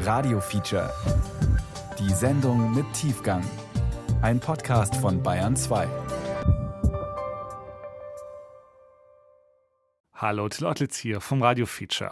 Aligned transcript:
Radio 0.00 0.40
Feature. 0.40 0.90
Die 1.98 2.12
Sendung 2.12 2.74
mit 2.74 2.84
Tiefgang. 2.92 3.42
Ein 4.22 4.38
Podcast 4.40 4.94
von 4.96 5.22
Bayern 5.22 5.56
2. 5.56 5.86
Hallo, 10.20 10.48
Till 10.48 10.66
Ottlitz 10.66 10.96
hier 10.96 11.20
vom 11.20 11.44
Radio 11.44 11.64
Feature. 11.64 12.10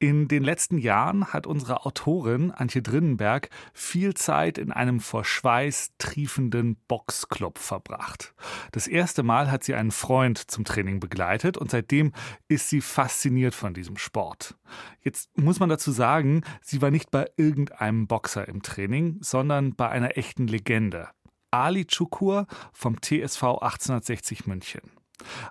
In 0.00 0.26
den 0.26 0.42
letzten 0.42 0.78
Jahren 0.78 1.32
hat 1.32 1.46
unsere 1.46 1.86
Autorin 1.86 2.50
Antje 2.50 2.82
Drinnenberg 2.82 3.50
viel 3.72 4.14
Zeit 4.14 4.58
in 4.58 4.72
einem 4.72 4.98
vor 4.98 5.24
Schweiß 5.24 5.92
triefenden 5.96 6.74
Boxclub 6.88 7.58
verbracht. 7.58 8.34
Das 8.72 8.88
erste 8.88 9.22
Mal 9.22 9.48
hat 9.48 9.62
sie 9.62 9.74
einen 9.76 9.92
Freund 9.92 10.38
zum 10.50 10.64
Training 10.64 10.98
begleitet 10.98 11.56
und 11.56 11.70
seitdem 11.70 12.10
ist 12.48 12.68
sie 12.68 12.80
fasziniert 12.80 13.54
von 13.54 13.74
diesem 13.74 13.96
Sport. 13.96 14.56
Jetzt 15.02 15.30
muss 15.38 15.60
man 15.60 15.68
dazu 15.68 15.92
sagen, 15.92 16.42
sie 16.62 16.82
war 16.82 16.90
nicht 16.90 17.12
bei 17.12 17.30
irgendeinem 17.36 18.08
Boxer 18.08 18.48
im 18.48 18.62
Training, 18.62 19.18
sondern 19.20 19.76
bei 19.76 19.88
einer 19.88 20.18
echten 20.18 20.48
Legende. 20.48 21.10
Ali 21.52 21.86
Chukur 21.86 22.48
vom 22.72 23.00
TSV 23.00 23.44
1860 23.44 24.48
München. 24.48 24.95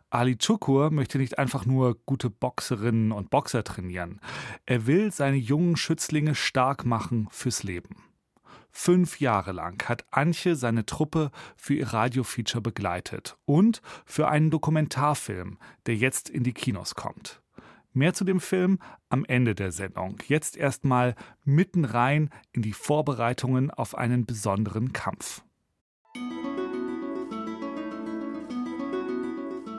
Ali 0.10 0.38
Chukur 0.38 0.92
möchte 0.92 1.18
nicht 1.18 1.38
einfach 1.40 1.66
nur 1.66 1.98
gute 2.06 2.30
Boxerinnen 2.30 3.12
und 3.12 3.30
Boxer 3.30 3.64
trainieren. 3.64 4.20
Er 4.66 4.88
will 4.88 5.12
seine 5.12 5.38
jungen 5.38 5.76
Schützlinge 5.78 6.36
stark 6.36 6.86
machen 6.86 7.28
fürs 7.32 7.64
Leben. 7.64 7.96
Fünf 8.78 9.22
Jahre 9.22 9.54
lang 9.54 9.82
hat 9.88 10.06
Antje 10.12 10.56
seine 10.56 10.86
Truppe 10.86 11.32
für 11.56 11.76
ihr 11.76 11.94
Radiofeature 11.94 12.62
begleitet 12.62 13.38
und 13.46 13.82
für 14.06 14.28
einen 14.28 14.52
Dokumentarfilm, 14.52 15.58
der 15.86 15.96
jetzt 15.96 16.30
in 16.30 16.44
die 16.44 16.54
Kinos 16.54 16.94
kommt. 16.94 17.42
Mehr 17.94 18.14
zu 18.14 18.26
dem 18.26 18.42
Film 18.42 18.80
am 19.08 19.24
Ende 19.24 19.56
der 19.56 19.72
Sendung. 19.72 20.18
Jetzt 20.28 20.58
erstmal 20.58 21.16
mitten 21.46 21.86
rein 21.86 22.30
in 22.52 22.62
die 22.62 22.74
Vorbereitungen 22.74 23.72
auf 23.72 23.96
einen 23.96 24.26
besonderen 24.26 24.92
Kampf. 24.92 25.42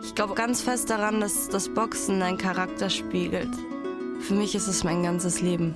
Ich 0.07 0.15
glaube 0.15 0.35
ganz 0.35 0.62
fest 0.62 0.89
daran, 0.89 1.21
dass 1.21 1.49
das 1.49 1.69
Boxen 1.69 2.21
deinen 2.21 2.39
Charakter 2.39 2.89
spiegelt. 2.89 3.51
Für 4.21 4.35
mich 4.35 4.55
ist 4.55 4.69
es 4.69 4.85
mein 4.85 5.03
ganzes 5.03 5.41
Leben. 5.41 5.75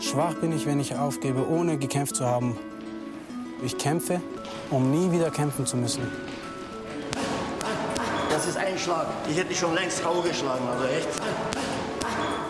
Schwach 0.00 0.32
bin 0.34 0.52
ich, 0.52 0.64
wenn 0.64 0.80
ich 0.80 0.96
aufgebe, 0.96 1.46
ohne 1.46 1.76
gekämpft 1.76 2.16
zu 2.16 2.24
haben. 2.24 2.56
Ich 3.62 3.76
kämpfe, 3.76 4.22
um 4.70 4.90
nie 4.90 5.12
wieder 5.12 5.30
kämpfen 5.30 5.66
zu 5.66 5.76
müssen. 5.76 6.02
Das 8.30 8.46
ist 8.48 8.56
ein 8.56 8.78
Schlag. 8.78 9.06
Ich 9.30 9.36
hätte 9.36 9.48
dich 9.48 9.58
schon 9.58 9.74
längst 9.74 10.02
K.O. 10.02 10.22
geschlagen, 10.22 10.66
also 10.66 10.84
echt. 10.86 11.08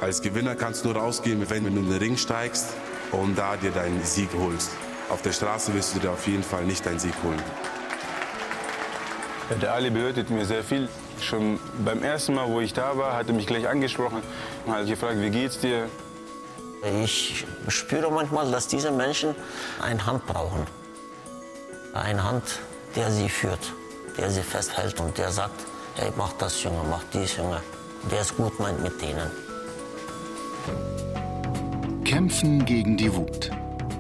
Als 0.01 0.23
Gewinner 0.23 0.55
kannst 0.55 0.85
du 0.85 0.93
nur 0.93 0.99
rausgehen, 0.99 1.45
wenn 1.51 1.65
du 1.65 1.69
in 1.69 1.91
den 1.91 1.99
Ring 1.99 2.17
steigst 2.17 2.69
und 3.11 3.37
da 3.37 3.57
dir 3.57 3.73
deinen 3.73 4.05
Sieg 4.05 4.29
holst. 4.39 4.71
Auf 5.11 5.21
der 5.21 5.33
Straße 5.33 5.75
wirst 5.75 5.97
du 5.97 5.99
dir 5.99 6.13
auf 6.13 6.27
jeden 6.29 6.45
Fall 6.45 6.65
nicht 6.65 6.87
deinen 6.87 7.01
Sieg 7.01 7.15
holen. 7.25 7.43
Der 9.51 9.73
Ali 9.73 9.89
bedeutet 9.89 10.29
mir 10.29 10.45
sehr 10.45 10.63
viel. 10.63 10.89
Schon 11.21 11.59
beim 11.85 12.03
ersten 12.03 12.35
Mal, 12.35 12.49
wo 12.49 12.61
ich 12.61 12.75
da 12.75 12.97
war, 12.99 13.17
hat 13.17 13.29
er 13.29 13.35
mich 13.35 13.47
gleich 13.47 13.67
angesprochen 13.67 14.23
und 14.67 14.73
hat 14.73 14.87
gefragt, 14.87 15.17
wie 15.21 15.31
geht's 15.31 15.59
dir? 15.59 15.89
Ich 17.03 17.47
spüre 17.69 18.11
manchmal, 18.11 18.51
dass 18.51 18.69
diese 18.69 18.93
Menschen 18.93 19.35
eine 19.81 20.05
Hand 20.05 20.27
brauchen. 20.27 20.67
Eine 21.95 22.23
Hand, 22.23 22.61
der 22.95 23.11
sie 23.11 23.29
führt, 23.29 23.73
der 24.17 24.31
sie 24.31 24.43
festhält 24.43 25.01
und 25.01 25.17
der 25.17 25.33
sagt, 25.33 25.65
hey, 25.97 26.13
mach 26.17 26.33
das, 26.35 26.63
Junge, 26.63 26.83
mach 26.89 27.03
dies, 27.13 27.37
Junge. 27.37 27.61
Der 28.13 28.21
es 28.21 28.37
gut 28.37 28.61
meint 28.61 28.81
mit 28.83 29.01
denen. 29.03 29.31
Kämpfen 32.05 32.65
gegen 32.65 32.97
die 32.97 33.13
Wut. 33.15 33.51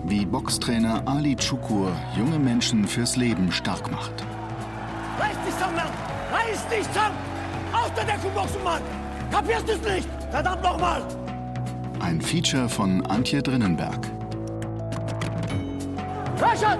Wie 0.04 0.24
Boxtrainer 0.24 1.02
Ali 1.06 1.34
Chukur 1.36 1.90
junge 2.16 2.38
Menschen 2.38 2.86
fürs 2.86 3.16
Leben 3.16 3.50
stark 3.50 3.90
macht. 3.90 4.24
Reiß 6.58 6.68
dich 6.68 6.88
zusammen! 6.88 7.16
Aus 7.72 7.92
der 7.94 8.04
Deckung 8.04 8.32
boxen, 8.34 8.62
Mann! 8.64 8.82
Kapierst 9.30 9.68
du 9.68 9.72
es 9.72 9.82
nicht? 9.82 10.08
Verdammt 10.30 10.62
nochmal! 10.62 11.02
Ein 12.00 12.20
Feature 12.20 12.68
von 12.68 13.04
Antje 13.06 13.42
Drinnenberg. 13.42 13.98
Rashad! 16.40 16.78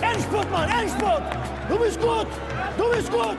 Endspurt, 0.00 0.50
Mann! 0.50 0.68
Endspurt! 0.68 1.22
Du 1.68 1.78
bist 1.78 2.00
gut! 2.00 2.26
Du 2.76 2.90
bist 2.90 3.10
gut! 3.12 3.36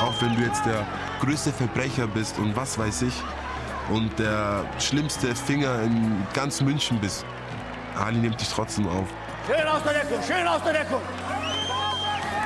Auch 0.00 0.20
wenn 0.20 0.36
du 0.36 0.42
jetzt 0.42 0.66
der 0.66 0.84
größte 1.20 1.52
Verbrecher 1.52 2.06
bist 2.06 2.38
und 2.38 2.54
was 2.56 2.78
weiß 2.78 3.02
ich 3.02 3.14
und 3.88 4.18
der 4.18 4.64
schlimmste 4.78 5.34
Finger 5.34 5.82
in 5.82 6.26
ganz 6.34 6.60
München 6.60 6.98
bist, 7.00 7.24
Ali 7.96 8.18
nimmt 8.18 8.40
dich 8.40 8.48
trotzdem 8.48 8.86
auf. 8.88 9.06
Schön 9.46 9.66
aus 9.66 9.82
der 9.82 9.92
Deckung! 9.94 10.18
Schön 10.26 10.46
aus 10.46 10.62
der 10.62 10.72
Deckung! 10.72 11.00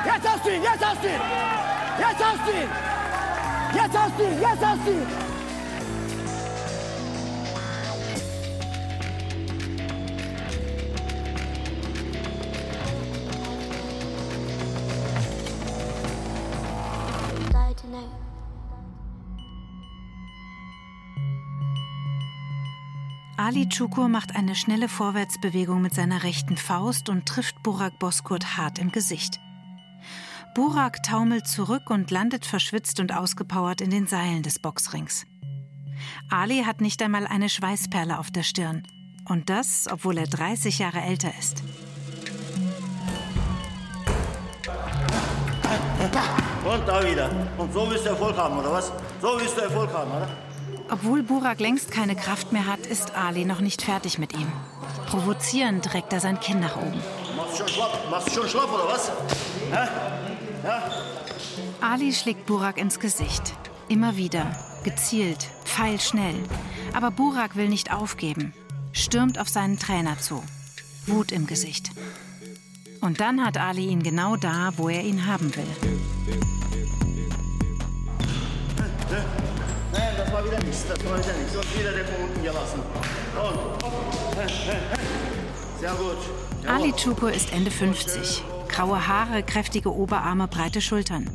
Jetzt 0.06 0.28
hast 0.28 0.46
du 0.46 0.50
ihn! 0.54 0.62
Jetzt 0.62 0.86
hast 0.86 1.02
du 1.02 1.08
ihn! 1.08 1.20
Jetzt 1.98 2.24
hast 2.24 2.46
du 2.46 2.52
ihn! 2.52 2.70
Jetzt 3.74 3.98
hast 3.98 4.18
du 4.18 4.22
ihn! 4.22 4.40
Jetzt 4.40 4.64
hast 4.64 4.86
du 4.86 4.90
ihn! 4.92 5.06
Ali 23.38 23.68
Chukur 23.68 24.08
macht 24.08 24.34
eine 24.34 24.54
schnelle 24.54 24.88
Vorwärtsbewegung 24.88 25.80
mit 25.82 25.94
seiner 25.94 26.22
rechten 26.22 26.56
Faust 26.56 27.08
und 27.08 27.26
trifft 27.26 27.62
Burak 27.62 27.98
Boskurt 27.98 28.56
hart 28.56 28.78
im 28.78 28.90
Gesicht. 28.90 29.40
Burak 30.56 31.02
taumelt 31.02 31.46
zurück 31.46 31.90
und 31.90 32.10
landet 32.10 32.46
verschwitzt 32.46 32.98
und 32.98 33.14
ausgepowert 33.14 33.82
in 33.82 33.90
den 33.90 34.06
Seilen 34.06 34.42
des 34.42 34.58
Boxrings. 34.58 35.26
Ali 36.30 36.62
hat 36.64 36.80
nicht 36.80 37.02
einmal 37.02 37.26
eine 37.26 37.50
Schweißperle 37.50 38.18
auf 38.18 38.30
der 38.30 38.42
Stirn. 38.42 38.82
Und 39.28 39.50
das, 39.50 39.86
obwohl 39.92 40.16
er 40.16 40.26
30 40.26 40.78
Jahre 40.78 41.02
älter 41.02 41.30
ist. 41.38 41.62
Und 46.64 46.88
da 46.88 47.06
wieder. 47.06 47.30
Und 47.58 47.74
so 47.74 47.90
willst 47.90 48.06
du 48.06 48.08
Erfolg 48.08 48.38
haben, 48.38 48.56
oder 48.56 48.72
was? 48.72 48.90
So 49.20 49.38
willst 49.38 49.58
du 49.58 49.60
Erfolg 49.60 49.92
haben, 49.92 50.10
oder? 50.10 50.28
Obwohl 50.88 51.22
Burak 51.22 51.60
längst 51.60 51.90
keine 51.90 52.16
Kraft 52.16 52.52
mehr 52.52 52.64
hat, 52.64 52.86
ist 52.86 53.14
Ali 53.14 53.44
noch 53.44 53.60
nicht 53.60 53.82
fertig 53.82 54.18
mit 54.18 54.32
ihm. 54.32 54.50
Provozierend 55.04 55.92
reckt 55.92 56.14
er 56.14 56.20
sein 56.20 56.40
Kinn 56.40 56.60
nach 56.60 56.78
oben. 56.78 57.02
Machst 57.36 57.52
du 57.52 57.58
schon 57.58 57.68
schlapp? 57.68 58.10
Machst 58.10 58.28
du 58.28 58.32
schon 58.40 58.48
schlapp, 58.48 58.72
oder 58.72 58.88
was? 58.88 59.12
Hä? 59.70 60.25
Ali 61.80 62.12
schlägt 62.12 62.46
Burak 62.46 62.78
ins 62.78 62.98
Gesicht. 63.00 63.54
Immer 63.88 64.16
wieder. 64.16 64.44
Gezielt. 64.84 65.48
Pfeilschnell. 65.64 66.36
Aber 66.94 67.10
Burak 67.10 67.56
will 67.56 67.68
nicht 67.68 67.92
aufgeben. 67.92 68.52
Stürmt 68.92 69.38
auf 69.38 69.48
seinen 69.48 69.78
Trainer 69.78 70.18
zu. 70.18 70.42
Wut 71.06 71.32
im 71.32 71.46
Gesicht. 71.46 71.90
Und 73.00 73.20
dann 73.20 73.44
hat 73.44 73.58
Ali 73.58 73.86
ihn 73.86 74.02
genau 74.02 74.36
da, 74.36 74.72
wo 74.76 74.88
er 74.88 75.02
ihn 75.02 75.26
haben 75.26 75.54
will. 75.54 75.66
Nein, 79.92 80.14
das 80.16 80.32
war 80.32 80.44
wieder 80.44 80.58
nichts. 80.64 80.86
Das 80.88 81.04
war 81.04 81.18
wieder 81.18 81.32
nichts. 81.34 81.56
Und 81.56 81.78
wieder 81.78 81.92
der 81.92 82.04
von 82.04 82.24
unten 82.24 82.42
gelassen. 82.42 82.80
Und. 83.40 83.86
Sehr 85.80 85.92
gut. 85.92 86.16
Jawohl. 86.64 86.74
Ali 86.74 86.92
Chuko 86.92 87.26
ist 87.26 87.52
Ende 87.52 87.70
50. 87.70 88.42
Graue 88.76 89.08
Haare, 89.08 89.42
kräftige 89.42 89.90
Oberarme, 89.90 90.48
breite 90.48 90.82
Schultern. 90.82 91.30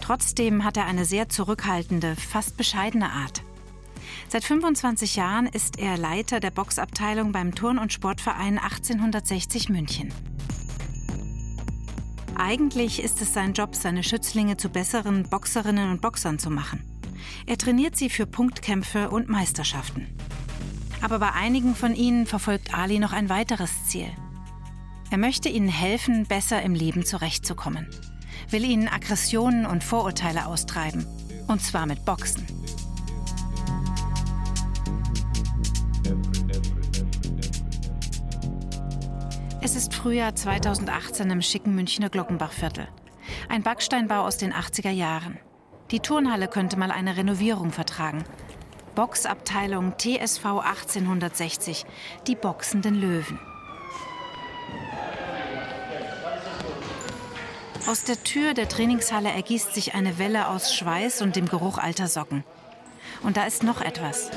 Trotzdem 0.00 0.62
hat 0.62 0.76
er 0.76 0.86
eine 0.86 1.04
sehr 1.04 1.28
zurückhaltende, 1.28 2.14
fast 2.14 2.56
bescheidene 2.56 3.10
Art. 3.10 3.42
Seit 4.28 4.44
25 4.44 5.16
Jahren 5.16 5.46
ist 5.46 5.80
er 5.80 5.98
Leiter 5.98 6.38
der 6.38 6.52
Boxabteilung 6.52 7.32
beim 7.32 7.56
Turn- 7.56 7.80
und 7.80 7.92
Sportverein 7.92 8.60
1860 8.60 9.68
München. 9.68 10.14
Eigentlich 12.36 13.02
ist 13.02 13.20
es 13.20 13.34
sein 13.34 13.52
Job, 13.52 13.74
seine 13.74 14.04
Schützlinge 14.04 14.56
zu 14.56 14.68
besseren 14.68 15.28
Boxerinnen 15.28 15.90
und 15.90 16.00
Boxern 16.00 16.38
zu 16.38 16.50
machen. 16.50 16.84
Er 17.46 17.58
trainiert 17.58 17.96
sie 17.96 18.10
für 18.10 18.26
Punktkämpfe 18.26 19.10
und 19.10 19.28
Meisterschaften. 19.28 20.06
Aber 21.00 21.18
bei 21.18 21.32
einigen 21.32 21.74
von 21.74 21.96
ihnen 21.96 22.26
verfolgt 22.26 22.72
Ali 22.72 23.00
noch 23.00 23.12
ein 23.12 23.28
weiteres 23.28 23.88
Ziel. 23.88 24.12
Er 25.10 25.18
möchte 25.18 25.48
ihnen 25.48 25.68
helfen, 25.68 26.24
besser 26.24 26.62
im 26.62 26.72
Leben 26.72 27.04
zurechtzukommen. 27.04 27.88
Will 28.50 28.64
ihnen 28.64 28.86
Aggressionen 28.86 29.66
und 29.66 29.82
Vorurteile 29.82 30.46
austreiben. 30.46 31.04
Und 31.48 31.60
zwar 31.60 31.86
mit 31.86 32.04
Boxen. 32.04 32.46
Es 39.60 39.74
ist 39.74 39.94
Frühjahr 39.94 40.36
2018 40.36 41.28
im 41.28 41.42
schicken 41.42 41.74
Münchner 41.74 42.08
Glockenbachviertel. 42.08 42.86
Ein 43.48 43.64
Backsteinbau 43.64 44.22
aus 44.22 44.36
den 44.36 44.52
80er 44.52 44.90
Jahren. 44.90 45.40
Die 45.90 45.98
Turnhalle 45.98 46.46
könnte 46.46 46.78
mal 46.78 46.92
eine 46.92 47.16
Renovierung 47.16 47.72
vertragen. 47.72 48.22
Boxabteilung 48.94 49.94
TSV 49.98 50.44
1860, 50.44 51.84
die 52.28 52.36
boxenden 52.36 52.94
Löwen. 52.94 53.40
Aus 57.86 58.04
der 58.04 58.22
Tür 58.22 58.54
der 58.54 58.68
Trainingshalle 58.68 59.30
ergießt 59.30 59.74
sich 59.74 59.94
eine 59.94 60.18
Welle 60.18 60.48
aus 60.48 60.74
Schweiß 60.74 61.22
und 61.22 61.36
dem 61.36 61.48
Geruch 61.48 61.78
alter 61.78 62.06
Socken. 62.06 62.44
Und 63.22 63.36
da 63.36 63.44
ist 63.44 63.62
noch 63.62 63.80
etwas. 63.80 64.30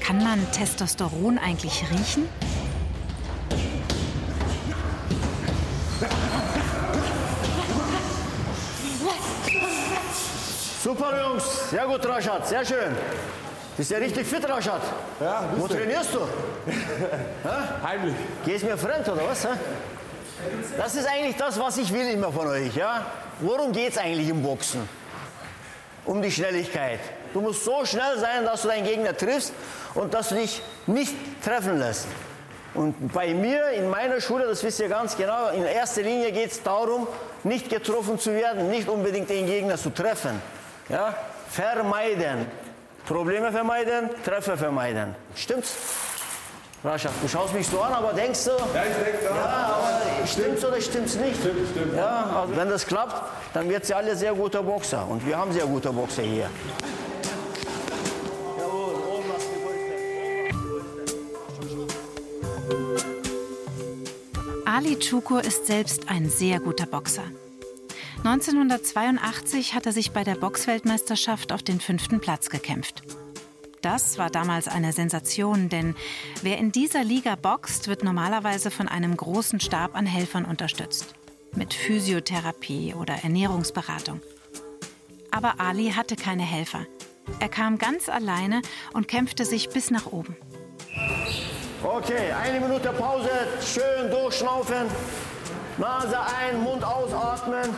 Kann 0.00 0.22
man 0.22 0.50
Testosteron 0.52 1.38
eigentlich 1.38 1.84
riechen? 1.90 2.28
Super, 10.82 11.12
Jungs. 11.22 11.70
Sehr 11.70 11.86
gut, 11.86 12.04
Raschat. 12.06 12.48
Sehr 12.48 12.64
schön. 12.64 12.96
Bist 13.76 13.90
ja 13.90 13.98
richtig 13.98 14.26
fit, 14.26 14.46
Raschat. 14.48 14.82
Ja, 15.20 15.44
Wo 15.56 15.66
trainierst 15.68 16.12
du? 16.14 16.20
Heimlich. 17.84 18.14
Gehst 18.44 18.64
mir 18.64 18.76
fremd, 18.76 19.08
oder 19.08 19.28
was? 19.28 19.44
hä? 19.44 19.48
Das 20.76 20.94
ist 20.94 21.06
eigentlich 21.06 21.36
das, 21.36 21.58
was 21.58 21.78
ich 21.78 21.92
will 21.92 22.10
immer 22.10 22.32
von 22.32 22.46
euch. 22.48 22.74
Ja? 22.74 23.06
Worum 23.40 23.72
geht 23.72 23.92
es 23.92 23.98
eigentlich 23.98 24.28
im 24.28 24.42
Boxen? 24.42 24.88
Um 26.04 26.20
die 26.20 26.30
Schnelligkeit. 26.30 27.00
Du 27.32 27.40
musst 27.40 27.64
so 27.64 27.84
schnell 27.84 28.18
sein, 28.18 28.44
dass 28.44 28.62
du 28.62 28.68
deinen 28.68 28.84
Gegner 28.84 29.16
triffst 29.16 29.52
und 29.94 30.12
dass 30.12 30.30
du 30.30 30.34
dich 30.36 30.62
nicht 30.86 31.14
treffen 31.44 31.78
lässt. 31.78 32.06
Und 32.74 33.12
bei 33.12 33.34
mir, 33.34 33.68
in 33.70 33.90
meiner 33.90 34.20
Schule, 34.20 34.46
das 34.46 34.62
wisst 34.64 34.80
ihr 34.80 34.88
ganz 34.88 35.16
genau, 35.16 35.50
in 35.50 35.64
erster 35.64 36.02
Linie 36.02 36.32
geht 36.32 36.52
es 36.52 36.62
darum, 36.62 37.06
nicht 37.44 37.68
getroffen 37.68 38.18
zu 38.18 38.32
werden, 38.32 38.70
nicht 38.70 38.88
unbedingt 38.88 39.28
den 39.28 39.46
Gegner 39.46 39.76
zu 39.76 39.90
treffen. 39.90 40.40
Ja? 40.88 41.14
Vermeiden. 41.48 42.46
Probleme 43.06 43.52
vermeiden, 43.52 44.10
Treffer 44.24 44.56
vermeiden. 44.56 45.14
Stimmt's? 45.34 45.74
Rascha, 46.84 47.10
du 47.22 47.28
schaust 47.28 47.54
mich 47.54 47.68
so 47.68 47.80
an, 47.80 47.92
aber 47.92 48.12
denkst 48.12 48.44
du? 48.44 48.50
Ja, 48.50 48.82
ich 48.82 49.04
denke 49.04 49.18
da. 49.28 49.36
Ja, 49.36 49.76
aber 49.76 50.26
stimmt's 50.26 50.64
oder 50.64 50.80
stimmt's 50.80 51.14
nicht? 51.14 51.36
Stimmt, 51.36 51.68
stimmt. 51.70 51.94
Ja, 51.96 52.42
also 52.42 52.56
wenn 52.56 52.68
das 52.68 52.84
klappt, 52.84 53.22
dann 53.54 53.68
wird 53.68 53.84
sie 53.84 53.94
alle 53.94 54.16
sehr 54.16 54.34
gute 54.34 54.60
Boxer. 54.60 55.06
Und 55.08 55.24
wir 55.24 55.38
haben 55.38 55.52
sehr 55.52 55.66
gute 55.66 55.92
Boxer 55.92 56.22
hier. 56.22 56.50
Ali 64.66 64.98
Chukur 64.98 65.44
ist 65.44 65.66
selbst 65.66 66.08
ein 66.08 66.28
sehr 66.28 66.58
guter 66.58 66.86
Boxer. 66.86 67.24
1982 68.24 69.74
hat 69.74 69.86
er 69.86 69.92
sich 69.92 70.10
bei 70.10 70.24
der 70.24 70.34
Boxweltmeisterschaft 70.34 71.52
auf 71.52 71.62
den 71.62 71.78
fünften 71.78 72.18
Platz 72.20 72.50
gekämpft. 72.50 73.02
Das 73.82 74.16
war 74.16 74.30
damals 74.30 74.68
eine 74.68 74.92
Sensation, 74.92 75.68
denn 75.68 75.96
wer 76.42 76.56
in 76.58 76.70
dieser 76.70 77.02
Liga 77.02 77.34
boxt, 77.34 77.88
wird 77.88 78.04
normalerweise 78.04 78.70
von 78.70 78.86
einem 78.86 79.16
großen 79.16 79.58
Stab 79.58 79.96
an 79.96 80.06
Helfern 80.06 80.44
unterstützt. 80.44 81.14
Mit 81.56 81.74
Physiotherapie 81.74 82.94
oder 82.94 83.24
Ernährungsberatung. 83.24 84.20
Aber 85.32 85.54
Ali 85.58 85.90
hatte 85.90 86.14
keine 86.14 86.44
Helfer. 86.44 86.86
Er 87.40 87.48
kam 87.48 87.76
ganz 87.76 88.08
alleine 88.08 88.62
und 88.92 89.08
kämpfte 89.08 89.44
sich 89.44 89.68
bis 89.68 89.90
nach 89.90 90.06
oben. 90.06 90.36
Okay, 91.82 92.32
eine 92.40 92.60
Minute 92.60 92.90
Pause, 92.90 93.30
schön 93.60 94.10
durchschnaufen. 94.10 94.86
Nase 95.76 96.18
ein, 96.20 96.62
Mund 96.62 96.84
ausatmen. 96.84 97.70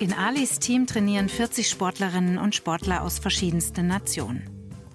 In 0.00 0.14
Alis 0.14 0.58
Team 0.58 0.86
trainieren 0.86 1.28
40 1.28 1.68
Sportlerinnen 1.68 2.38
und 2.38 2.54
Sportler 2.54 3.02
aus 3.02 3.18
verschiedensten 3.18 3.86
Nationen. 3.86 4.48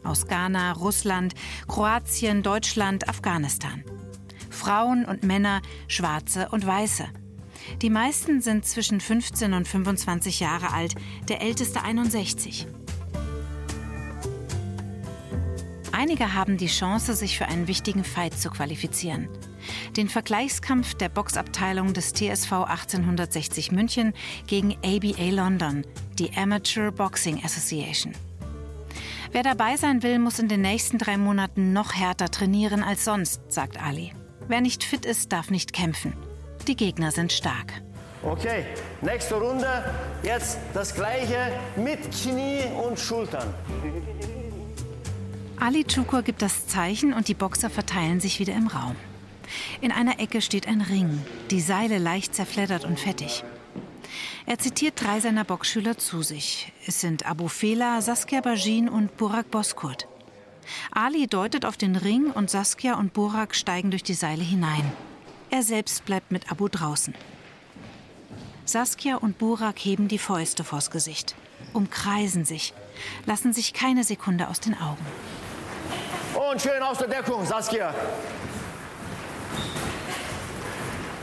Aus 0.03 0.25
Ghana, 0.25 0.71
Russland, 0.71 1.35
Kroatien, 1.67 2.41
Deutschland, 2.41 3.07
Afghanistan. 3.07 3.83
Frauen 4.49 5.05
und 5.05 5.21
Männer, 5.21 5.61
Schwarze 5.87 6.49
und 6.49 6.65
Weiße. 6.65 7.05
Die 7.83 7.91
meisten 7.91 8.41
sind 8.41 8.65
zwischen 8.65 8.99
15 8.99 9.53
und 9.53 9.67
25 9.67 10.39
Jahre 10.39 10.73
alt, 10.73 10.95
der 11.29 11.39
älteste 11.39 11.83
61. 11.83 12.65
Einige 15.97 16.33
haben 16.33 16.57
die 16.57 16.67
Chance, 16.67 17.13
sich 17.13 17.37
für 17.37 17.45
einen 17.45 17.69
wichtigen 17.69 18.03
Fight 18.03 18.37
zu 18.37 18.49
qualifizieren. 18.49 19.29
Den 19.95 20.09
Vergleichskampf 20.09 20.93
der 20.95 21.07
Boxabteilung 21.07 21.93
des 21.93 22.11
TSV 22.11 22.51
1860 22.51 23.71
München 23.71 24.13
gegen 24.45 24.75
ABA 24.83 25.29
London, 25.31 25.85
die 26.19 26.35
Amateur 26.35 26.91
Boxing 26.91 27.41
Association. 27.45 28.11
Wer 29.31 29.43
dabei 29.43 29.77
sein 29.77 30.03
will, 30.03 30.19
muss 30.19 30.39
in 30.39 30.49
den 30.49 30.61
nächsten 30.61 30.97
drei 30.97 31.17
Monaten 31.17 31.71
noch 31.71 31.93
härter 31.93 32.29
trainieren 32.29 32.83
als 32.83 33.05
sonst, 33.05 33.41
sagt 33.47 33.81
Ali. 33.81 34.13
Wer 34.49 34.59
nicht 34.59 34.83
fit 34.83 35.05
ist, 35.05 35.31
darf 35.31 35.49
nicht 35.49 35.71
kämpfen. 35.71 36.13
Die 36.67 36.75
Gegner 36.75 37.11
sind 37.11 37.31
stark. 37.31 37.71
Okay, 38.21 38.65
nächste 39.01 39.35
Runde. 39.35 39.95
Jetzt 40.23 40.57
das 40.73 40.93
gleiche 40.93 41.53
mit 41.77 41.99
Knie 42.11 42.63
und 42.85 42.99
Schultern. 42.99 43.53
Ali 45.59 45.85
Chukur 45.85 46.21
gibt 46.21 46.41
das 46.41 46.67
Zeichen 46.67 47.13
und 47.13 47.27
die 47.27 47.33
Boxer 47.33 47.69
verteilen 47.69 48.19
sich 48.19 48.39
wieder 48.39 48.53
im 48.53 48.67
Raum. 48.67 48.95
In 49.81 49.91
einer 49.91 50.19
Ecke 50.19 50.41
steht 50.41 50.67
ein 50.67 50.81
Ring, 50.81 51.21
die 51.49 51.61
Seile 51.61 51.97
leicht 51.97 52.35
zerfleddert 52.35 52.83
und 52.83 52.99
fettig. 52.99 53.43
Er 54.45 54.59
zitiert 54.59 55.01
drei 55.01 55.19
seiner 55.19 55.43
Boxschüler 55.43 55.97
zu 55.97 56.21
sich. 56.21 56.71
Es 56.85 57.01
sind 57.01 57.25
Abu 57.25 57.47
Fela, 57.47 58.01
Saskia 58.01 58.41
Bajin 58.41 58.89
und 58.89 59.17
Burak 59.17 59.49
Boskurt. 59.49 60.07
Ali 60.91 61.27
deutet 61.27 61.65
auf 61.65 61.77
den 61.77 61.95
Ring 61.95 62.31
und 62.31 62.49
Saskia 62.49 62.95
und 62.95 63.13
Burak 63.13 63.55
steigen 63.55 63.91
durch 63.91 64.03
die 64.03 64.13
Seile 64.13 64.43
hinein. 64.43 64.91
Er 65.49 65.63
selbst 65.63 66.05
bleibt 66.05 66.31
mit 66.31 66.51
Abu 66.51 66.67
draußen. 66.67 67.13
Saskia 68.65 69.15
und 69.15 69.37
Burak 69.37 69.77
heben 69.79 70.07
die 70.07 70.17
Fäuste 70.17 70.63
vors 70.63 70.89
Gesicht, 70.89 71.35
umkreisen 71.73 72.45
sich, 72.45 72.73
lassen 73.25 73.53
sich 73.53 73.73
keine 73.73 74.03
Sekunde 74.03 74.47
aus 74.47 74.59
den 74.59 74.73
Augen. 74.73 75.05
Und 76.55 76.61
schön 76.61 76.81
aus 76.81 76.97
der 76.99 77.09
Deckung, 77.09 77.45
Saskia. 77.45 77.93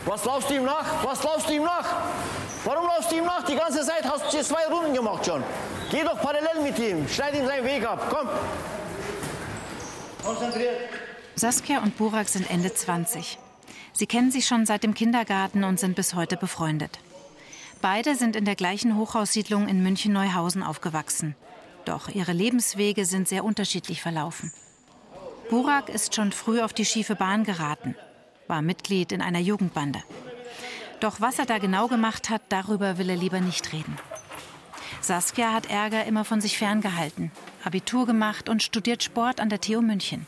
Was 0.04 0.26
laufst 0.26 0.50
du 0.50 0.56
ihm 0.56 0.64
nach? 0.64 1.02
Was 1.02 1.22
laufst 1.22 1.48
du 1.48 1.54
ihm 1.54 1.62
nach? 1.62 1.88
Warum 2.66 2.84
laufst 2.84 3.10
du 3.10 3.16
ihm 3.16 3.24
nach? 3.24 3.42
Die 3.42 3.54
ganze 3.54 3.80
Zeit 3.80 4.04
hast 4.04 4.30
du 4.30 4.42
zwei 4.42 4.66
Runden 4.66 4.92
gemacht 4.92 5.24
schon. 5.24 5.42
Geh 5.90 6.04
doch 6.04 6.20
parallel 6.20 6.62
mit 6.62 6.78
ihm. 6.78 7.08
Schneid 7.08 7.34
ihm 7.34 7.46
seinen 7.46 7.64
Weg 7.64 7.82
ab. 7.82 8.08
Komm. 8.10 8.28
Konzentriert. 10.22 10.76
Saskia 11.34 11.78
und 11.82 11.96
Burak 11.96 12.28
sind 12.28 12.50
Ende 12.50 12.74
20. 12.74 13.38
Sie 13.94 14.06
kennen 14.06 14.30
sich 14.30 14.46
schon 14.46 14.66
seit 14.66 14.82
dem 14.82 14.92
Kindergarten 14.92 15.64
und 15.64 15.80
sind 15.80 15.96
bis 15.96 16.12
heute 16.12 16.36
befreundet. 16.36 16.98
Beide 17.80 18.16
sind 18.16 18.36
in 18.36 18.44
der 18.44 18.54
gleichen 18.54 18.98
Hochhaussiedlung 18.98 19.66
in 19.66 19.82
München-Neuhausen 19.82 20.62
aufgewachsen. 20.62 21.36
Doch 21.86 22.10
ihre 22.10 22.32
Lebenswege 22.32 23.06
sind 23.06 23.28
sehr 23.28 23.44
unterschiedlich 23.44 24.02
verlaufen. 24.02 24.52
Burak 25.52 25.90
ist 25.90 26.14
schon 26.14 26.32
früh 26.32 26.62
auf 26.62 26.72
die 26.72 26.86
schiefe 26.86 27.14
Bahn 27.14 27.44
geraten, 27.44 27.94
war 28.48 28.62
Mitglied 28.62 29.12
in 29.12 29.20
einer 29.20 29.38
Jugendbande. 29.38 30.02
Doch 30.98 31.20
was 31.20 31.38
er 31.38 31.44
da 31.44 31.58
genau 31.58 31.88
gemacht 31.88 32.30
hat, 32.30 32.40
darüber 32.48 32.96
will 32.96 33.10
er 33.10 33.16
lieber 33.16 33.38
nicht 33.38 33.70
reden. 33.74 33.98
Saskia 35.02 35.52
hat 35.52 35.68
Ärger 35.68 36.06
immer 36.06 36.24
von 36.24 36.40
sich 36.40 36.56
ferngehalten, 36.56 37.30
Abitur 37.64 38.06
gemacht 38.06 38.48
und 38.48 38.62
studiert 38.62 39.02
Sport 39.02 39.40
an 39.40 39.50
der 39.50 39.60
TU 39.60 39.82
München. 39.82 40.26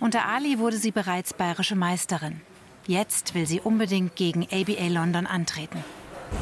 Unter 0.00 0.26
Ali 0.26 0.58
wurde 0.58 0.78
sie 0.78 0.90
bereits 0.90 1.32
bayerische 1.32 1.76
Meisterin. 1.76 2.40
Jetzt 2.88 3.36
will 3.36 3.46
sie 3.46 3.60
unbedingt 3.60 4.16
gegen 4.16 4.48
ABA 4.50 4.88
London 4.88 5.28
antreten. 5.28 5.84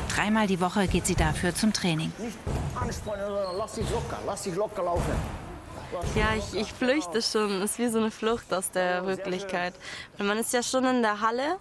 Dreimal 0.09 0.47
die 0.47 0.61
Woche 0.61 0.89
geht 0.89 1.05
sie 1.05 1.15
dafür 1.15 1.55
zum 1.55 1.75
Training. 1.75 2.11
Nicht 2.17 2.39
anspannen, 2.75 3.27
sondern 3.27 3.59
lass 3.59 3.75
dich 3.75 3.91
locker. 3.91 4.19
Lass 4.25 4.43
dich 4.45 4.55
locker 4.55 4.83
laufen. 4.83 5.46
Ja, 6.15 6.35
ich, 6.37 6.59
ich 6.61 6.73
flüchte 6.73 7.23
schon. 7.23 7.63
Es 7.63 7.73
ist 7.73 7.79
wie 7.79 7.89
so 7.89 7.99
eine 7.99 8.11
Flucht 8.11 8.53
aus 8.53 8.71
der 8.71 9.07
Wirklichkeit. 9.07 9.75
Weil 10.17 10.27
man 10.27 10.39
ist 10.39 10.53
ja 10.53 10.63
schon 10.63 10.85
in 10.85 11.03
der 11.03 11.21
Halle. 11.21 11.59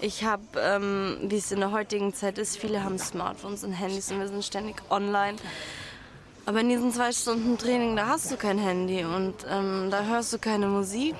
Ich 0.00 0.24
habe, 0.24 0.42
ähm, 0.56 1.18
wie 1.22 1.36
es 1.36 1.50
in 1.50 1.60
der 1.60 1.72
heutigen 1.72 2.14
Zeit 2.14 2.38
ist, 2.38 2.56
viele 2.56 2.84
haben 2.84 2.98
Smartphones 2.98 3.64
und 3.64 3.72
Handys 3.72 4.12
und 4.12 4.20
wir 4.20 4.28
sind 4.28 4.44
ständig 4.44 4.76
online. 4.90 5.36
Aber 6.46 6.60
in 6.60 6.68
diesen 6.68 6.92
zwei 6.92 7.12
Stunden 7.12 7.58
Training, 7.58 7.96
da 7.96 8.06
hast 8.06 8.30
du 8.30 8.36
kein 8.36 8.58
Handy 8.58 9.04
und 9.04 9.34
ähm, 9.50 9.88
da 9.90 10.04
hörst 10.04 10.32
du 10.32 10.38
keine 10.38 10.68
Musik. 10.68 11.16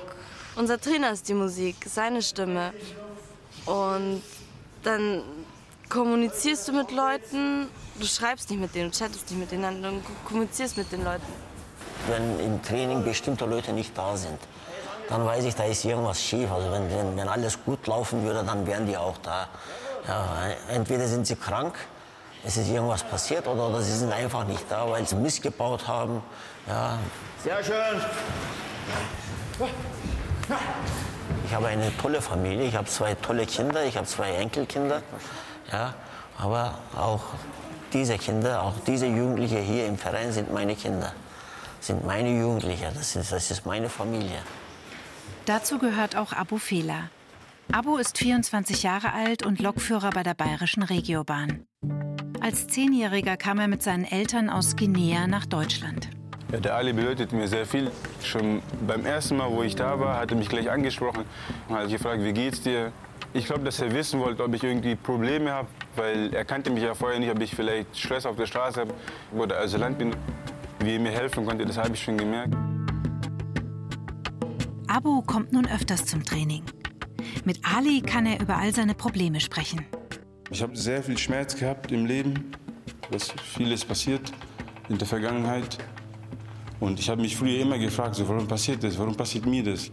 Unser 0.55 0.81
Trainer 0.81 1.11
ist 1.11 1.29
die 1.29 1.35
Musik, 1.35 1.77
seine 1.87 2.23
Stimme. 2.23 2.73
Und 3.67 4.23
dann 4.85 5.23
kommunizierst 5.89 6.69
du 6.69 6.73
mit 6.73 6.93
Leuten, 6.93 7.69
du 7.99 8.07
schreibst 8.07 8.49
nicht 8.51 8.61
mit 8.61 8.75
denen, 8.75 8.91
du 8.91 8.97
chattest 8.97 9.31
nicht 9.31 9.41
mit 9.41 9.51
denen, 9.51 9.83
du 9.83 10.01
kommunizierst 10.25 10.77
mit 10.77 10.91
den 10.93 11.05
Leuten. 11.05 11.48
Wenn 12.07 12.41
im 12.41 12.63
Training 12.63 13.05
bestimmte 13.05 13.45
Leute 13.45 13.73
nicht 13.73 13.97
da 13.97 14.17
sind, 14.17 14.39
dann 15.09 15.25
weiß 15.25 15.45
ich, 15.45 15.55
da 15.55 15.65
ist 15.65 15.85
irgendwas 15.85 16.23
schief. 16.23 16.51
Also 16.51 16.71
wenn, 16.71 16.91
wenn, 16.91 17.17
wenn 17.17 17.29
alles 17.29 17.59
gut 17.65 17.87
laufen 17.87 18.25
würde, 18.25 18.45
dann 18.45 18.67
wären 18.67 18.87
die 18.87 18.97
auch 18.97 19.19
da. 19.19 19.49
Ja, 20.07 20.27
entweder 20.69 21.07
sind 21.07 21.27
sie 21.27 21.37
krank 21.37 21.75
es 22.45 22.57
ist 22.57 22.71
irgendwas 22.71 23.03
passiert 23.03 23.47
oder, 23.47 23.69
oder 23.69 23.81
sie 23.81 23.97
sind 23.97 24.13
einfach 24.13 24.47
nicht 24.47 24.65
da, 24.71 24.89
weil 24.89 25.07
sie 25.07 25.17
missgebaut 25.17 25.87
haben. 25.87 26.23
Ja. 26.67 26.99
Sehr 27.43 27.63
schön. 27.63 28.01
Ich 31.45 31.55
habe 31.55 31.67
eine 31.67 31.97
tolle 31.99 32.23
Familie, 32.23 32.67
ich 32.67 32.77
habe 32.77 32.87
zwei 32.87 33.15
tolle 33.15 33.47
Kinder, 33.47 33.85
ich 33.85 33.97
habe 33.97 34.07
zwei 34.07 34.33
Enkelkinder. 34.33 35.03
Ja, 35.73 35.95
aber 36.39 36.75
auch 36.97 37.21
diese 37.93 38.17
Kinder, 38.19 38.63
auch 38.63 38.75
diese 38.87 39.07
Jugendliche 39.07 39.59
hier 39.59 39.87
im 39.87 39.99
Verein 39.99 40.33
sind 40.33 40.53
meine 40.53 40.77
Kinder, 40.77 41.13
sind 41.81 42.07
meine 42.07 42.39
Jugendliche, 42.39 42.91
das 42.95 43.17
ist, 43.17 43.33
das 43.33 43.51
ist 43.51 43.67
meine 43.67 43.89
Familie. 43.89 44.43
Dazu 45.47 45.79
gehört 45.79 46.17
auch 46.17 46.33
Abu 46.33 46.59
Fela. 46.59 47.11
Abu 47.73 47.99
ist 47.99 48.19
24 48.19 48.83
Jahre 48.83 49.13
alt 49.13 49.45
und 49.45 49.61
Lokführer 49.61 50.11
bei 50.11 50.23
der 50.23 50.35
bayerischen 50.35 50.83
Regiobahn. 50.83 51.67
Als 52.41 52.67
Zehnjähriger 52.69 53.37
kam 53.37 53.59
er 53.59 53.69
mit 53.69 53.83
seinen 53.83 54.05
Eltern 54.05 54.49
aus 54.49 54.77
Guinea 54.77 55.27
nach 55.27 55.45
Deutschland. 55.45 56.09
Ja, 56.51 56.61
der 56.61 56.77
Ali 56.77 56.95
bedeutet 56.95 57.33
mir 57.33 57.47
sehr 57.47 57.67
viel. 57.67 57.91
Schon 58.23 58.63
beim 58.87 59.05
ersten 59.05 59.37
Mal, 59.37 59.51
wo 59.51 59.63
ich 59.63 59.77
da 59.77 60.01
war, 60.01 60.19
hat 60.19 60.31
er 60.31 60.37
mich 60.39 60.49
gleich 60.49 60.71
angesprochen 60.71 61.25
und 61.69 61.77
hat 61.77 61.91
gefragt, 61.91 62.23
wie 62.23 62.33
geht's 62.33 62.63
dir? 62.63 62.91
Ich 63.35 63.45
glaube, 63.45 63.65
dass 63.65 63.81
er 63.81 63.93
wissen 63.93 64.19
wollte, 64.21 64.43
ob 64.45 64.55
ich 64.55 64.65
irgendwie 64.65 64.95
Probleme 64.95 65.53
habe, 65.53 65.69
weil 65.95 66.33
er 66.33 66.47
kannte 66.47 66.71
mich 66.71 66.83
ja 66.83 66.95
vorher 66.95 67.19
nicht, 67.19 67.31
ob 67.31 67.41
ich 67.43 67.55
vielleicht 67.55 67.99
Stress 67.99 68.25
auf 68.25 68.37
der 68.37 68.47
Straße 68.47 68.81
habe 68.81 68.95
oder 69.37 69.59
Asylant 69.61 69.99
bin. 69.99 70.17
Wie 70.81 70.95
er 70.95 71.01
mir 71.01 71.11
helfen 71.11 71.45
konnte, 71.45 71.65
das 71.65 71.77
habe 71.77 71.95
ich 71.95 72.03
schon 72.03 72.17
gemerkt. 72.17 72.55
Abu 74.87 75.23
kommt 75.23 75.53
nun 75.53 75.67
öfters 75.67 76.07
zum 76.07 76.25
Training. 76.25 76.63
Mit 77.45 77.61
Ali 77.65 78.01
kann 78.01 78.27
er 78.27 78.41
über 78.41 78.57
all 78.57 78.73
seine 78.73 78.95
Probleme 78.95 79.41
sprechen. 79.41 79.85
Ich 80.51 80.63
habe 80.63 80.77
sehr 80.77 81.03
viel 81.03 81.19
Schmerz 81.19 81.57
gehabt 81.57 81.93
im 81.93 82.07
Leben, 82.07 82.53
was 83.11 83.31
vieles 83.31 83.85
passiert 83.85 84.33
in 84.89 84.97
der 84.97 85.07
Vergangenheit. 85.07 85.79
Und 86.81 87.01
ich 87.01 87.11
habe 87.11 87.21
mich 87.21 87.37
früher 87.37 87.61
immer 87.61 87.79
gefragt, 87.79 88.15
so, 88.15 88.29
warum 88.29 88.47
passiert 88.47 88.83
das? 88.83 88.99
Warum 88.99 89.17
passiert 89.17 89.47
mir 89.47 89.63
das? 89.63 89.91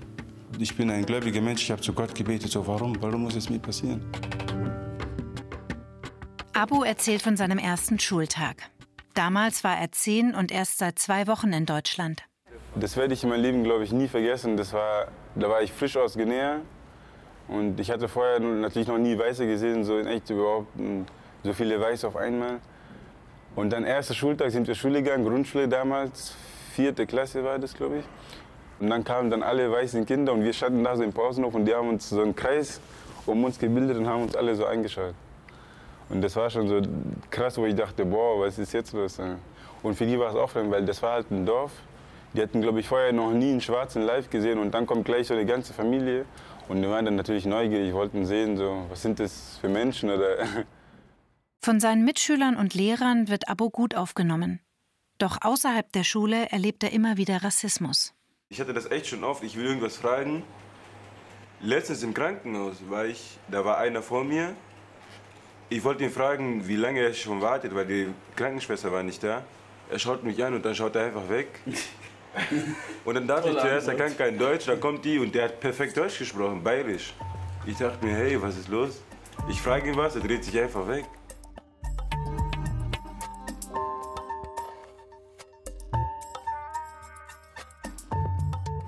Ich 0.59 0.75
bin 0.77 0.89
ein 0.91 1.05
gläubiger 1.05 1.41
Mensch, 1.41 1.63
ich 1.63 1.71
habe 1.71 1.81
zu 1.81 1.91
Gott 1.93 2.15
gebetet, 2.15 2.51
so, 2.51 2.65
warum? 2.65 2.95
Warum 3.01 3.23
muss 3.23 3.35
es 3.35 3.49
mir 3.49 3.59
passieren? 3.59 4.01
Abu 6.53 6.83
erzählt 6.83 7.21
von 7.21 7.35
seinem 7.35 7.57
ersten 7.57 7.99
Schultag. 7.99 8.69
Damals 9.15 9.63
war 9.63 9.77
er 9.77 9.93
zehn 9.93 10.35
und 10.35 10.51
erst 10.51 10.77
seit 10.77 10.99
zwei 10.99 11.25
Wochen 11.27 11.53
in 11.53 11.65
Deutschland. 11.65 12.23
Das 12.75 12.97
werde 12.97 13.13
ich 13.13 13.23
in 13.23 13.29
meinem 13.29 13.43
Leben, 13.43 13.63
glaube 13.63 13.85
ich, 13.85 13.93
nie 13.93 14.09
vergessen. 14.09 14.57
Das 14.57 14.73
war, 14.73 15.07
da 15.35 15.49
war 15.49 15.61
ich 15.61 15.71
frisch 15.71 15.95
aus 15.95 16.15
Guinea 16.15 16.59
und 17.47 17.79
ich 17.79 17.91
hatte 17.91 18.09
vorher 18.09 18.41
natürlich 18.41 18.89
noch 18.89 18.97
nie 18.97 19.17
Weiße 19.17 19.47
gesehen, 19.47 19.85
so 19.85 19.97
in 19.97 20.07
echt 20.07 20.29
überhaupt 20.29 20.67
so 21.43 21.53
viele 21.53 21.79
Weiße 21.79 22.05
auf 22.05 22.17
einmal. 22.17 22.59
Und 23.55 23.71
dann 23.71 23.85
erster 23.85 24.13
Schultag 24.13 24.51
sind 24.51 24.67
wir 24.67 24.75
Schule 24.75 25.01
gegangen, 25.01 25.23
Grundschule 25.23 25.69
damals, 25.69 26.35
vierte 26.73 27.07
Klasse 27.07 27.41
war 27.45 27.57
das, 27.57 27.73
glaube 27.73 27.99
ich. 27.99 28.05
Und 28.81 28.89
dann 28.89 29.05
kamen 29.05 29.29
dann 29.29 29.43
alle 29.43 29.71
weißen 29.71 30.05
Kinder 30.05 30.33
und 30.33 30.43
wir 30.43 30.51
standen 30.51 30.83
da 30.83 30.97
so 30.97 31.03
im 31.03 31.13
Pausenhof 31.13 31.55
und 31.55 31.63
die 31.63 31.73
haben 31.73 31.87
uns 31.87 32.09
so 32.09 32.21
einen 32.21 32.35
Kreis 32.35 32.81
um 33.25 33.45
uns 33.45 33.57
gebildet 33.57 33.95
und 33.95 34.07
haben 34.07 34.23
uns 34.23 34.35
alle 34.35 34.53
so 34.55 34.65
angeschaut. 34.65 35.13
Und 36.09 36.21
das 36.21 36.35
war 36.35 36.49
schon 36.49 36.67
so 36.67 36.81
krass, 37.29 37.57
wo 37.57 37.65
ich 37.65 37.75
dachte, 37.75 38.05
boah, 38.05 38.39
was 38.39 38.59
ist 38.59 38.73
jetzt 38.73 38.93
los? 38.93 39.19
Und 39.81 39.95
für 39.95 40.05
die 40.05 40.19
war 40.19 40.29
es 40.29 40.35
auch 40.35 40.49
fremd, 40.49 40.71
weil 40.71 40.85
das 40.85 41.01
war 41.01 41.13
halt 41.13 41.31
ein 41.31 41.45
Dorf. 41.45 41.71
Die 42.33 42.41
hatten, 42.41 42.61
glaube 42.61 42.79
ich, 42.79 42.87
vorher 42.87 43.13
noch 43.13 43.31
nie 43.31 43.51
einen 43.51 43.61
Schwarzen 43.61 44.01
live 44.01 44.29
gesehen 44.29 44.59
und 44.59 44.71
dann 44.73 44.85
kommt 44.85 45.05
gleich 45.05 45.27
so 45.27 45.33
eine 45.33 45.45
ganze 45.45 45.73
Familie. 45.73 46.25
Und 46.67 46.81
die 46.81 46.89
waren 46.89 47.05
dann 47.05 47.15
natürlich 47.15 47.45
neugierig, 47.45 47.93
wollten 47.93 48.25
sehen, 48.25 48.57
so, 48.57 48.85
was 48.89 49.01
sind 49.01 49.19
das 49.19 49.57
für 49.61 49.69
Menschen 49.69 50.09
oder. 50.09 50.37
Von 51.61 51.79
seinen 51.79 52.03
Mitschülern 52.03 52.57
und 52.57 52.73
Lehrern 52.73 53.27
wird 53.27 53.47
Abo 53.47 53.69
gut 53.69 53.95
aufgenommen. 53.95 54.59
Doch 55.17 55.37
außerhalb 55.41 55.91
der 55.93 56.03
Schule 56.03 56.51
erlebt 56.51 56.83
er 56.83 56.91
immer 56.91 57.17
wieder 57.17 57.43
Rassismus. 57.43 58.13
Ich 58.49 58.59
hatte 58.59 58.73
das 58.73 58.91
echt 58.91 59.07
schon 59.07 59.23
oft. 59.23 59.43
Ich 59.43 59.55
will 59.55 59.65
irgendwas 59.65 59.95
fragen. 59.95 60.43
Letztens 61.61 62.03
im 62.03 62.13
Krankenhaus 62.13 62.75
war 62.89 63.05
ich, 63.05 63.39
da 63.49 63.63
war 63.63 63.77
einer 63.77 64.01
vor 64.01 64.23
mir. 64.23 64.55
Ich 65.67 65.83
wollte 65.83 66.03
ihn 66.03 66.11
fragen, 66.11 66.67
wie 66.67 66.75
lange 66.75 66.99
er 66.99 67.11
schon 67.13 67.41
wartet, 67.41 67.73
weil 67.73 67.85
die 67.87 68.07
Krankenschwester 68.35 68.91
war 68.91 69.01
nicht 69.01 69.23
da. 69.23 69.41
Er 69.89 69.97
schaut 69.97 70.23
mich 70.23 70.43
an 70.43 70.53
und 70.53 70.63
dann 70.63 70.75
schaut 70.75 70.95
er 70.95 71.05
einfach 71.05 71.27
weg. 71.27 71.47
Und 73.05 73.15
dann 73.15 73.27
dachte 73.27 73.49
ich 73.49 73.57
zuerst, 73.57 73.87
er 73.87 73.95
kann 73.95 74.17
kein 74.17 74.37
Deutsch, 74.37 74.65
dann 74.65 74.77
kommt 74.81 75.05
die 75.05 75.19
und 75.19 75.33
der 75.33 75.45
hat 75.45 75.61
perfekt 75.61 75.95
Deutsch 75.95 76.19
gesprochen, 76.19 76.61
bayerisch. 76.61 77.13
Ich 77.65 77.77
dachte 77.77 78.05
mir, 78.05 78.13
hey, 78.13 78.41
was 78.41 78.57
ist 78.57 78.67
los? 78.67 79.01
Ich 79.47 79.61
frage 79.61 79.89
ihn 79.89 79.95
was, 79.95 80.17
er 80.17 80.21
dreht 80.21 80.43
sich 80.43 80.59
einfach 80.59 80.85
weg. 80.85 81.05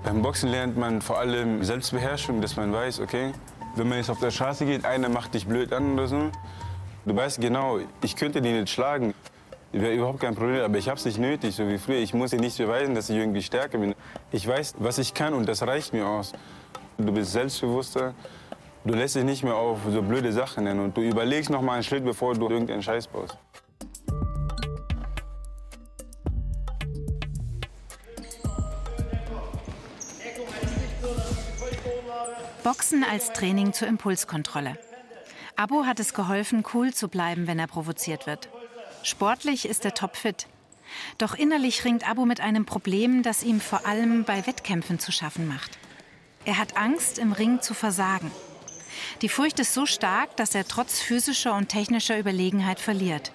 Beim 0.04 0.20
Boxen 0.20 0.50
lernt 0.50 0.76
man 0.76 1.00
vor 1.00 1.18
allem 1.18 1.64
Selbstbeherrschung, 1.64 2.42
dass 2.42 2.56
man 2.56 2.70
weiß, 2.70 3.00
okay, 3.00 3.32
wenn 3.76 3.88
man 3.88 3.96
jetzt 3.96 4.10
auf 4.10 4.20
der 4.20 4.30
Straße 4.30 4.66
geht, 4.66 4.84
einer 4.84 5.08
macht 5.08 5.32
dich 5.32 5.46
blöd 5.46 5.72
an 5.72 5.94
oder 5.94 6.06
so, 6.06 6.30
du 7.08 7.16
weißt 7.16 7.40
genau, 7.40 7.80
ich 8.02 8.16
könnte 8.16 8.40
die 8.40 8.52
nicht 8.52 8.70
schlagen. 8.70 9.14
Wäre 9.72 9.94
überhaupt 9.94 10.20
kein 10.20 10.34
Problem, 10.34 10.62
aber 10.62 10.78
ich 10.78 10.88
habe 10.88 10.98
es 10.98 11.04
nicht 11.04 11.18
nötig, 11.18 11.54
so 11.54 11.68
wie 11.68 11.76
früher. 11.76 11.98
Ich 11.98 12.14
muss 12.14 12.30
dir 12.30 12.40
nicht 12.40 12.56
beweisen, 12.56 12.94
dass 12.94 13.10
ich 13.10 13.16
irgendwie 13.16 13.42
stärker 13.42 13.78
bin. 13.78 13.94
Ich 14.32 14.46
weiß, 14.46 14.76
was 14.78 14.98
ich 14.98 15.12
kann 15.12 15.34
und 15.34 15.46
das 15.46 15.62
reicht 15.62 15.92
mir 15.92 16.06
aus. 16.06 16.32
Du 16.96 17.12
bist 17.12 17.32
selbstbewusster, 17.32 18.14
du 18.84 18.94
lässt 18.94 19.14
dich 19.14 19.24
nicht 19.24 19.44
mehr 19.44 19.54
auf 19.54 19.78
so 19.90 20.02
blöde 20.02 20.32
Sachen 20.32 20.64
nennen 20.64 20.80
und 20.80 20.96
du 20.96 21.02
überlegst 21.02 21.50
noch 21.50 21.62
mal 21.62 21.74
einen 21.74 21.82
Schritt, 21.82 22.04
bevor 22.04 22.34
du 22.34 22.48
irgendeinen 22.48 22.82
Scheiß 22.82 23.06
baust. 23.08 23.36
Boxen 32.64 33.04
als 33.04 33.32
Training 33.32 33.72
zur 33.72 33.88
Impulskontrolle. 33.88 34.76
Abo 35.58 35.86
hat 35.86 35.98
es 35.98 36.14
geholfen, 36.14 36.62
cool 36.72 36.94
zu 36.94 37.08
bleiben, 37.08 37.48
wenn 37.48 37.58
er 37.58 37.66
provoziert 37.66 38.28
wird. 38.28 38.48
Sportlich 39.02 39.68
ist 39.68 39.84
er 39.84 39.92
topfit. 39.92 40.46
Doch 41.18 41.34
innerlich 41.34 41.84
ringt 41.84 42.08
Abo 42.08 42.24
mit 42.26 42.40
einem 42.40 42.64
Problem, 42.64 43.24
das 43.24 43.42
ihm 43.42 43.60
vor 43.60 43.84
allem 43.84 44.22
bei 44.22 44.46
Wettkämpfen 44.46 45.00
zu 45.00 45.10
schaffen 45.10 45.48
macht. 45.48 45.76
Er 46.44 46.58
hat 46.58 46.76
Angst, 46.76 47.18
im 47.18 47.32
Ring 47.32 47.60
zu 47.60 47.74
versagen. 47.74 48.30
Die 49.20 49.28
Furcht 49.28 49.58
ist 49.58 49.74
so 49.74 49.84
stark, 49.84 50.36
dass 50.36 50.54
er 50.54 50.68
trotz 50.68 51.00
physischer 51.00 51.56
und 51.56 51.68
technischer 51.68 52.16
Überlegenheit 52.16 52.78
verliert. 52.78 53.32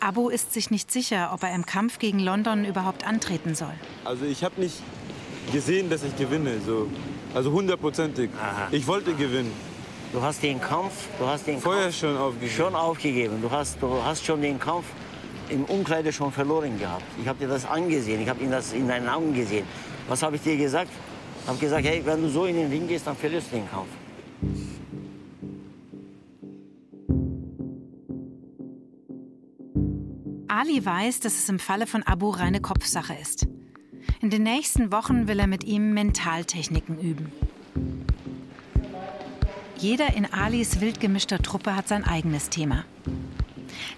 Abo 0.00 0.28
ist 0.28 0.52
sich 0.52 0.70
nicht 0.70 0.92
sicher, 0.92 1.30
ob 1.32 1.44
er 1.44 1.54
im 1.54 1.64
Kampf 1.64 1.98
gegen 1.98 2.18
London 2.18 2.66
überhaupt 2.66 3.06
antreten 3.06 3.54
soll. 3.54 3.72
Also 4.04 4.26
ich 4.26 4.44
habe 4.44 4.60
nicht 4.60 4.82
gesehen, 5.50 5.88
dass 5.88 6.02
ich 6.02 6.14
gewinne, 6.14 6.60
so. 6.60 6.90
also 7.32 7.52
hundertprozentig. 7.52 8.28
Ich 8.70 8.86
wollte 8.86 9.14
gewinnen. 9.14 9.67
Du 10.10 10.22
hast 10.22 10.42
den 10.42 10.58
Kampf, 10.58 11.06
du 11.18 11.26
hast 11.26 11.46
den 11.46 11.60
Vorher 11.60 11.84
Kampf 11.84 11.98
schon 11.98 12.16
aufgegeben. 12.16 12.56
schon 12.56 12.74
aufgegeben. 12.74 13.42
Du 13.42 13.50
hast, 13.50 13.82
du 13.82 14.02
hast 14.02 14.24
schon 14.24 14.40
den 14.40 14.58
Kampf 14.58 14.86
im 15.50 15.64
Umkleide 15.64 16.12
schon 16.12 16.32
verloren 16.32 16.78
gehabt. 16.78 17.04
Ich 17.20 17.28
habe 17.28 17.38
dir 17.38 17.48
das 17.48 17.66
angesehen, 17.66 18.22
ich 18.22 18.28
habe 18.28 18.42
ihn 18.42 18.50
das 18.50 18.72
in 18.72 18.88
deinen 18.88 19.08
Augen 19.08 19.34
gesehen. 19.34 19.66
Was 20.08 20.22
habe 20.22 20.36
ich 20.36 20.42
dir 20.42 20.56
gesagt? 20.56 20.90
Ich 21.42 21.48
habe 21.48 21.58
gesagt, 21.58 21.86
hey, 21.86 22.02
wenn 22.04 22.22
du 22.22 22.28
so 22.30 22.46
in 22.46 22.56
den 22.56 22.70
Ring 22.70 22.88
gehst, 22.88 23.06
dann 23.06 23.16
verlierst 23.16 23.52
du 23.52 23.56
den 23.56 23.68
Kampf. 23.70 23.88
Ali 30.48 30.84
weiß, 30.84 31.20
dass 31.20 31.34
es 31.34 31.48
im 31.50 31.58
Falle 31.58 31.86
von 31.86 32.02
Abu 32.02 32.30
reine 32.30 32.60
Kopfsache 32.60 33.14
ist. 33.14 33.46
In 34.20 34.30
den 34.30 34.42
nächsten 34.42 34.90
Wochen 34.90 35.28
will 35.28 35.38
er 35.38 35.46
mit 35.46 35.64
ihm 35.64 35.92
Mentaltechniken 35.92 36.98
üben. 36.98 37.30
Jeder 39.78 40.12
in 40.14 40.32
Alis 40.32 40.80
wild 40.80 40.98
gemischter 40.98 41.38
Truppe 41.40 41.76
hat 41.76 41.86
sein 41.86 42.02
eigenes 42.02 42.50
Thema. 42.50 42.84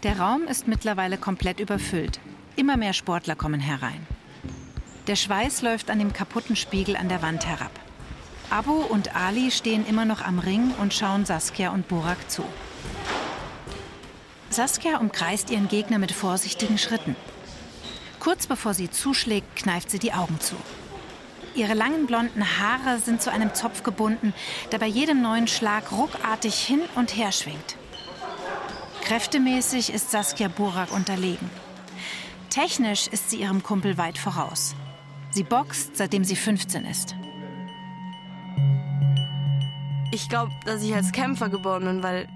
Der 0.03 0.21
Raum 0.21 0.43
ist 0.43 0.69
mittlerweile 0.69 1.17
komplett 1.17 1.59
überfüllt. 1.59 2.21
Immer 2.55 2.77
mehr 2.77 2.93
Sportler 2.93 3.35
kommen 3.35 3.61
herein. 3.61 4.07
Der 5.07 5.17
Schweiß 5.17 5.63
läuft 5.63 5.89
an 5.89 5.99
dem 5.99 6.13
kaputten 6.13 6.55
Spiegel 6.55 6.97
an 6.97 7.09
der 7.09 7.23
Wand 7.23 7.47
herab. 7.47 7.71
Abu 8.51 8.73
und 8.73 9.17
Ali 9.17 9.51
stehen 9.51 9.87
immer 9.87 10.05
noch 10.05 10.21
am 10.21 10.39
Ring 10.39 10.75
und 10.79 10.93
schauen 10.93 11.25
Saskia 11.25 11.71
und 11.71 11.89
Burak 11.89 12.31
zu. 12.31 12.45
Saskia 14.51 14.99
umkreist 14.99 15.51
ihren 15.51 15.69
Gegner 15.69 15.99
mit 15.99 16.13
vorsichtigen 16.13 16.77
Schritten. 16.77 17.17
Kurz 18.19 18.47
bevor 18.47 18.75
sie 18.75 18.91
zuschlägt, 18.91 19.57
kneift 19.57 19.91
sie 19.91 19.99
die 19.99 20.13
Augen 20.13 20.41
zu. 20.41 20.57
Ihre 21.54 21.75
langen 21.75 22.07
blonden 22.07 22.45
Haare 22.59 22.99
sind 22.99 23.21
zu 23.21 23.30
einem 23.30 23.54
Zopf 23.54 23.83
gebunden, 23.83 24.33
der 24.73 24.78
bei 24.78 24.87
jedem 24.87 25.21
neuen 25.23 25.49
Schlag 25.49 25.92
ruckartig 25.92 26.54
hin 26.54 26.80
und 26.95 27.16
her 27.16 27.33
schwingt. 27.33 27.76
Kräftemäßig 29.02 29.92
ist 29.92 30.11
Saskia 30.11 30.49
Burak 30.49 30.92
unterlegen. 30.92 31.50
Technisch 32.50 33.09
ist 33.09 33.30
sie 33.30 33.40
ihrem 33.40 33.62
Kumpel 33.62 33.99
weit 33.99 34.19
voraus. 34.19 34.75
Sie 35.30 35.42
boxt, 35.42 35.97
seitdem 35.97 36.25
sie 36.25 36.37
15 36.37 36.85
ist. 36.85 37.14
Ich 40.12 40.28
glaube, 40.28 40.52
dass 40.64 40.83
ich 40.83 40.95
als 40.95 41.12
Kämpfer 41.12 41.49
geboren 41.49 41.85
bin, 41.85 42.02
weil 42.02 42.28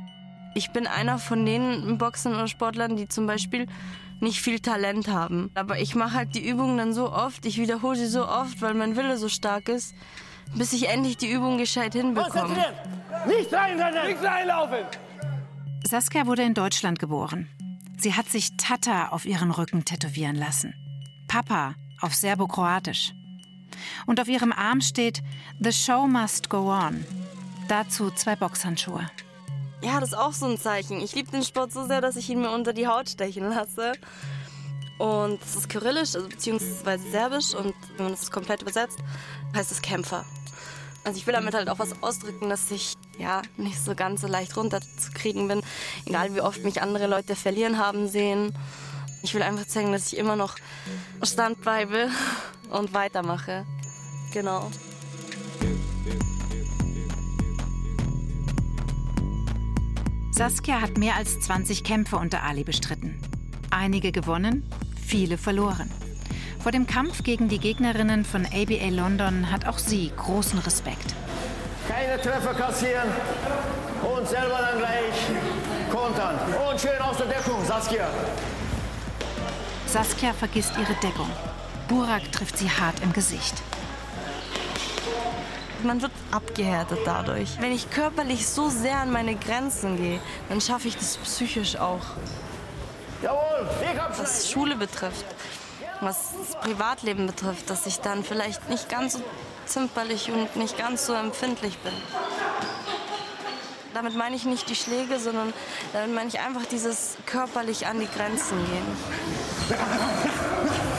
Ich 0.56 0.70
bin 0.70 0.86
einer 0.86 1.18
von 1.18 1.44
den 1.44 1.98
Boxern 1.98 2.34
oder 2.34 2.46
Sportlern, 2.46 2.96
die 2.96 3.08
zum 3.08 3.26
Beispiel 3.26 3.66
nicht 4.24 4.40
viel 4.40 4.58
Talent 4.58 5.06
haben. 5.08 5.50
Aber 5.54 5.78
ich 5.78 5.94
mache 5.94 6.14
halt 6.14 6.34
die 6.34 6.46
Übungen 6.46 6.76
dann 6.76 6.92
so 6.92 7.12
oft, 7.12 7.46
ich 7.46 7.58
wiederhole 7.58 7.96
sie 7.96 8.08
so 8.08 8.26
oft, 8.26 8.60
weil 8.60 8.74
mein 8.74 8.96
Wille 8.96 9.16
so 9.16 9.28
stark 9.28 9.68
ist, 9.68 9.94
bis 10.54 10.72
ich 10.72 10.88
endlich 10.88 11.16
die 11.16 11.30
Übung 11.30 11.58
gescheit 11.58 11.92
hinbekomme. 11.92 12.56
Nicht 13.26 13.52
reinrennen! 13.52 14.06
Nicht 14.08 14.22
reinlaufen! 14.22 14.86
Saskia 15.86 16.26
wurde 16.26 16.42
in 16.42 16.54
Deutschland 16.54 16.98
geboren. 16.98 17.48
Sie 17.98 18.14
hat 18.14 18.28
sich 18.28 18.56
Tata 18.56 19.08
auf 19.08 19.24
ihren 19.24 19.50
Rücken 19.50 19.84
tätowieren 19.84 20.36
lassen. 20.36 20.74
Papa 21.28 21.74
auf 22.00 22.14
Serbokroatisch. 22.14 23.12
Und 24.06 24.20
auf 24.20 24.28
ihrem 24.28 24.52
Arm 24.52 24.80
steht 24.80 25.22
The 25.60 25.72
Show 25.72 26.06
Must 26.06 26.50
Go 26.50 26.72
On. 26.72 27.04
Dazu 27.68 28.10
zwei 28.10 28.36
Boxhandschuhe. 28.36 29.06
Ja, 29.84 30.00
das 30.00 30.10
ist 30.10 30.18
auch 30.18 30.32
so 30.32 30.46
ein 30.46 30.58
Zeichen. 30.58 31.00
Ich 31.00 31.14
liebe 31.14 31.30
den 31.30 31.42
Sport 31.42 31.70
so 31.70 31.86
sehr, 31.86 32.00
dass 32.00 32.16
ich 32.16 32.30
ihn 32.30 32.40
mir 32.40 32.50
unter 32.50 32.72
die 32.72 32.86
Haut 32.86 33.10
stechen 33.10 33.50
lasse. 33.50 33.92
Und 34.98 35.42
das 35.42 35.56
ist 35.56 35.68
kyrillisch, 35.68 36.14
also 36.14 36.26
beziehungsweise 36.26 37.10
serbisch. 37.10 37.54
Und 37.54 37.74
wenn 37.96 38.06
man 38.06 38.12
das 38.14 38.30
komplett 38.30 38.62
übersetzt, 38.62 38.98
heißt 39.54 39.70
es 39.70 39.82
Kämpfer. 39.82 40.24
Also 41.04 41.18
ich 41.18 41.26
will 41.26 41.34
damit 41.34 41.52
halt 41.52 41.68
auch 41.68 41.78
was 41.78 42.02
ausdrücken, 42.02 42.48
dass 42.48 42.70
ich 42.70 42.94
ja 43.18 43.42
nicht 43.58 43.78
so 43.78 43.94
ganz 43.94 44.22
so 44.22 44.26
leicht 44.26 44.56
runterzukriegen 44.56 45.48
bin. 45.48 45.60
Egal 46.06 46.34
wie 46.34 46.40
oft 46.40 46.64
mich 46.64 46.80
andere 46.80 47.06
Leute 47.06 47.36
verlieren 47.36 47.78
haben 47.78 48.08
sehen. 48.08 48.56
Ich 49.22 49.34
will 49.34 49.42
einfach 49.42 49.66
zeigen, 49.66 49.92
dass 49.92 50.12
ich 50.12 50.18
immer 50.18 50.36
noch 50.36 50.56
Stand 51.22 51.60
bleibe 51.60 52.08
und 52.70 52.94
weitermache. 52.94 53.66
Genau. 54.32 54.70
Saskia 60.36 60.80
hat 60.80 60.98
mehr 60.98 61.14
als 61.14 61.38
20 61.38 61.84
Kämpfe 61.84 62.16
unter 62.16 62.42
Ali 62.42 62.64
bestritten. 62.64 63.20
Einige 63.70 64.10
gewonnen, 64.10 64.68
viele 65.00 65.38
verloren. 65.38 65.88
Vor 66.58 66.72
dem 66.72 66.88
Kampf 66.88 67.22
gegen 67.22 67.48
die 67.48 67.60
Gegnerinnen 67.60 68.24
von 68.24 68.44
ABA 68.44 68.88
London 68.90 69.52
hat 69.52 69.64
auch 69.64 69.78
sie 69.78 70.10
großen 70.16 70.58
Respekt. 70.58 71.14
Keine 71.88 72.20
Treffer 72.20 72.52
kassieren 72.52 73.08
und 74.02 74.26
selber 74.26 74.58
dann 74.58 74.78
gleich 74.78 75.14
kontern. 75.92 76.36
Und 76.68 76.80
schön 76.80 77.00
aus 77.00 77.16
der 77.18 77.26
Deckung, 77.26 77.64
Saskia. 77.64 78.08
Saskia 79.86 80.32
vergisst 80.32 80.72
ihre 80.76 80.94
Deckung. 81.00 81.30
Burak 81.86 82.32
trifft 82.32 82.58
sie 82.58 82.68
hart 82.68 82.98
im 83.04 83.12
Gesicht. 83.12 83.62
Man 85.84 86.00
wird 86.00 86.12
abgehärtet 86.30 87.00
dadurch. 87.04 87.60
Wenn 87.60 87.72
ich 87.72 87.90
körperlich 87.90 88.48
so 88.48 88.70
sehr 88.70 88.96
an 88.96 89.12
meine 89.12 89.36
Grenzen 89.36 89.98
gehe, 89.98 90.18
dann 90.48 90.62
schaffe 90.62 90.88
ich 90.88 90.96
das 90.96 91.18
psychisch 91.18 91.76
auch. 91.76 92.00
Jawohl, 93.22 93.68
Was 94.18 94.50
Schule 94.50 94.76
betrifft, 94.76 95.26
was 96.00 96.32
das 96.38 96.58
Privatleben 96.60 97.26
betrifft, 97.26 97.68
dass 97.68 97.84
ich 97.86 98.00
dann 98.00 98.24
vielleicht 98.24 98.70
nicht 98.70 98.88
ganz 98.88 99.14
so 99.14 99.22
zimperlich 99.66 100.30
und 100.30 100.56
nicht 100.56 100.78
ganz 100.78 101.06
so 101.06 101.12
empfindlich 101.12 101.76
bin. 101.78 101.92
Damit 103.92 104.16
meine 104.16 104.36
ich 104.36 104.46
nicht 104.46 104.70
die 104.70 104.74
Schläge, 104.74 105.18
sondern 105.18 105.52
damit 105.92 106.14
meine 106.14 106.28
ich 106.28 106.40
einfach 106.40 106.64
dieses 106.66 107.16
körperlich 107.26 107.86
an 107.86 108.00
die 108.00 108.08
Grenzen 108.08 108.56
gehen. 108.66 108.86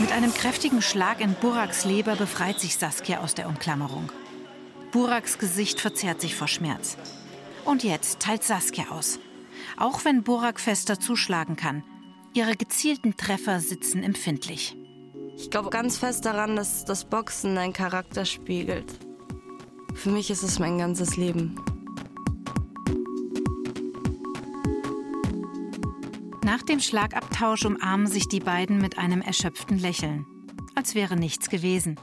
Mit 0.00 0.09
einem 0.22 0.34
kräftigen 0.34 0.82
Schlag 0.82 1.22
in 1.22 1.32
Buraks 1.32 1.86
Leber 1.86 2.14
befreit 2.14 2.60
sich 2.60 2.76
Saskia 2.76 3.20
aus 3.20 3.34
der 3.34 3.48
Umklammerung. 3.48 4.12
Buraks 4.92 5.38
Gesicht 5.38 5.80
verzerrt 5.80 6.20
sich 6.20 6.34
vor 6.34 6.46
Schmerz. 6.46 6.98
Und 7.64 7.84
jetzt 7.84 8.20
teilt 8.20 8.44
Saskia 8.44 8.90
aus. 8.90 9.18
Auch 9.78 10.04
wenn 10.04 10.22
Burak 10.22 10.60
fester 10.60 11.00
zuschlagen 11.00 11.56
kann, 11.56 11.82
ihre 12.34 12.54
gezielten 12.54 13.16
Treffer 13.16 13.60
sitzen 13.60 14.02
empfindlich. 14.02 14.76
Ich 15.36 15.50
glaube 15.50 15.70
ganz 15.70 15.96
fest 15.96 16.26
daran, 16.26 16.54
dass 16.54 16.84
das 16.84 17.06
Boxen 17.06 17.54
deinen 17.54 17.72
Charakter 17.72 18.26
spiegelt. 18.26 18.98
Für 19.94 20.10
mich 20.10 20.30
ist 20.30 20.42
es 20.42 20.58
mein 20.58 20.76
ganzes 20.76 21.16
Leben. 21.16 21.54
Nach 26.50 26.62
dem 26.62 26.80
Schlagabtausch 26.80 27.64
umarmen 27.64 28.08
sich 28.08 28.26
die 28.26 28.40
beiden 28.40 28.78
mit 28.78 28.98
einem 28.98 29.22
erschöpften 29.22 29.78
Lächeln. 29.78 30.26
Als 30.74 30.96
wäre 30.96 31.14
nichts 31.14 31.48
gewesen. 31.48 31.94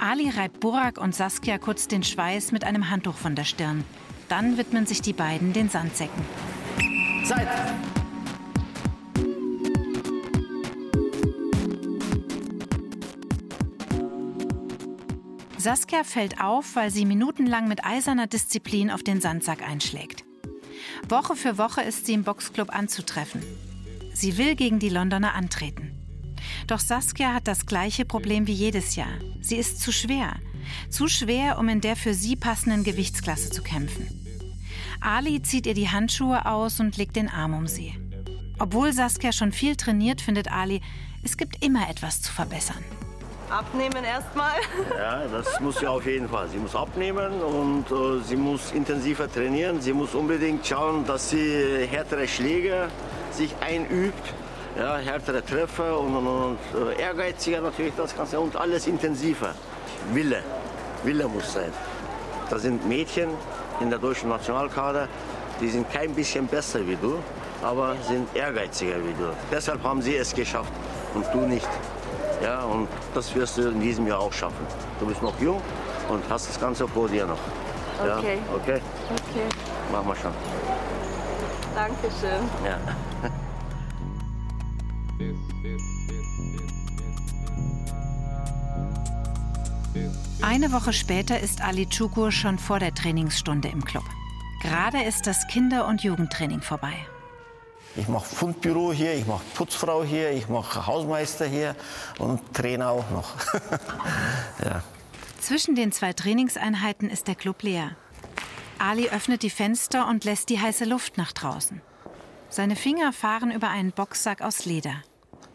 Ali 0.00 0.30
reibt 0.30 0.58
Burak 0.58 0.98
und 0.98 1.14
Saskia 1.14 1.58
kurz 1.58 1.86
den 1.86 2.02
Schweiß 2.02 2.50
mit 2.50 2.64
einem 2.64 2.90
Handtuch 2.90 3.14
von 3.14 3.36
der 3.36 3.44
Stirn. 3.44 3.84
Dann 4.28 4.58
widmen 4.58 4.84
sich 4.84 5.00
die 5.00 5.12
beiden 5.12 5.52
den 5.52 5.68
Sandsäcken. 5.68 6.24
Zeit! 7.24 7.46
Saskia 15.56 16.02
fällt 16.02 16.40
auf, 16.40 16.74
weil 16.74 16.90
sie 16.90 17.04
minutenlang 17.04 17.68
mit 17.68 17.84
eiserner 17.84 18.26
Disziplin 18.26 18.90
auf 18.90 19.04
den 19.04 19.20
Sandsack 19.20 19.62
einschlägt. 19.62 20.24
Woche 21.08 21.36
für 21.36 21.58
Woche 21.58 21.82
ist 21.82 22.06
sie 22.06 22.14
im 22.14 22.24
Boxclub 22.24 22.74
anzutreffen. 22.74 23.67
Sie 24.18 24.36
will 24.36 24.56
gegen 24.56 24.80
die 24.80 24.88
Londoner 24.88 25.36
antreten. 25.36 25.92
Doch 26.66 26.80
Saskia 26.80 27.34
hat 27.34 27.46
das 27.46 27.66
gleiche 27.66 28.04
Problem 28.04 28.48
wie 28.48 28.52
jedes 28.52 28.96
Jahr. 28.96 29.12
Sie 29.40 29.54
ist 29.54 29.80
zu 29.80 29.92
schwer. 29.92 30.34
Zu 30.90 31.06
schwer, 31.06 31.56
um 31.56 31.68
in 31.68 31.80
der 31.80 31.94
für 31.94 32.14
sie 32.14 32.34
passenden 32.34 32.82
Gewichtsklasse 32.82 33.50
zu 33.50 33.62
kämpfen. 33.62 34.08
Ali 35.00 35.40
zieht 35.42 35.68
ihr 35.68 35.74
die 35.74 35.90
Handschuhe 35.90 36.46
aus 36.46 36.80
und 36.80 36.96
legt 36.96 37.14
den 37.14 37.28
Arm 37.28 37.54
um 37.54 37.68
sie. 37.68 37.94
Obwohl 38.58 38.92
Saskia 38.92 39.30
schon 39.30 39.52
viel 39.52 39.76
trainiert, 39.76 40.20
findet 40.20 40.50
Ali, 40.50 40.80
es 41.22 41.36
gibt 41.36 41.64
immer 41.64 41.88
etwas 41.88 42.20
zu 42.20 42.32
verbessern. 42.32 42.82
Abnehmen 43.48 44.02
erstmal. 44.02 44.56
Ja, 44.98 45.28
das 45.28 45.60
muss 45.60 45.78
sie 45.78 45.86
auf 45.86 46.04
jeden 46.04 46.28
Fall. 46.28 46.48
Sie 46.48 46.58
muss 46.58 46.74
abnehmen 46.74 47.40
und 47.40 47.84
äh, 47.92 48.20
sie 48.24 48.36
muss 48.36 48.72
intensiver 48.72 49.30
trainieren. 49.30 49.80
Sie 49.80 49.92
muss 49.92 50.16
unbedingt 50.16 50.66
schauen, 50.66 51.06
dass 51.06 51.30
sie 51.30 51.86
härtere 51.88 52.26
Schläge 52.26 52.88
sich 53.32 53.54
einübt. 53.60 54.32
Ja, 54.78 54.96
härtere 54.98 55.44
Treffer 55.44 55.98
und, 55.98 56.14
und, 56.16 56.26
und 56.26 56.58
äh, 56.96 57.00
ehrgeiziger 57.02 57.60
natürlich 57.60 57.92
das 57.96 58.16
Ganze 58.16 58.38
und 58.38 58.54
alles 58.56 58.86
intensiver. 58.86 59.54
Wille, 60.12 60.42
Wille 61.02 61.26
muss 61.26 61.52
sein. 61.52 61.72
Da 62.48 62.58
sind 62.58 62.86
Mädchen 62.88 63.30
in 63.80 63.90
der 63.90 63.98
deutschen 63.98 64.28
Nationalkader, 64.28 65.08
die 65.60 65.68
sind 65.68 65.90
kein 65.92 66.14
bisschen 66.14 66.46
besser 66.46 66.86
wie 66.86 66.96
du, 66.96 67.18
aber 67.62 67.96
sind 68.06 68.28
ehrgeiziger 68.36 68.96
wie 68.96 69.12
du. 69.20 69.28
Deshalb 69.50 69.82
haben 69.82 70.00
sie 70.00 70.16
es 70.16 70.32
geschafft 70.32 70.72
und 71.14 71.26
du 71.32 71.38
nicht. 71.40 71.68
Ja, 72.42 72.62
und 72.62 72.86
das 73.14 73.34
wirst 73.34 73.58
du 73.58 73.62
in 73.68 73.80
diesem 73.80 74.06
Jahr 74.06 74.20
auch 74.20 74.32
schaffen. 74.32 74.64
Du 75.00 75.06
bist 75.06 75.20
noch 75.22 75.38
jung 75.40 75.60
und 76.08 76.22
hast 76.30 76.48
das 76.48 76.60
Ganze 76.60 76.86
vor 76.86 77.08
dir 77.08 77.26
noch. 77.26 77.38
Ja, 78.06 78.18
Okay. 78.18 78.38
okay? 78.54 78.80
Okay, 79.10 79.48
Machen 79.90 80.06
wir 80.08 80.14
schon. 80.14 80.32
Danke 81.78 82.10
schön. 82.20 82.42
Ja. 82.64 82.78
Eine 90.42 90.72
Woche 90.72 90.92
später 90.92 91.38
ist 91.38 91.62
Ali 91.62 91.86
Chukur 91.88 92.32
schon 92.32 92.58
vor 92.58 92.78
der 92.80 92.94
Trainingsstunde 92.94 93.68
im 93.68 93.84
Club. 93.84 94.04
Gerade 94.62 95.02
ist 95.02 95.26
das 95.26 95.46
Kinder- 95.46 95.86
und 95.86 96.02
Jugendtraining 96.02 96.62
vorbei. 96.62 96.94
Ich 97.96 98.08
mache 98.08 98.26
Fundbüro 98.26 98.92
hier, 98.92 99.14
ich 99.14 99.26
mache 99.26 99.42
Putzfrau 99.54 100.04
hier, 100.04 100.30
ich 100.30 100.48
mache 100.48 100.86
Hausmeister 100.86 101.46
hier 101.46 101.74
und 102.18 102.40
Trainer 102.54 102.90
auch 102.90 103.10
noch. 103.10 103.30
ja. 104.64 104.82
Zwischen 105.40 105.74
den 105.74 105.92
zwei 105.92 106.12
Trainingseinheiten 106.12 107.08
ist 107.08 107.28
der 107.28 107.34
Club 107.34 107.62
leer. 107.62 107.92
Ali 108.80 109.08
öffnet 109.10 109.42
die 109.42 109.50
Fenster 109.50 110.06
und 110.08 110.24
lässt 110.24 110.48
die 110.48 110.60
heiße 110.60 110.84
Luft 110.84 111.16
nach 111.18 111.32
draußen. 111.32 111.80
Seine 112.50 112.76
Finger 112.76 113.12
fahren 113.12 113.50
über 113.50 113.68
einen 113.68 113.92
Boxsack 113.92 114.40
aus 114.40 114.64
Leder. 114.64 115.02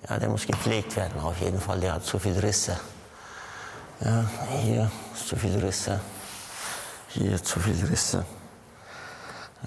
Ja, 0.08 0.20
der 0.20 0.30
muss 0.30 0.46
gepflegt 0.46 0.96
werden, 0.96 1.20
auf 1.22 1.40
jeden 1.40 1.60
Fall. 1.60 1.80
Der 1.80 1.94
hat 1.94 2.04
zu 2.04 2.20
viel 2.20 2.38
Risse. 2.38 2.80
Ja, 4.02 4.26
hier 4.62 4.92
ist 5.14 5.28
zu 5.28 5.36
viel 5.36 5.58
Risse. 5.58 6.00
Hier 7.08 7.42
zu 7.42 7.60
viel 7.60 7.86
Risse. 7.86 8.26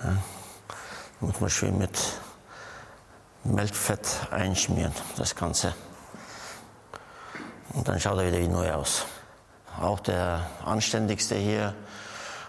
Ja. 0.03 0.17
Muss 1.21 1.41
man 1.41 1.49
schön 1.49 1.79
mit 1.79 1.99
Melkfett 3.45 4.07
einschmieren, 4.31 4.93
das 5.17 5.35
Ganze. 5.35 5.75
Und 7.73 7.89
dann 7.89 7.99
schaut 7.99 8.19
er 8.19 8.27
wieder 8.27 8.39
wie 8.39 8.49
neu 8.49 8.73
aus. 8.73 9.07
Auch 9.81 10.01
der 10.01 10.47
Anständigste 10.65 11.37
hier, 11.37 11.75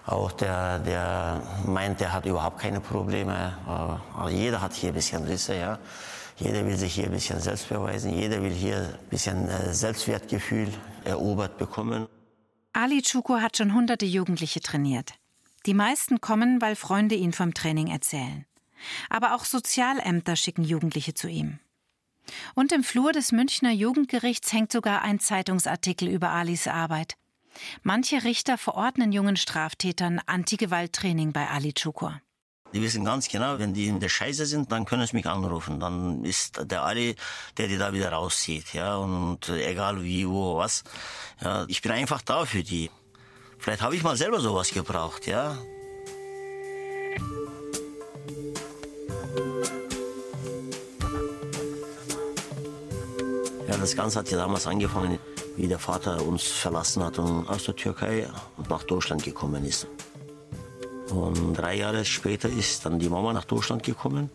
auch 0.07 0.31
der, 0.31 0.79
der 0.79 1.41
meint, 1.65 1.99
der 1.99 2.13
hat 2.13 2.25
überhaupt 2.25 2.59
keine 2.59 2.79
Probleme. 2.79 3.57
Aber 3.65 4.29
jeder 4.29 4.61
hat 4.61 4.73
hier 4.73 4.89
ein 4.89 4.95
bisschen 4.95 5.23
Risse, 5.25 5.55
ja. 5.55 5.79
Jeder 6.37 6.65
will 6.65 6.77
sich 6.77 6.93
hier 6.93 7.05
ein 7.05 7.11
bisschen 7.11 7.39
selbst 7.39 7.67
beweisen. 7.67 8.13
Jeder 8.13 8.41
will 8.41 8.53
hier 8.53 8.77
ein 8.77 9.09
bisschen 9.09 9.47
äh, 9.49 9.73
Selbstwertgefühl 9.73 10.71
erobert 11.03 11.57
bekommen. 11.57 12.07
Ali 12.73 13.01
Chukur 13.01 13.41
hat 13.41 13.57
schon 13.57 13.73
hunderte 13.73 14.05
Jugendliche 14.05 14.61
trainiert. 14.61 15.13
Die 15.65 15.73
meisten 15.73 16.21
kommen, 16.21 16.61
weil 16.61 16.75
Freunde 16.75 17.15
ihnen 17.15 17.33
vom 17.33 17.53
Training 17.53 17.87
erzählen. 17.87 18.45
Aber 19.09 19.35
auch 19.35 19.45
Sozialämter 19.45 20.35
schicken 20.35 20.63
Jugendliche 20.63 21.15
zu 21.15 21.27
ihm. 21.27 21.59
Und 22.53 22.71
im 22.71 22.83
Flur 22.83 23.13
des 23.13 23.31
Münchner 23.31 23.71
Jugendgerichts 23.71 24.53
hängt 24.53 24.71
sogar 24.71 25.01
ein 25.01 25.19
Zeitungsartikel 25.19 26.07
über 26.07 26.29
Alis 26.29 26.67
Arbeit. 26.67 27.15
Manche 27.83 28.23
Richter 28.23 28.57
verordnen 28.57 29.11
jungen 29.11 29.37
Straftätern 29.37 30.21
Antigewalttraining 30.25 31.33
bei 31.33 31.47
Ali 31.49 31.73
Chukur. 31.73 32.21
Die 32.73 32.81
wissen 32.81 33.05
ganz 33.05 33.29
genau, 33.29 33.59
wenn 33.59 33.73
die 33.73 33.87
in 33.87 33.99
der 33.99 34.09
Scheiße 34.09 34.45
sind, 34.45 34.71
dann 34.71 34.85
können 34.85 35.07
sie 35.07 35.15
mich 35.15 35.25
anrufen. 35.25 35.79
Dann 35.79 36.25
ist 36.25 36.59
der 36.69 36.83
Ali, 36.83 37.15
der 37.57 37.67
die 37.67 37.77
da 37.77 37.93
wieder 37.93 38.11
rauszieht. 38.11 38.73
Ja, 38.73 38.97
und 38.97 39.47
egal 39.49 40.03
wie, 40.03 40.27
wo, 40.27 40.57
was. 40.57 40.83
Ja, 41.41 41.65
ich 41.67 41.81
bin 41.81 41.91
einfach 41.91 42.21
da 42.21 42.45
für 42.45 42.63
die. 42.63 42.91
Vielleicht 43.57 43.81
habe 43.81 43.95
ich 43.95 44.03
mal 44.03 44.17
selber 44.17 44.39
sowas 44.41 44.71
gebraucht, 44.71 45.27
ja. 45.27 45.57
Ja, 53.67 53.77
das 53.77 53.95
Ganze 53.95 54.19
hat 54.19 54.29
ja 54.29 54.37
damals 54.37 54.67
angefangen, 54.67 55.19
wie 55.57 55.67
der 55.67 55.79
Vater 55.79 56.25
uns 56.25 56.43
verlassen 56.43 57.03
hat 57.03 57.19
und 57.19 57.49
aus 57.49 57.65
der 57.65 57.75
Türkei 57.75 58.27
nach 58.69 58.83
Deutschland 58.83 59.23
gekommen 59.23 59.65
ist. 59.65 59.87
Und 61.09 61.53
drei 61.55 61.77
Jahre 61.77 62.05
später 62.05 62.47
ist 62.47 62.85
dann 62.85 62.99
die 62.99 63.09
Mama 63.09 63.33
nach 63.33 63.45
Deutschland 63.45 63.83
gekommen. 63.83 64.29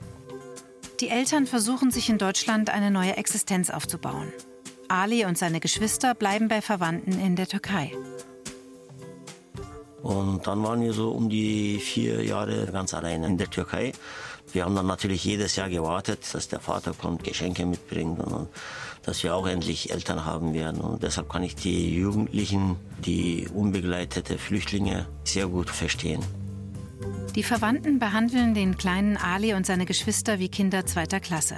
Die 1.00 1.08
Eltern 1.08 1.46
versuchen 1.46 1.90
sich 1.90 2.08
in 2.08 2.18
Deutschland 2.18 2.70
eine 2.70 2.90
neue 2.90 3.16
Existenz 3.16 3.70
aufzubauen. 3.70 4.32
Ali 4.88 5.24
und 5.24 5.38
seine 5.38 5.60
Geschwister 5.60 6.14
bleiben 6.14 6.48
bei 6.48 6.60
Verwandten 6.60 7.18
in 7.18 7.36
der 7.36 7.46
Türkei. 7.46 7.92
Und 10.02 10.46
dann 10.46 10.62
waren 10.64 10.82
wir 10.82 10.92
so 10.92 11.10
um 11.10 11.28
die 11.28 11.78
vier 11.78 12.24
Jahre 12.24 12.66
ganz 12.66 12.92
alleine 12.92 13.26
in 13.26 13.38
der 13.38 13.48
Türkei. 13.48 13.92
Wir 14.52 14.64
haben 14.64 14.74
dann 14.74 14.86
natürlich 14.86 15.24
jedes 15.24 15.56
Jahr 15.56 15.70
gewartet, 15.70 16.20
dass 16.32 16.48
der 16.48 16.60
Vater 16.60 16.92
kommt, 16.92 17.24
Geschenke 17.24 17.64
mitbringt 17.64 18.18
und 18.20 18.48
dass 19.02 19.22
wir 19.22 19.34
auch 19.34 19.46
endlich 19.46 19.90
Eltern 19.90 20.24
haben 20.24 20.54
werden. 20.54 20.80
Und 20.80 21.02
deshalb 21.02 21.28
kann 21.28 21.42
ich 21.42 21.54
die 21.54 21.94
Jugendlichen, 21.94 22.76
die 23.04 23.48
unbegleitete 23.52 24.38
Flüchtlinge 24.38 25.06
sehr 25.24 25.46
gut 25.46 25.70
verstehen. 25.70 26.22
Die 27.34 27.42
Verwandten 27.42 27.98
behandeln 27.98 28.54
den 28.54 28.76
kleinen 28.76 29.16
Ali 29.16 29.54
und 29.54 29.66
seine 29.66 29.86
Geschwister 29.86 30.38
wie 30.38 30.48
Kinder 30.48 30.86
zweiter 30.86 31.18
Klasse. 31.18 31.56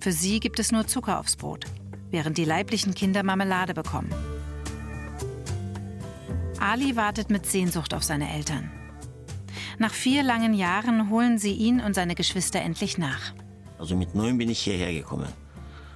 Für 0.00 0.12
sie 0.12 0.40
gibt 0.40 0.58
es 0.58 0.72
nur 0.72 0.86
Zucker 0.86 1.20
aufs 1.20 1.36
Brot, 1.36 1.64
während 2.10 2.36
die 2.36 2.44
leiblichen 2.44 2.94
Kinder 2.94 3.22
Marmelade 3.22 3.74
bekommen. 3.74 4.12
Ali 6.58 6.96
wartet 6.96 7.30
mit 7.30 7.46
Sehnsucht 7.46 7.94
auf 7.94 8.02
seine 8.02 8.30
Eltern. 8.32 8.70
Nach 9.78 9.92
vier 9.92 10.22
langen 10.22 10.54
Jahren 10.54 11.10
holen 11.10 11.38
sie 11.38 11.52
ihn 11.52 11.80
und 11.80 11.94
seine 11.94 12.14
Geschwister 12.14 12.60
endlich 12.60 12.98
nach. 12.98 13.34
Also 13.78 13.96
mit 13.96 14.14
neun 14.14 14.38
bin 14.38 14.50
ich 14.50 14.60
hierher 14.60 14.92
gekommen. 14.92 15.28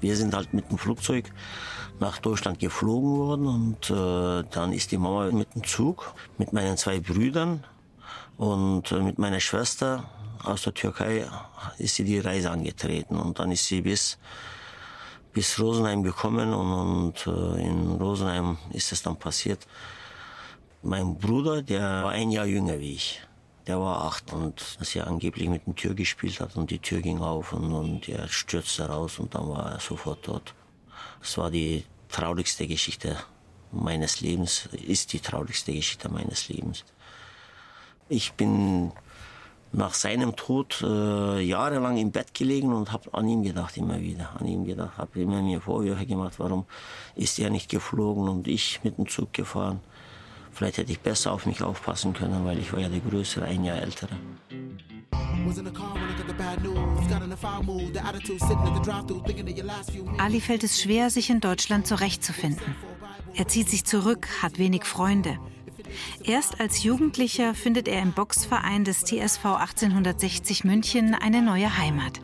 Wir 0.01 0.17
sind 0.17 0.35
halt 0.35 0.55
mit 0.55 0.71
dem 0.71 0.79
Flugzeug 0.79 1.33
nach 2.01 2.19
Deutschland 2.19 2.59
geflogen 2.59 3.17
worden 3.17 3.47
und 3.47 3.91
äh, 3.91 4.45
dann 4.51 4.73
ist 4.73 4.93
die 4.93 4.99
Mama 4.99 5.31
mit 5.31 5.55
dem 5.55 5.65
Zug 5.65 6.15
mit 6.39 6.53
meinen 6.53 6.77
zwei 6.77 7.01
Brüdern 7.01 7.65
und 8.37 8.93
äh, 8.93 9.01
mit 9.01 9.19
meiner 9.19 9.41
Schwester 9.41 10.05
aus 10.45 10.63
der 10.63 10.75
Türkei 10.75 11.27
ist 11.79 11.97
sie 11.97 12.05
die 12.05 12.21
Reise 12.21 12.51
angetreten 12.51 13.17
und 13.19 13.39
dann 13.39 13.51
ist 13.51 13.67
sie 13.67 13.83
bis 13.83 14.19
bis 15.33 15.59
Rosenheim 15.61 16.03
gekommen 16.03 16.53
und, 16.55 17.27
und 17.27 17.27
äh, 17.27 17.67
in 17.67 17.93
Rosenheim 17.93 18.59
ist 18.73 18.93
es 18.93 19.03
dann 19.03 19.19
passiert. 19.19 19.67
Mein 20.83 21.19
Bruder, 21.19 21.63
der 21.63 22.05
war 22.05 22.11
ein 22.11 22.31
Jahr 22.31 22.47
jünger 22.47 22.79
wie 22.81 22.95
ich. 22.95 23.28
Der 23.69 23.79
war 23.79 24.05
acht 24.05 24.33
und 24.33 24.81
dass 24.81 24.97
er 24.97 25.07
angeblich 25.07 25.47
mit 25.51 25.67
der 25.67 25.75
Tür 25.75 25.95
gespielt 25.95 26.41
hat 26.41 26.57
und 26.57 26.71
die 26.71 26.79
Tür 26.79 27.03
ging 27.03 27.21
auf 27.21 27.53
und, 27.53 27.71
und 27.71 28.09
er 28.09 28.27
stürzte 28.27 28.89
raus 28.89 29.19
und 29.19 29.35
dann 29.35 29.47
war 29.47 29.73
er 29.73 29.81
sofort 29.81 30.23
tot. 30.25 30.55
Das 31.21 31.37
war 31.37 31.51
die 31.51 31.85
traurigste 32.09 32.67
Geschichte 32.67 33.19
meines 33.71 34.23
Lebens, 34.23 34.71
ist 34.73 35.13
die 35.13 35.21
traurigste 35.21 35.75
Geschichte 35.75 36.09
meines 36.09 36.49
Lebens. 36.49 36.83
Ich 38.09 38.33
bin 38.33 38.91
nach 39.73 39.93
seinem 39.93 40.35
Tod 40.35 40.81
äh, 40.83 41.41
jahrelang 41.41 41.99
im 41.99 42.11
Bett 42.11 42.33
gelegen 42.33 42.73
und 42.73 42.91
habe 42.91 43.13
an 43.13 43.29
ihn 43.29 43.43
gedacht 43.43 43.77
immer 43.77 44.01
wieder, 44.01 44.31
an 44.41 44.47
ihn 44.47 44.65
gedacht, 44.65 44.97
habe 44.97 45.21
immer 45.21 45.43
mir 45.43 45.61
Vorwürfe 45.61 46.07
gemacht, 46.07 46.39
warum 46.39 46.65
ist 47.17 47.39
er 47.39 47.51
nicht 47.51 47.69
geflogen 47.69 48.31
und 48.31 48.49
ich 48.49 48.81
mit 48.83 48.97
dem 48.97 49.07
Zug 49.07 49.35
gefahren. 49.35 49.81
Vielleicht 50.59 50.79
hätte 50.79 50.90
ich 50.90 50.99
besser 50.99 51.31
auf 51.31 51.47
mich 51.47 51.62
aufpassen 51.62 52.14
können, 52.14 52.44
weil 52.44 52.59
ich 52.59 52.73
war 52.73 52.81
ja 52.81 52.88
der 52.88 52.99
Größere, 52.99 53.44
ein 53.44 53.62
Jahr 53.62 53.77
ältere. 53.81 54.11
Ali 60.18 60.40
fällt 60.40 60.64
es 60.64 60.83
schwer, 60.83 61.11
sich 61.11 61.31
in 61.31 61.38
Deutschland 61.38 61.87
zurechtzufinden. 61.87 62.75
Er 63.35 63.47
zieht 63.47 63.68
sich 63.68 63.85
zurück, 63.85 64.27
hat 64.42 64.59
wenig 64.59 64.85
Freunde. 64.85 65.38
Erst 66.24 66.61
als 66.61 66.83
Jugendlicher 66.83 67.55
findet 67.55 67.88
er 67.88 68.03
im 68.03 68.12
Boxverein 68.12 68.85
des 68.85 69.05
TSV 69.05 69.44
1860 69.44 70.64
München 70.64 71.14
eine 71.14 71.42
neue 71.42 71.79
Heimat. 71.79 72.20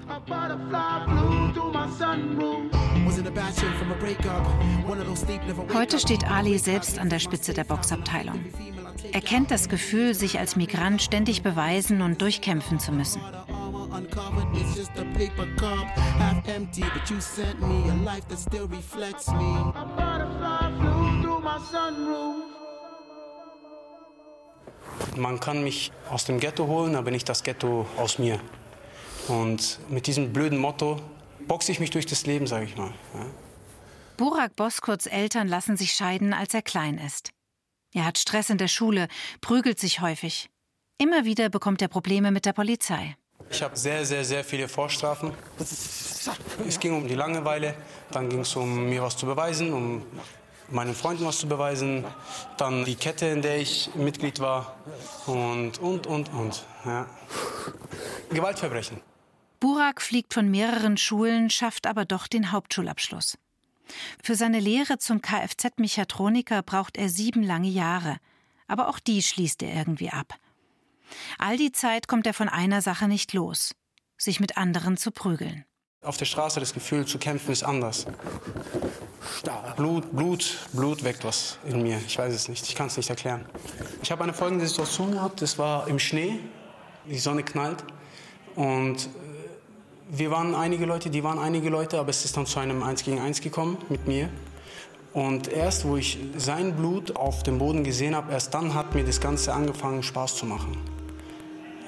Heute 5.75 5.99
steht 5.99 6.31
Ali 6.31 6.59
selbst 6.59 6.99
an 6.99 7.09
der 7.09 7.19
Spitze 7.19 7.55
der 7.55 7.65
Boxabteilung. 7.65 8.45
Er 9.13 9.21
kennt 9.21 9.51
das 9.51 9.69
Gefühl, 9.69 10.15
sich 10.15 10.39
als 10.39 10.57
Migrant 10.57 11.03
ständig 11.03 11.43
beweisen 11.43 12.03
und 12.03 12.21
durchkämpfen 12.21 12.79
zu 12.79 12.93
müssen. 12.93 13.21
Man 25.17 25.41
kann 25.41 25.63
mich 25.63 25.93
aus 26.11 26.25
dem 26.25 26.41
Ghetto 26.41 26.67
holen, 26.67 26.97
aber 26.97 27.11
nicht 27.11 27.29
das 27.29 27.43
Ghetto 27.43 27.87
aus 27.97 28.19
mir. 28.19 28.41
Und 29.29 29.79
mit 29.89 30.07
diesem 30.07 30.33
blöden 30.33 30.59
Motto 30.59 31.01
boxe 31.47 31.73
ich 31.73 31.81
mich 31.81 31.91
durch 31.91 32.07
das 32.07 32.27
Leben, 32.27 32.47
sage 32.47 32.67
ich 32.67 32.77
mal. 32.77 32.93
Ja. 33.15 33.27
Burak 34.17 34.55
Boskurts 34.57 35.07
Eltern 35.07 35.49
lassen 35.49 35.77
sich 35.77 35.93
scheiden, 35.93 36.33
als 36.33 36.55
er 36.55 36.63
klein 36.63 36.99
ist. 36.99 37.31
Er 37.93 38.05
hat 38.05 38.19
Stress 38.19 38.51
in 38.51 38.59
der 38.59 38.69
Schule, 38.69 39.09
prügelt 39.41 39.79
sich 39.79 40.01
häufig. 40.01 40.51
Immer 40.99 41.25
wieder 41.25 41.49
bekommt 41.49 41.83
er 41.83 41.89
Probleme 41.89 42.31
mit 42.31 42.47
der 42.47 42.53
Polizei. 42.53 43.17
Ich 43.51 43.63
habe 43.63 43.77
sehr, 43.77 44.05
sehr, 44.05 44.25
sehr 44.25 44.45
viele 44.45 44.69
Vorstrafen. 44.69 45.33
Es 45.59 46.81
ging 46.81 46.97
um 46.97 47.09
die 47.09 47.15
Langeweile, 47.15 47.75
dann 48.11 48.29
ging 48.29 48.41
es 48.41 48.55
um 48.57 48.89
mir 48.89 49.03
was 49.03 49.17
zu 49.17 49.27
beweisen, 49.27 49.73
um 49.73 50.03
meinen 50.75 50.95
Freunden 50.95 51.25
was 51.25 51.39
zu 51.39 51.49
beweisen, 51.49 52.05
dann 52.57 52.85
die 52.85 52.97
Kette, 52.97 53.27
in 53.27 53.43
der 53.43 53.59
ich 53.59 53.91
Mitglied 53.95 54.41
war 54.41 54.77
und, 55.27 55.79
und, 55.79 56.07
und, 56.07 56.33
und. 56.33 56.65
Ja. 56.85 57.07
Gewaltverbrechen. 58.31 59.01
Burak 59.61 60.03
fliegt 60.03 60.35
von 60.35 60.51
mehreren 60.51 60.97
Schulen, 60.97 61.49
schafft 61.49 61.87
aber 61.87 62.05
doch 62.05 62.27
den 62.27 62.53
Hauptschulabschluss. 62.53 63.39
Für 64.23 64.35
seine 64.35 64.61
Lehre 64.61 64.99
zum 64.99 65.23
Kfz-Mechatroniker 65.23 66.63
braucht 66.63 66.97
er 66.97 67.09
sieben 67.09 67.43
lange 67.43 67.69
Jahre. 67.69 68.19
Aber 68.67 68.89
auch 68.89 68.99
die 68.99 69.23
schließt 69.23 69.63
er 69.63 69.75
irgendwie 69.75 70.11
ab. 70.11 70.35
All 71.39 71.57
die 71.57 71.73
Zeit 71.73 72.09
kommt 72.09 72.27
er 72.27 72.35
von 72.35 72.49
einer 72.49 72.83
Sache 72.83 73.09
nicht 73.09 73.33
los: 73.33 73.75
sich 74.17 74.41
mit 74.41 74.57
anderen 74.57 74.97
zu 74.97 75.11
prügeln. 75.11 75.65
Auf 76.05 76.19
der 76.19 76.27
Straße 76.27 76.61
das 76.61 76.75
Gefühl 76.75 77.07
zu 77.07 77.19
kämpfen 77.19 77.51
ist 77.51 77.63
anders. 77.63 78.07
Blut, 79.77 80.15
Blut, 80.15 80.59
Blut 80.73 81.03
weckt 81.03 81.25
was 81.25 81.59
in 81.65 81.83
mir. 81.83 81.99
Ich 82.07 82.19
weiß 82.19 82.33
es 82.33 82.49
nicht. 82.49 82.67
Ich 82.69 82.75
kann 82.75 82.89
es 82.89 82.97
nicht 82.97 83.11
erklären. 83.11 83.45
Ich 84.03 84.13
habe 84.13 84.23
eine 84.23 84.35
folgende 84.35 84.67
Situation 84.67 85.13
gehabt. 85.13 85.41
Das 85.43 85.59
war 85.59 85.89
im 85.89 85.99
Schnee. 85.99 86.39
Die 87.07 87.19
Sonne 87.19 87.43
knallt. 87.43 87.85
Und 88.55 89.09
wir 90.11 90.31
waren 90.31 90.55
einige 90.55 90.85
Leute, 90.87 91.11
die 91.11 91.25
waren 91.25 91.39
einige 91.39 91.71
Leute, 91.71 91.99
aber 91.99 92.11
es 92.11 92.25
ist 92.25 92.37
dann 92.37 92.47
zu 92.47 92.61
einem 92.61 92.83
Eins 92.83 93.03
gegen 93.03 93.19
Eins 93.19 93.41
gekommen 93.41 93.79
mit 93.89 94.07
mir. 94.07 94.29
Und 95.13 95.49
erst, 95.49 95.87
wo 95.87 95.97
ich 95.97 96.19
sein 96.37 96.77
Blut 96.77 97.17
auf 97.17 97.43
dem 97.43 97.59
Boden 97.59 97.85
gesehen 97.85 98.15
habe, 98.15 98.33
erst 98.33 98.53
dann 98.53 98.75
hat 98.75 98.95
mir 98.95 99.05
das 99.05 99.21
Ganze 99.21 99.55
angefangen, 99.55 100.03
Spaß 100.03 100.37
zu 100.37 100.47
machen. 100.47 100.77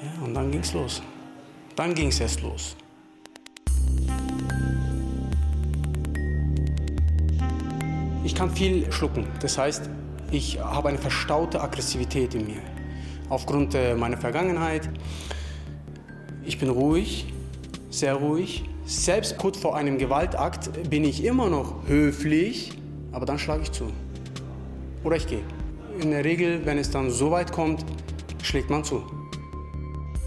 Ja, 0.01 0.25
und 0.25 0.33
dann 0.33 0.51
ging 0.51 0.61
es 0.61 0.73
los. 0.73 1.01
Dann 1.75 1.93
ging 1.93 2.07
es 2.07 2.19
erst 2.19 2.41
los. 2.41 2.75
Ich 8.23 8.35
kann 8.35 8.49
viel 8.51 8.91
schlucken. 8.91 9.27
Das 9.41 9.57
heißt, 9.57 9.89
ich 10.31 10.59
habe 10.59 10.89
eine 10.89 10.97
verstaute 10.97 11.61
Aggressivität 11.61 12.35
in 12.35 12.47
mir. 12.47 12.61
Aufgrund 13.29 13.75
äh, 13.75 13.95
meiner 13.95 14.17
Vergangenheit. 14.17 14.89
Ich 16.43 16.59
bin 16.59 16.69
ruhig, 16.69 17.33
sehr 17.89 18.15
ruhig. 18.15 18.65
Selbst 18.85 19.37
kurz 19.37 19.57
vor 19.57 19.75
einem 19.75 19.97
Gewaltakt 19.97 20.89
bin 20.89 21.03
ich 21.03 21.23
immer 21.23 21.49
noch 21.49 21.87
höflich, 21.87 22.71
aber 23.11 23.25
dann 23.25 23.37
schlage 23.37 23.63
ich 23.63 23.71
zu. 23.71 23.91
Oder 25.03 25.17
ich 25.17 25.27
gehe. 25.27 25.43
In 25.99 26.11
der 26.11 26.23
Regel, 26.23 26.65
wenn 26.65 26.77
es 26.77 26.89
dann 26.89 27.09
so 27.09 27.31
weit 27.31 27.51
kommt, 27.51 27.85
schlägt 28.43 28.69
man 28.69 28.83
zu. 28.83 29.03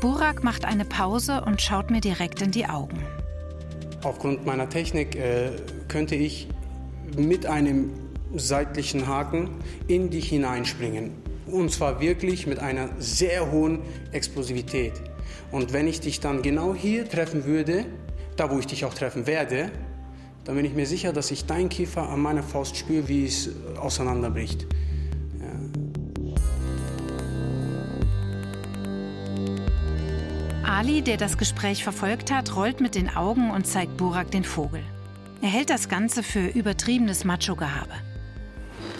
Burak 0.00 0.42
macht 0.42 0.64
eine 0.64 0.84
Pause 0.84 1.42
und 1.44 1.60
schaut 1.60 1.90
mir 1.90 2.00
direkt 2.00 2.42
in 2.42 2.50
die 2.50 2.66
Augen. 2.66 2.98
Aufgrund 4.02 4.46
meiner 4.46 4.68
Technik 4.68 5.14
äh, 5.16 5.50
könnte 5.88 6.14
ich 6.14 6.48
mit 7.16 7.46
einem 7.46 7.90
seitlichen 8.34 9.06
Haken 9.06 9.50
in 9.88 10.10
dich 10.10 10.28
hineinspringen. 10.28 11.12
Und 11.46 11.72
zwar 11.72 12.00
wirklich 12.00 12.46
mit 12.46 12.58
einer 12.60 12.90
sehr 12.98 13.50
hohen 13.50 13.80
Explosivität. 14.12 14.92
Und 15.50 15.72
wenn 15.72 15.88
ich 15.88 16.00
dich 16.00 16.20
dann 16.20 16.42
genau 16.42 16.74
hier 16.74 17.08
treffen 17.08 17.44
würde, 17.44 17.86
da 18.36 18.50
wo 18.50 18.58
ich 18.58 18.66
dich 18.66 18.84
auch 18.84 18.94
treffen 18.94 19.26
werde, 19.26 19.70
dann 20.44 20.54
bin 20.56 20.64
ich 20.64 20.74
mir 20.74 20.86
sicher, 20.86 21.12
dass 21.12 21.30
ich 21.30 21.46
dein 21.46 21.68
Kiefer 21.68 22.08
an 22.08 22.20
meiner 22.20 22.42
Faust 22.42 22.76
spüre, 22.76 23.08
wie 23.08 23.26
es 23.26 23.50
auseinanderbricht. 23.78 24.66
Ali, 30.80 31.02
der 31.02 31.18
das 31.18 31.36
Gespräch 31.36 31.84
verfolgt 31.84 32.32
hat, 32.32 32.56
rollt 32.56 32.80
mit 32.80 32.94
den 32.94 33.14
Augen 33.14 33.50
und 33.50 33.66
zeigt 33.66 33.98
Burak 33.98 34.30
den 34.30 34.44
Vogel. 34.44 34.82
Er 35.42 35.48
hält 35.48 35.70
das 35.70 35.88
Ganze 35.88 36.22
für 36.22 36.46
übertriebenes 36.48 37.24
Macho-Gehabe. 37.24 37.94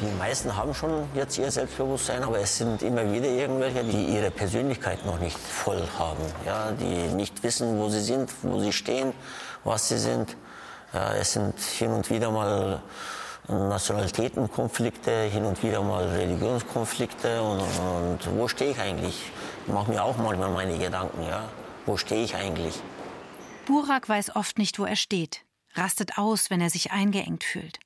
Die 0.00 0.18
meisten 0.18 0.56
haben 0.56 0.72
schon 0.72 1.06
jetzt 1.14 1.36
ihr 1.36 1.50
Selbstbewusstsein, 1.50 2.22
aber 2.22 2.38
es 2.38 2.56
sind 2.56 2.80
immer 2.82 3.12
wieder 3.12 3.28
irgendwelche, 3.28 3.84
die 3.84 4.06
ihre 4.06 4.30
Persönlichkeit 4.30 5.04
noch 5.04 5.20
nicht 5.20 5.38
voll 5.38 5.86
haben. 5.98 6.22
Ja, 6.46 6.72
die 6.72 7.14
nicht 7.14 7.42
wissen, 7.42 7.78
wo 7.78 7.90
sie 7.90 8.00
sind, 8.00 8.30
wo 8.42 8.58
sie 8.60 8.72
stehen, 8.72 9.12
was 9.64 9.88
sie 9.88 9.98
sind. 9.98 10.34
Ja, 10.94 11.12
es 11.14 11.34
sind 11.34 11.60
hin 11.60 11.90
und 11.90 12.08
wieder 12.08 12.30
mal 12.30 12.80
Nationalitätenkonflikte, 13.48 15.24
hin 15.24 15.44
und 15.44 15.62
wieder 15.62 15.82
mal 15.82 16.06
Religionskonflikte. 16.08 17.42
Und, 17.42 17.60
und 17.60 18.38
wo 18.38 18.48
stehe 18.48 18.70
ich 18.70 18.80
eigentlich? 18.80 19.30
Ich 19.66 19.72
mache 19.72 19.90
mir 19.90 20.02
auch 20.02 20.16
manchmal 20.16 20.50
meine 20.50 20.78
Gedanken. 20.78 21.22
Ja? 21.22 21.44
Wo 21.84 21.98
stehe 21.98 22.24
ich 22.24 22.34
eigentlich? 22.34 22.80
Burak 23.66 24.08
weiß 24.08 24.34
oft 24.36 24.56
nicht, 24.56 24.78
wo 24.78 24.84
er 24.84 24.96
steht, 24.96 25.42
rastet 25.74 26.18
aus, 26.18 26.50
wenn 26.50 26.60
er 26.60 26.70
sich 26.70 26.92
eingeengt 26.92 27.44
fühlt. 27.44 27.78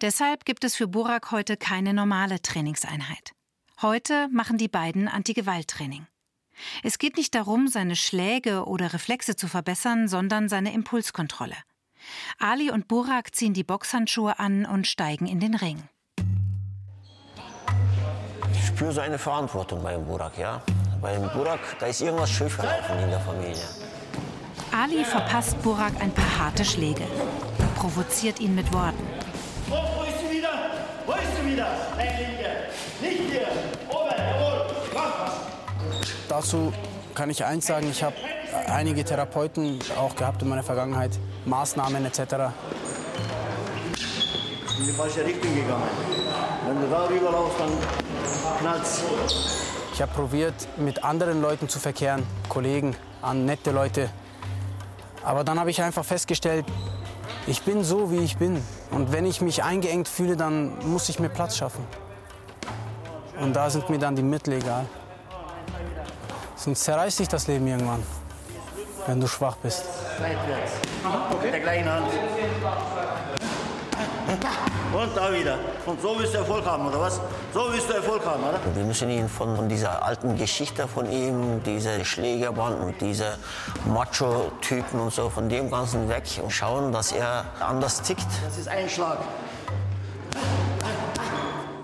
Deshalb 0.00 0.44
gibt 0.44 0.64
es 0.64 0.74
für 0.74 0.88
Burak 0.88 1.30
heute 1.30 1.56
keine 1.56 1.92
normale 1.92 2.40
Trainingseinheit. 2.40 3.32
Heute 3.82 4.28
machen 4.28 4.56
die 4.56 4.68
beiden 4.68 5.06
Anti-Gewalt-Training. 5.06 6.06
Es 6.82 6.98
geht 6.98 7.18
nicht 7.18 7.34
darum, 7.34 7.68
seine 7.68 7.96
Schläge 7.96 8.64
oder 8.64 8.94
Reflexe 8.94 9.36
zu 9.36 9.48
verbessern, 9.48 10.08
sondern 10.08 10.48
seine 10.48 10.72
Impulskontrolle. 10.72 11.56
Ali 12.38 12.70
und 12.70 12.88
Burak 12.88 13.34
ziehen 13.34 13.52
die 13.52 13.64
Boxhandschuhe 13.64 14.38
an 14.38 14.64
und 14.64 14.86
steigen 14.86 15.26
in 15.26 15.40
den 15.40 15.54
Ring. 15.54 15.82
Ich 18.52 18.66
spüre 18.66 18.92
so 18.92 19.00
eine 19.00 19.18
Verantwortung 19.18 19.82
beim 19.82 20.04
Burak, 20.06 20.38
ja. 20.38 20.62
Beim 21.02 21.30
Burak, 21.32 21.60
da 21.78 21.86
ist 21.86 22.00
irgendwas 22.00 22.30
schiefgelaufen 22.30 22.98
in 22.98 23.10
der 23.10 23.20
Familie. 23.20 23.85
Ali 24.78 25.04
verpasst 25.04 25.62
Burak 25.62 25.94
ein 26.00 26.12
paar 26.12 26.38
harte 26.38 26.62
Schläge, 26.62 27.04
provoziert 27.76 28.40
ihn 28.40 28.54
mit 28.54 28.70
Worten. 28.74 29.02
Oh, 29.70 29.74
wo 29.96 30.02
ist 30.02 30.20
sie 30.20 30.36
wieder? 30.36 30.50
Wo 31.06 31.12
ist 31.12 31.20
sie 31.40 31.50
wieder? 31.50 31.66
Deine 31.96 32.10
Linke. 32.10 32.50
Nicht 33.00 33.32
hier. 33.32 33.46
Oben, 33.88 34.10
jawohl. 34.18 34.66
Mach 34.92 35.18
was. 35.18 36.10
Dazu 36.28 36.74
kann 37.14 37.30
ich 37.30 37.42
eins 37.42 37.66
sagen, 37.66 37.88
ich 37.90 38.02
habe 38.02 38.16
einige 38.68 39.02
Therapeuten 39.02 39.78
auch 39.98 40.14
gehabt 40.14 40.42
in 40.42 40.48
meiner 40.50 40.62
Vergangenheit, 40.62 41.18
Maßnahmen 41.46 42.04
etc. 42.04 42.20
In 44.78 44.84
die 44.84 44.92
falsche 44.92 45.24
Richtung 45.24 45.54
gegangen. 45.54 45.88
Wenn 46.66 46.82
du 46.82 46.88
da 46.88 47.06
rüber 47.06 47.30
laufst, 47.30 47.58
dann 47.58 47.70
knallt's. 48.60 49.02
Ich 49.94 50.02
habe 50.02 50.12
probiert, 50.12 50.68
mit 50.76 51.02
anderen 51.02 51.40
Leuten 51.40 51.70
zu 51.70 51.78
verkehren, 51.78 52.24
Kollegen, 52.50 52.94
an 53.22 53.46
nette 53.46 53.70
Leute. 53.70 54.10
Aber 55.26 55.42
dann 55.42 55.58
habe 55.58 55.70
ich 55.70 55.82
einfach 55.82 56.04
festgestellt, 56.04 56.64
ich 57.48 57.60
bin 57.62 57.82
so, 57.82 58.12
wie 58.12 58.18
ich 58.18 58.36
bin. 58.36 58.62
Und 58.92 59.10
wenn 59.10 59.26
ich 59.26 59.40
mich 59.40 59.64
eingeengt 59.64 60.06
fühle, 60.06 60.36
dann 60.36 60.78
muss 60.88 61.08
ich 61.08 61.18
mir 61.18 61.28
Platz 61.28 61.56
schaffen. 61.56 61.84
Und 63.40 63.54
da 63.54 63.68
sind 63.68 63.90
mir 63.90 63.98
dann 63.98 64.14
die 64.14 64.22
Mittel 64.22 64.54
egal. 64.54 64.86
Sonst 66.54 66.84
zerreißt 66.84 67.16
sich 67.16 67.26
das 67.26 67.48
Leben 67.48 67.66
irgendwann, 67.66 68.04
wenn 69.08 69.20
du 69.20 69.26
schwach 69.26 69.56
bist. 69.56 69.84
Seitwärts. 70.16 70.72
Mit 71.42 71.52
der 71.52 71.60
gleichen 71.60 71.90
Hand. 71.90 72.06
Und 74.96 75.14
da 75.14 75.30
wieder. 75.30 75.58
Und 75.84 76.00
so 76.00 76.18
willst 76.18 76.32
du 76.32 76.38
Erfolg 76.38 76.64
haben, 76.64 76.86
oder 76.86 76.98
was? 76.98 77.20
So 77.52 77.70
willst 77.70 77.86
du 77.90 77.92
Erfolg 77.92 78.24
haben, 78.24 78.42
oder? 78.42 78.58
Wir 78.74 78.82
müssen 78.82 79.10
ihn 79.10 79.28
von, 79.28 79.54
von 79.54 79.68
dieser 79.68 80.02
alten 80.02 80.38
Geschichte 80.38 80.88
von 80.88 81.10
ihm, 81.12 81.62
diese 81.66 82.02
Schlägerband 82.02 82.80
und 82.80 82.98
diese 83.02 83.36
Macho-Typen 83.84 84.98
und 84.98 85.12
so, 85.12 85.28
von 85.28 85.50
dem 85.50 85.70
Ganzen 85.70 86.08
weg 86.08 86.24
und 86.42 86.50
schauen, 86.50 86.92
dass 86.92 87.12
er 87.12 87.44
anders 87.60 88.00
tickt. 88.00 88.26
Das 88.42 88.56
ist 88.56 88.68
ein 88.68 88.88
Schlag. 88.88 89.18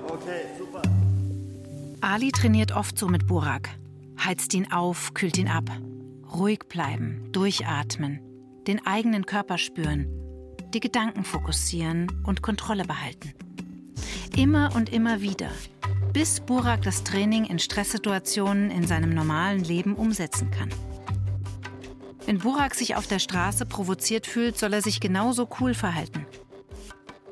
Okay, 0.08 0.46
super. 0.58 0.80
Ali 2.00 2.32
trainiert 2.32 2.72
oft 2.72 2.98
so 2.98 3.08
mit 3.08 3.26
Burak. 3.26 3.68
Heizt 4.24 4.54
ihn 4.54 4.72
auf, 4.72 5.12
kühlt 5.12 5.36
ihn 5.36 5.48
ab. 5.48 5.64
Ruhig 6.32 6.60
bleiben, 6.66 7.28
durchatmen, 7.32 8.20
den 8.66 8.86
eigenen 8.86 9.26
Körper 9.26 9.58
spüren, 9.58 10.21
die 10.74 10.80
Gedanken 10.80 11.24
fokussieren 11.24 12.10
und 12.24 12.42
Kontrolle 12.42 12.84
behalten. 12.84 13.34
Immer 14.36 14.74
und 14.74 14.92
immer 14.92 15.20
wieder, 15.20 15.50
bis 16.12 16.40
Burak 16.40 16.82
das 16.82 17.04
Training 17.04 17.44
in 17.44 17.58
Stresssituationen 17.58 18.70
in 18.70 18.86
seinem 18.86 19.10
normalen 19.10 19.62
Leben 19.62 19.94
umsetzen 19.94 20.50
kann. 20.50 20.70
Wenn 22.26 22.38
Burak 22.38 22.74
sich 22.74 22.96
auf 22.96 23.06
der 23.06 23.18
Straße 23.18 23.66
provoziert 23.66 24.26
fühlt, 24.26 24.56
soll 24.56 24.72
er 24.72 24.82
sich 24.82 25.00
genauso 25.00 25.48
cool 25.60 25.74
verhalten. 25.74 26.26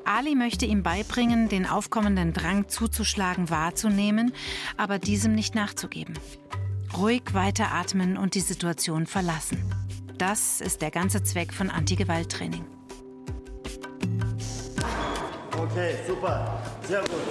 Ali 0.03 0.35
möchte 0.35 0.65
ihm 0.65 0.83
beibringen, 0.83 1.47
den 1.47 1.65
aufkommenden 1.65 2.33
Drang 2.33 2.67
zuzuschlagen 2.67 3.49
wahrzunehmen, 3.49 4.33
aber 4.77 4.99
diesem 4.99 5.33
nicht 5.33 5.55
nachzugeben. 5.55 6.17
Ruhig 6.97 7.33
weiteratmen 7.33 8.17
und 8.17 8.35
die 8.35 8.41
Situation 8.41 9.05
verlassen. 9.05 9.63
Das 10.17 10.59
ist 10.59 10.81
der 10.81 10.91
ganze 10.91 11.23
Zweck 11.23 11.53
von 11.53 11.69
Anti-Gewalt-Training. 11.69 12.65
Okay, 15.61 15.95
super. 16.07 16.59
Sehr 16.87 17.01
gut. 17.01 17.21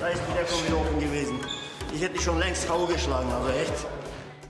Da 0.00 0.08
ist 0.08 0.22
der 0.34 0.46
schon 0.46 0.66
wieder 0.66 0.80
offen 0.80 0.98
gewesen. 0.98 1.38
Ich 1.92 2.00
hätte 2.00 2.14
dich 2.14 2.24
schon 2.24 2.38
längst 2.38 2.66
K.O. 2.66 2.86
geschlagen, 2.86 3.30
also 3.30 3.50
echt. 3.50 3.86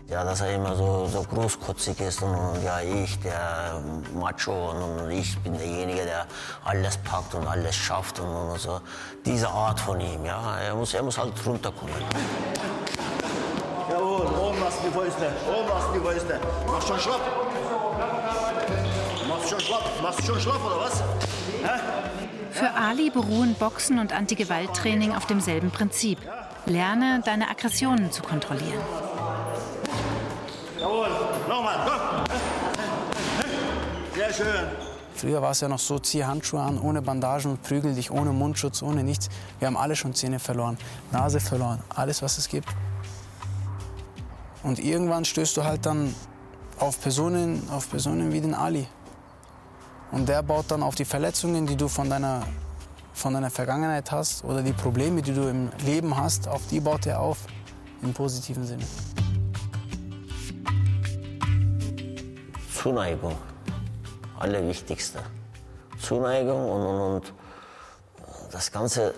Ja, 0.09 0.23
dass 0.23 0.43
er 0.43 0.55
immer 0.55 0.77
so, 0.77 1.07
so 1.07 1.25
großkotzig 1.25 2.01
ist 2.03 2.23
und, 2.23 2.33
und 2.37 2.63
ja, 2.63 2.81
ich, 2.81 3.19
der 3.19 3.83
Macho 4.15 4.71
und, 4.71 5.01
und 5.01 5.11
ich 5.11 5.37
bin 5.41 5.59
derjenige, 5.59 6.05
der 6.05 6.27
alles 6.65 6.99
packt 6.99 7.35
und 7.35 7.49
alles 7.49 7.75
schafft 7.75 8.21
und, 8.21 8.29
und 8.29 8.61
so. 8.61 8.81
Diese 9.25 9.49
Art 9.49 9.81
von 9.81 10.01
ihm, 10.01 10.25
ja, 10.25 10.61
er 10.61 10.77
muss, 10.77 10.95
er 10.95 11.03
muss 11.03 11.19
halt 11.19 11.33
runterkommen. 11.45 11.97
Jawohl, 13.91 14.27
oben 14.27 14.61
lassen 14.61 14.85
die 14.87 14.93
Fäuste. 14.93 15.33
Oben 15.49 15.69
lassen 15.69 15.93
die 15.95 16.01
Fäuste. 16.01 16.41
Machst 16.69 16.87
schon 16.87 17.01
schlapp. 17.01 17.21
Machst 19.29 19.51
schon 19.51 19.61
schlapp. 19.61 19.83
Machst 20.01 20.25
schon 20.25 20.41
schlapp, 20.41 20.65
oder 20.65 20.81
was? 20.81 21.03
Hä? 21.65 22.26
Für 22.57 22.73
Ali 22.73 23.11
beruhen 23.11 23.55
Boxen 23.55 23.99
und 23.99 24.15
Anti-Gewalt-Training 24.15 25.13
auf 25.13 25.27
demselben 25.27 25.71
Prinzip. 25.71 26.19
Lerne, 26.65 27.21
deine 27.23 27.51
Aggressionen 27.51 28.11
zu 28.11 28.23
kontrollieren. 28.23 28.81
Jawohl, 30.81 31.09
nochmal, 31.47 31.77
komm. 31.85 32.25
Sehr 34.15 34.33
schön. 34.33 34.67
Früher 35.15 35.43
war 35.43 35.51
es 35.51 35.61
ja 35.61 35.69
noch 35.69 35.79
so, 35.79 35.99
zieh 35.99 36.25
Handschuhe 36.25 36.63
an, 36.63 36.81
ohne 36.81 37.03
Bandagen 37.03 37.51
und 37.51 37.63
prügel 37.63 37.95
dich, 37.95 38.11
ohne 38.11 38.33
Mundschutz, 38.33 38.81
ohne 38.81 39.05
nichts. 39.05 39.29
Wir 39.59 39.67
haben 39.67 39.77
alle 39.77 39.95
schon 39.95 40.15
Zähne 40.15 40.39
verloren, 40.39 40.79
Nase 41.13 41.41
verloren, 41.41 41.83
alles, 41.95 42.23
was 42.23 42.39
es 42.39 42.49
gibt. 42.49 42.69
Und 44.63 44.79
irgendwann 44.79 45.27
stößt 45.27 45.59
du 45.59 45.65
halt 45.65 45.85
dann 45.85 46.15
auf 46.79 46.99
Personen, 47.03 47.69
auf 47.71 47.91
Personen 47.91 48.33
wie 48.33 48.41
den 48.41 48.55
Ali. 48.55 48.87
Und 50.13 50.29
der 50.29 50.43
baut 50.43 50.67
dann 50.69 50.83
auf 50.83 50.95
die 50.95 51.05
Verletzungen, 51.05 51.67
die 51.67 51.77
du 51.77 51.89
von 51.89 52.09
deiner, 52.09 52.45
von 53.13 53.35
deiner 53.35 53.51
Vergangenheit 53.51 54.11
hast 54.13 54.45
oder 54.45 54.63
die 54.63 54.73
Probleme, 54.73 55.23
die 55.23 55.35
du 55.35 55.49
im 55.49 55.71
Leben 55.85 56.17
hast, 56.17 56.49
auf 56.49 56.63
die 56.71 56.81
baut 56.81 57.07
er 57.07 57.21
auf, 57.21 57.39
im 58.03 58.13
positiven 58.13 58.65
Sinne. 58.65 58.85
Zuneigung, 62.73 63.37
allerwichtigste. 64.39 65.19
Zuneigung 66.01 66.71
und, 66.71 66.87
und, 66.87 67.01
und 67.01 67.33
das 68.53 68.71
Ganze, 68.71 69.13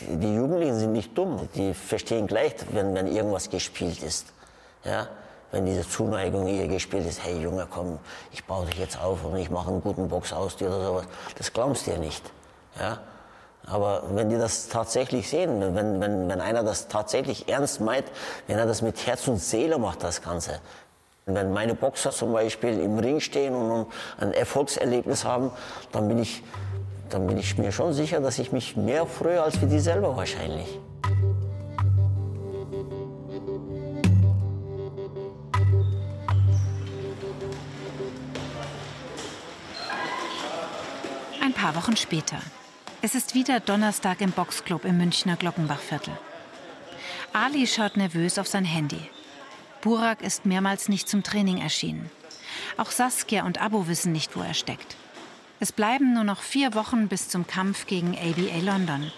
die, 0.00 0.16
die 0.16 0.34
Jugendlichen 0.34 0.78
sind 0.78 0.92
nicht 0.92 1.16
dumm, 1.16 1.48
die 1.54 1.74
verstehen 1.74 2.26
gleich, 2.26 2.54
wenn, 2.70 2.94
wenn 2.94 3.08
irgendwas 3.08 3.50
gespielt 3.50 4.02
ist. 4.02 4.26
Ja? 4.84 5.08
Wenn 5.52 5.66
diese 5.66 5.86
Zuneigung 5.86 6.46
hier 6.46 6.66
gespielt 6.66 7.06
ist, 7.06 7.22
hey 7.22 7.38
Junge, 7.38 7.66
komm, 7.70 7.98
ich 8.32 8.44
baue 8.44 8.66
dich 8.66 8.78
jetzt 8.78 8.98
auf 8.98 9.22
und 9.24 9.36
ich 9.36 9.50
mache 9.50 9.70
einen 9.70 9.82
guten 9.82 10.08
Box 10.08 10.32
aus 10.32 10.56
dir 10.56 10.68
oder 10.68 10.84
sowas, 10.84 11.04
das 11.36 11.52
glaubst 11.52 11.86
du 11.86 11.92
dir 11.92 11.98
nicht. 11.98 12.24
Ja? 12.80 12.98
Aber 13.66 14.02
wenn 14.14 14.30
die 14.30 14.38
das 14.38 14.68
tatsächlich 14.68 15.28
sehen, 15.28 15.60
wenn, 15.60 16.00
wenn, 16.00 16.28
wenn 16.28 16.40
einer 16.40 16.64
das 16.64 16.88
tatsächlich 16.88 17.48
ernst 17.48 17.80
meint, 17.80 18.06
wenn 18.46 18.58
er 18.58 18.66
das 18.66 18.82
mit 18.82 19.06
Herz 19.06 19.28
und 19.28 19.36
Seele 19.36 19.78
macht, 19.78 20.02
das 20.02 20.22
Ganze. 20.22 20.58
Wenn 21.26 21.52
meine 21.52 21.74
Boxer 21.74 22.10
zum 22.10 22.32
Beispiel 22.32 22.80
im 22.80 22.98
Ring 22.98 23.20
stehen 23.20 23.54
und 23.54 23.86
ein 24.18 24.32
Erfolgserlebnis 24.32 25.24
haben, 25.24 25.52
dann 25.92 26.08
bin 26.08 26.18
ich, 26.18 26.42
dann 27.10 27.26
bin 27.26 27.36
ich 27.36 27.58
mir 27.58 27.70
schon 27.70 27.92
sicher, 27.92 28.20
dass 28.20 28.38
ich 28.38 28.52
mich 28.52 28.76
mehr 28.76 29.06
freue 29.06 29.42
als 29.42 29.58
für 29.58 29.66
die 29.66 29.78
selber 29.78 30.16
wahrscheinlich. 30.16 30.80
Paar 41.62 41.76
Wochen 41.76 41.96
später. 41.96 42.38
Es 43.02 43.14
ist 43.14 43.36
wieder 43.36 43.60
Donnerstag 43.60 44.20
im 44.20 44.32
Boxclub 44.32 44.84
im 44.84 44.98
Münchner 44.98 45.36
Glockenbachviertel. 45.36 46.12
Ali 47.32 47.68
schaut 47.68 47.96
nervös 47.96 48.36
auf 48.40 48.48
sein 48.48 48.64
Handy. 48.64 48.98
Burak 49.80 50.22
ist 50.22 50.44
mehrmals 50.44 50.88
nicht 50.88 51.08
zum 51.08 51.22
Training 51.22 51.58
erschienen. 51.58 52.10
Auch 52.76 52.90
Saskia 52.90 53.46
und 53.46 53.62
Abo 53.62 53.86
wissen 53.86 54.10
nicht, 54.10 54.36
wo 54.36 54.40
er 54.40 54.54
steckt. 54.54 54.96
Es 55.60 55.70
bleiben 55.70 56.14
nur 56.14 56.24
noch 56.24 56.40
vier 56.40 56.74
Wochen 56.74 57.06
bis 57.06 57.28
zum 57.28 57.46
Kampf 57.46 57.86
gegen 57.86 58.16
ABA 58.18 58.58
London. 58.64 59.12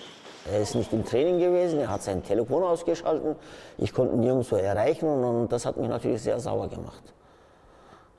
Er 0.52 0.60
ist 0.60 0.74
nicht 0.74 0.92
im 0.92 1.06
Training 1.06 1.38
gewesen, 1.38 1.78
er 1.78 1.88
hat 1.88 2.02
sein 2.02 2.22
Telefon 2.22 2.62
ausgeschaltet. 2.62 3.38
Ich 3.78 3.94
konnte 3.94 4.16
ihn 4.16 4.20
nirgendwo 4.20 4.56
erreichen 4.56 5.08
und 5.08 5.50
das 5.50 5.64
hat 5.64 5.78
mich 5.78 5.88
natürlich 5.88 6.20
sehr 6.20 6.38
sauer 6.38 6.68
gemacht. 6.68 7.14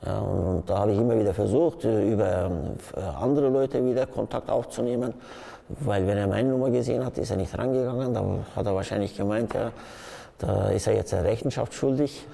Ja, 0.05 0.19
und 0.19 0.69
da 0.69 0.79
habe 0.79 0.91
ich 0.91 0.97
immer 0.97 1.17
wieder 1.19 1.33
versucht, 1.33 1.83
über 1.83 2.51
äh, 2.95 2.99
andere 3.21 3.49
Leute 3.49 3.85
wieder 3.85 4.05
Kontakt 4.05 4.49
aufzunehmen. 4.49 5.13
Weil 5.67 6.05
wenn 6.05 6.17
er 6.17 6.27
meine 6.27 6.49
Nummer 6.49 6.69
gesehen 6.69 7.03
hat, 7.03 7.17
ist 7.17 7.31
er 7.31 7.37
nicht 7.37 7.57
rangegangen. 7.57 8.13
Da 8.13 8.23
hat 8.55 8.65
er 8.65 8.75
wahrscheinlich 8.75 9.17
gemeint, 9.17 9.53
ja, 9.53 9.71
da 10.37 10.69
ist 10.69 10.87
er 10.87 10.95
jetzt 10.95 11.11
der 11.11 11.23
Rechenschaft 11.23 11.73
schuldig. 11.73 12.27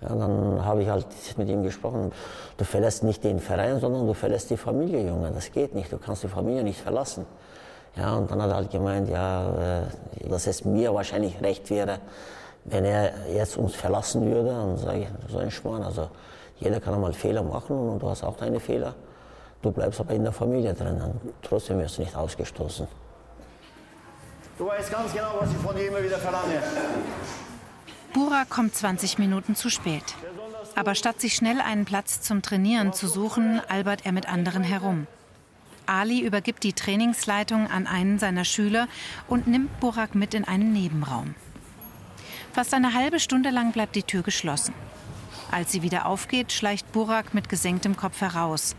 Ja, 0.00 0.14
dann 0.14 0.64
habe 0.64 0.82
ich 0.82 0.88
halt 0.88 1.06
mit 1.36 1.48
ihm 1.48 1.62
gesprochen. 1.62 2.12
Du 2.56 2.64
verlässt 2.64 3.02
nicht 3.02 3.24
den 3.24 3.40
Verein, 3.40 3.80
sondern 3.80 4.06
du 4.06 4.14
verlässt 4.14 4.48
die 4.50 4.56
Familie, 4.56 5.06
Junge. 5.06 5.32
Das 5.32 5.52
geht 5.52 5.74
nicht. 5.74 5.92
Du 5.92 5.98
kannst 5.98 6.22
die 6.22 6.28
Familie 6.28 6.62
nicht 6.62 6.80
verlassen. 6.80 7.26
Ja, 7.96 8.14
und 8.14 8.30
dann 8.30 8.40
hat 8.40 8.50
er 8.50 8.56
halt 8.56 8.70
gemeint, 8.70 9.08
ja, 9.08 9.80
äh, 10.20 10.28
dass 10.28 10.46
es 10.46 10.64
mir 10.64 10.94
wahrscheinlich 10.94 11.42
recht 11.42 11.68
wäre, 11.68 11.98
wenn 12.64 12.84
er 12.84 13.10
jetzt 13.34 13.56
uns 13.56 13.74
verlassen 13.74 14.30
würde. 14.30 14.52
Und 14.52 14.78
sage 14.78 15.00
ich, 15.00 15.08
so 15.30 15.38
ein 15.38 15.50
Schmarrn. 15.50 15.82
Also 15.82 16.08
jeder 16.60 16.80
kann 16.80 16.94
einmal 16.94 17.12
Fehler 17.12 17.42
machen 17.42 17.76
und 17.76 18.02
du 18.02 18.08
hast 18.08 18.22
auch 18.24 18.36
deine 18.36 18.60
Fehler. 18.60 18.94
Du 19.62 19.70
bleibst 19.70 20.00
aber 20.00 20.14
in 20.14 20.22
der 20.22 20.32
Familie 20.32 20.74
drin. 20.74 21.00
Trotzdem 21.42 21.78
wirst 21.78 21.98
du 21.98 22.02
nicht 22.02 22.14
ausgestoßen. 22.14 22.86
Du 24.56 24.66
weißt 24.66 24.90
ganz 24.90 25.12
genau, 25.12 25.34
was 25.38 25.50
ich 25.50 25.56
von 25.58 25.74
dir 25.76 25.88
immer 25.88 26.02
wieder 26.02 26.18
verlange. 26.18 26.62
Bura 28.12 28.44
kommt 28.48 28.74
20 28.74 29.18
Minuten 29.18 29.54
zu 29.54 29.70
spät. 29.70 30.14
Aber 30.74 30.94
statt 30.94 31.20
sich 31.20 31.34
schnell 31.34 31.60
einen 31.60 31.84
Platz 31.84 32.20
zum 32.20 32.42
Trainieren 32.42 32.92
zu 32.92 33.08
suchen, 33.08 33.60
albert 33.68 34.06
er 34.06 34.12
mit 34.12 34.28
anderen 34.28 34.62
herum. 34.62 35.06
Ali 35.86 36.20
übergibt 36.20 36.64
die 36.64 36.72
Trainingsleitung 36.72 37.68
an 37.68 37.86
einen 37.86 38.18
seiner 38.18 38.44
Schüler 38.44 38.88
und 39.26 39.46
nimmt 39.46 39.80
Burak 39.80 40.14
mit 40.14 40.34
in 40.34 40.44
einen 40.44 40.72
Nebenraum. 40.72 41.34
Fast 42.52 42.74
eine 42.74 42.94
halbe 42.94 43.20
Stunde 43.20 43.50
lang 43.50 43.72
bleibt 43.72 43.96
die 43.96 44.02
Tür 44.02 44.22
geschlossen. 44.22 44.74
Als 45.50 45.72
sie 45.72 45.82
wieder 45.82 46.06
aufgeht, 46.06 46.52
schleicht 46.52 46.90
Burak 46.92 47.34
mit 47.34 47.48
gesenktem 47.48 47.96
Kopf 47.96 48.20
heraus. 48.20 48.76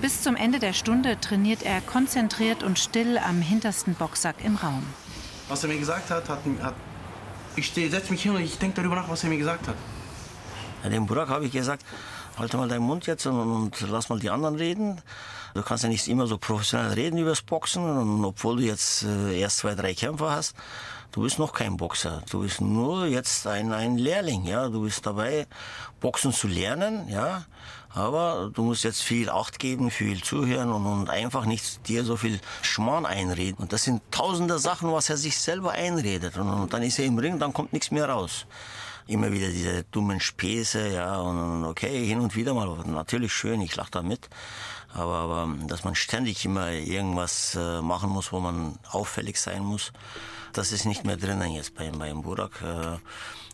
Bis 0.00 0.22
zum 0.22 0.36
Ende 0.36 0.58
der 0.58 0.72
Stunde 0.72 1.18
trainiert 1.20 1.62
er 1.62 1.80
konzentriert 1.80 2.62
und 2.62 2.78
still 2.78 3.18
am 3.18 3.40
hintersten 3.40 3.94
Boxsack 3.94 4.36
im 4.44 4.56
Raum. 4.56 4.84
Was 5.48 5.62
er 5.64 5.68
mir 5.68 5.78
gesagt 5.78 6.10
hat, 6.10 6.28
hat, 6.28 6.40
hat 6.62 6.74
ich 7.56 7.72
setze 7.72 8.10
mich 8.10 8.22
hin 8.22 8.34
und 8.34 8.40
ich 8.40 8.58
denke 8.58 8.80
darüber 8.80 8.96
nach, 8.96 9.08
was 9.08 9.22
er 9.22 9.30
mir 9.30 9.38
gesagt 9.38 9.68
hat. 9.68 9.76
Ja, 10.82 10.90
dem 10.90 11.06
Burak 11.06 11.28
habe 11.28 11.46
ich 11.46 11.52
gesagt, 11.52 11.84
halte 12.36 12.56
mal 12.56 12.68
deinen 12.68 12.82
Mund 12.82 13.06
jetzt 13.06 13.26
und, 13.26 13.38
und, 13.38 13.80
lass 13.88 14.08
mal 14.08 14.18
die 14.18 14.30
anderen 14.30 14.56
reden. 14.56 15.00
Du 15.54 15.62
kannst 15.62 15.84
ja 15.84 15.88
nicht 15.88 16.08
immer 16.08 16.26
so 16.26 16.36
professionell 16.36 16.92
reden 16.92 17.18
über 17.18 17.30
das 17.30 17.42
Boxen, 17.42 17.84
und 17.84 18.24
obwohl 18.24 18.56
du 18.56 18.62
jetzt 18.62 19.04
äh, 19.04 19.38
erst 19.38 19.58
zwei, 19.58 19.74
drei 19.74 19.94
Kämpfer 19.94 20.32
hast. 20.32 20.56
Du 21.14 21.22
bist 21.22 21.38
noch 21.38 21.52
kein 21.52 21.76
Boxer. 21.76 22.24
Du 22.28 22.40
bist 22.40 22.60
nur 22.60 23.06
jetzt 23.06 23.46
ein, 23.46 23.72
ein 23.72 23.98
Lehrling, 23.98 24.46
ja. 24.46 24.68
Du 24.68 24.82
bist 24.82 25.06
dabei, 25.06 25.46
Boxen 26.00 26.32
zu 26.32 26.48
lernen, 26.48 27.08
ja. 27.08 27.44
Aber 27.90 28.50
du 28.52 28.64
musst 28.64 28.82
jetzt 28.82 29.00
viel 29.00 29.30
Acht 29.30 29.60
geben, 29.60 29.92
viel 29.92 30.24
zuhören 30.24 30.72
und, 30.72 30.84
und 30.84 31.10
einfach 31.10 31.44
nicht 31.44 31.86
dir 31.86 32.02
so 32.02 32.16
viel 32.16 32.40
Schmarrn 32.62 33.06
einreden. 33.06 33.62
Und 33.62 33.72
das 33.72 33.84
sind 33.84 34.02
tausende 34.10 34.58
Sachen, 34.58 34.90
was 34.90 35.08
er 35.08 35.16
sich 35.16 35.38
selber 35.38 35.70
einredet. 35.70 36.36
Und, 36.36 36.48
und 36.48 36.72
dann 36.72 36.82
ist 36.82 36.98
er 36.98 37.04
im 37.04 37.16
Ring, 37.16 37.38
dann 37.38 37.52
kommt 37.52 37.72
nichts 37.72 37.92
mehr 37.92 38.08
raus. 38.08 38.46
Immer 39.06 39.30
wieder 39.30 39.46
diese 39.46 39.84
dummen 39.84 40.18
Späße, 40.18 40.94
ja, 40.94 41.20
und 41.20 41.64
okay, 41.64 42.04
hin 42.04 42.18
und 42.18 42.34
wieder 42.34 42.54
mal, 42.54 42.66
natürlich 42.86 43.32
schön, 43.32 43.60
ich 43.60 43.76
lache 43.76 43.92
damit. 43.92 44.28
Aber, 44.92 45.18
aber 45.18 45.54
dass 45.68 45.84
man 45.84 45.94
ständig 45.94 46.44
immer 46.44 46.72
irgendwas 46.72 47.54
äh, 47.54 47.82
machen 47.82 48.10
muss, 48.10 48.32
wo 48.32 48.40
man 48.40 48.80
auffällig 48.90 49.38
sein 49.40 49.62
muss, 49.62 49.92
das 50.54 50.72
ist 50.72 50.86
nicht 50.86 51.04
mehr 51.04 51.16
drinnen 51.16 51.50
jetzt 51.52 51.74
bei, 51.74 51.90
beim 51.90 52.22
Burak. 52.22 52.62
Äh, 52.62 52.98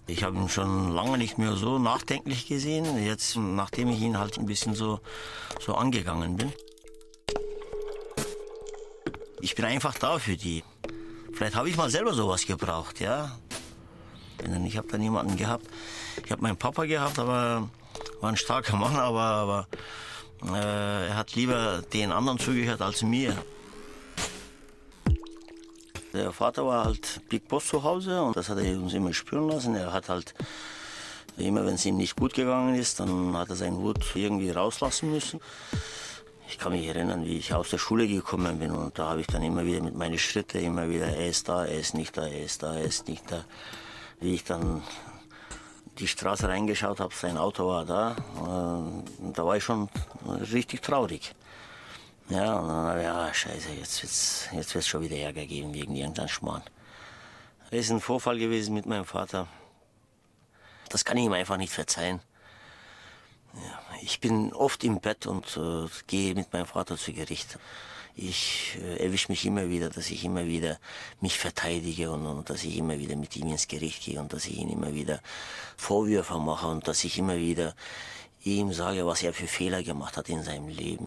ich 0.07 0.23
habe 0.23 0.37
ihn 0.37 0.49
schon 0.49 0.93
lange 0.93 1.19
nicht 1.19 1.39
mehr 1.39 1.55
so 1.55 1.79
nachdenklich 1.79 2.47
gesehen, 2.47 3.03
jetzt 3.05 3.37
nachdem 3.37 3.89
ich 3.89 4.01
ihn 4.01 4.19
halt 4.19 4.39
ein 4.39 4.47
bisschen 4.47 4.75
so, 4.75 5.01
so 5.61 5.75
angegangen 5.75 6.37
bin. 6.37 6.53
Ich 9.41 9.55
bin 9.55 9.65
einfach 9.65 9.97
da 9.99 10.19
für 10.19 10.37
die. 10.37 10.63
Vielleicht 11.33 11.57
habe 11.57 11.69
ich 11.69 11.77
mal 11.77 11.91
selber 11.91 12.13
sowas 12.13 12.47
gebraucht, 12.47 13.01
ja. 13.01 13.39
Ich 14.65 14.77
habe 14.77 14.89
da 14.89 14.99
niemanden 14.99 15.37
gehabt. 15.37 15.67
Ich 16.25 16.31
habe 16.31 16.43
meinen 16.43 16.57
Papa 16.57 16.85
gehabt, 16.85 17.19
aber 17.19 17.69
war 18.21 18.29
ein 18.29 18.37
starker 18.37 18.77
Mann, 18.77 18.97
aber, 18.97 19.21
aber 19.21 19.69
äh, 20.47 21.09
er 21.09 21.17
hat 21.17 21.35
lieber 21.35 21.83
den 21.93 22.13
anderen 22.13 22.39
zugehört 22.39 22.83
als 22.83 23.03
mir. 23.03 23.37
Der 26.21 26.33
Vater 26.33 26.67
war 26.67 26.85
halt 26.85 27.23
Big 27.31 27.49
Boss 27.49 27.69
zu 27.69 27.83
Hause 27.83 28.23
und 28.23 28.37
das 28.37 28.51
hat 28.51 28.59
er 28.59 28.79
uns 28.79 28.93
immer 28.93 29.15
spüren 29.15 29.49
lassen. 29.49 29.75
Er 29.75 29.91
hat 29.91 30.11
halt 30.11 30.35
immer, 31.39 31.65
wenn 31.65 31.77
es 31.77 31.87
ihm 31.87 31.97
nicht 31.97 32.15
gut 32.15 32.35
gegangen 32.35 32.75
ist, 32.75 33.01
dann 33.01 33.35
hat 33.39 33.49
er 33.49 33.57
seinen 33.57 33.79
Wut 33.79 34.05
irgendwie 34.15 34.51
rauslassen 34.51 35.11
müssen. 35.11 35.41
Ich 36.47 36.59
kann 36.59 36.73
mich 36.73 36.87
erinnern, 36.87 37.25
wie 37.25 37.39
ich 37.39 37.55
aus 37.55 37.71
der 37.71 37.79
Schule 37.79 38.07
gekommen 38.07 38.59
bin 38.59 38.71
und 38.71 38.99
da 38.99 39.09
habe 39.09 39.23
ich 39.23 39.29
dann 39.29 39.43
immer 39.43 39.65
wieder 39.65 39.83
mit 39.83 39.95
meinen 39.95 40.19
Schritten 40.19 40.59
immer 40.59 40.91
wieder, 40.91 41.07
er 41.07 41.29
ist 41.29 41.49
da, 41.49 41.65
er 41.65 41.81
ist 41.81 41.95
nicht 41.95 42.19
da, 42.19 42.27
er 42.27 42.45
ist 42.45 42.63
da, 42.63 42.75
er 42.75 42.85
ist 42.85 43.09
nicht 43.09 43.25
da. 43.31 43.47
Wie 44.21 44.35
ich 44.35 44.45
dann 44.45 44.83
die 45.99 46.07
Straße 46.07 46.49
reingeschaut 46.49 47.01
habe, 47.01 47.15
sein 47.15 47.39
Auto 47.39 47.67
war 47.67 47.87
da, 47.87 48.11
äh, 48.13 49.33
da 49.33 49.47
war 49.47 49.57
ich 49.57 49.65
schon 49.65 49.89
richtig 50.53 50.83
traurig. 50.83 51.35
Ja, 52.31 52.61
und 52.61 52.69
dann 52.69 53.05
ah, 53.07 53.35
scheiße, 53.35 53.71
jetzt 53.73 54.03
wird 54.03 54.13
es 54.13 54.49
jetzt 54.53 54.75
wird's 54.75 54.87
schon 54.87 55.03
wieder 55.03 55.17
Ärger 55.17 55.47
geben 55.47 55.75
wegen 55.75 55.97
irgendeinem 55.97 56.29
Schmarrn. 56.29 56.63
Es 57.73 57.87
ist 57.87 57.91
ein 57.91 58.01
Vorfall 58.01 58.39
gewesen 58.39 58.73
mit 58.73 58.87
meinem 58.87 59.05
Vater. 59.05 59.49
Das 60.89 61.05
kann 61.05 61.17
ich 61.17 61.25
ihm 61.25 61.33
einfach 61.33 61.57
nicht 61.57 61.73
verzeihen. 61.73 62.21
Ja, 63.55 63.81
ich 64.03 64.21
bin 64.21 64.53
oft 64.53 64.85
im 64.85 65.01
Bett 65.01 65.27
und 65.27 65.57
äh, 65.57 65.89
gehe 66.07 66.37
mit 66.37 66.53
meinem 66.53 66.67
Vater 66.67 66.97
zu 66.97 67.13
Gericht. 67.13 67.59
Ich 68.15 68.79
äh, 68.81 69.05
erwische 69.05 69.33
mich 69.33 69.45
immer 69.45 69.69
wieder, 69.69 69.91
dass 69.91 70.09
ich 70.09 70.25
immer 70.25 70.47
wieder 70.47 70.79
mich 71.21 71.37
verteidige 71.37 72.13
und, 72.13 72.27
und, 72.27 72.49
dass 72.49 72.63
ich 72.63 72.77
immer 72.77 72.97
wieder 73.01 73.17
mit 73.17 73.37
ihm 73.37 73.49
ins 73.49 73.67
Gericht 73.67 74.05
gehe 74.05 74.21
und 74.21 74.33
dass 74.33 74.47
ich 74.47 74.57
ihn 74.57 74.69
immer 74.69 74.95
wieder 74.95 75.21
Vorwürfe 75.77 76.39
mache 76.39 76.69
und 76.69 76.87
dass 76.87 77.03
ich 77.03 77.19
immer 77.19 77.39
wieder 77.39 77.75
ihm 78.45 78.73
sage, 78.73 79.05
was 79.05 79.25
er 79.25 79.33
für 79.33 79.49
Fehler 79.49 79.83
gemacht 79.83 80.17
hat 80.17 80.29
in 80.29 80.45
seinem 80.45 80.69
Leben. 80.69 81.07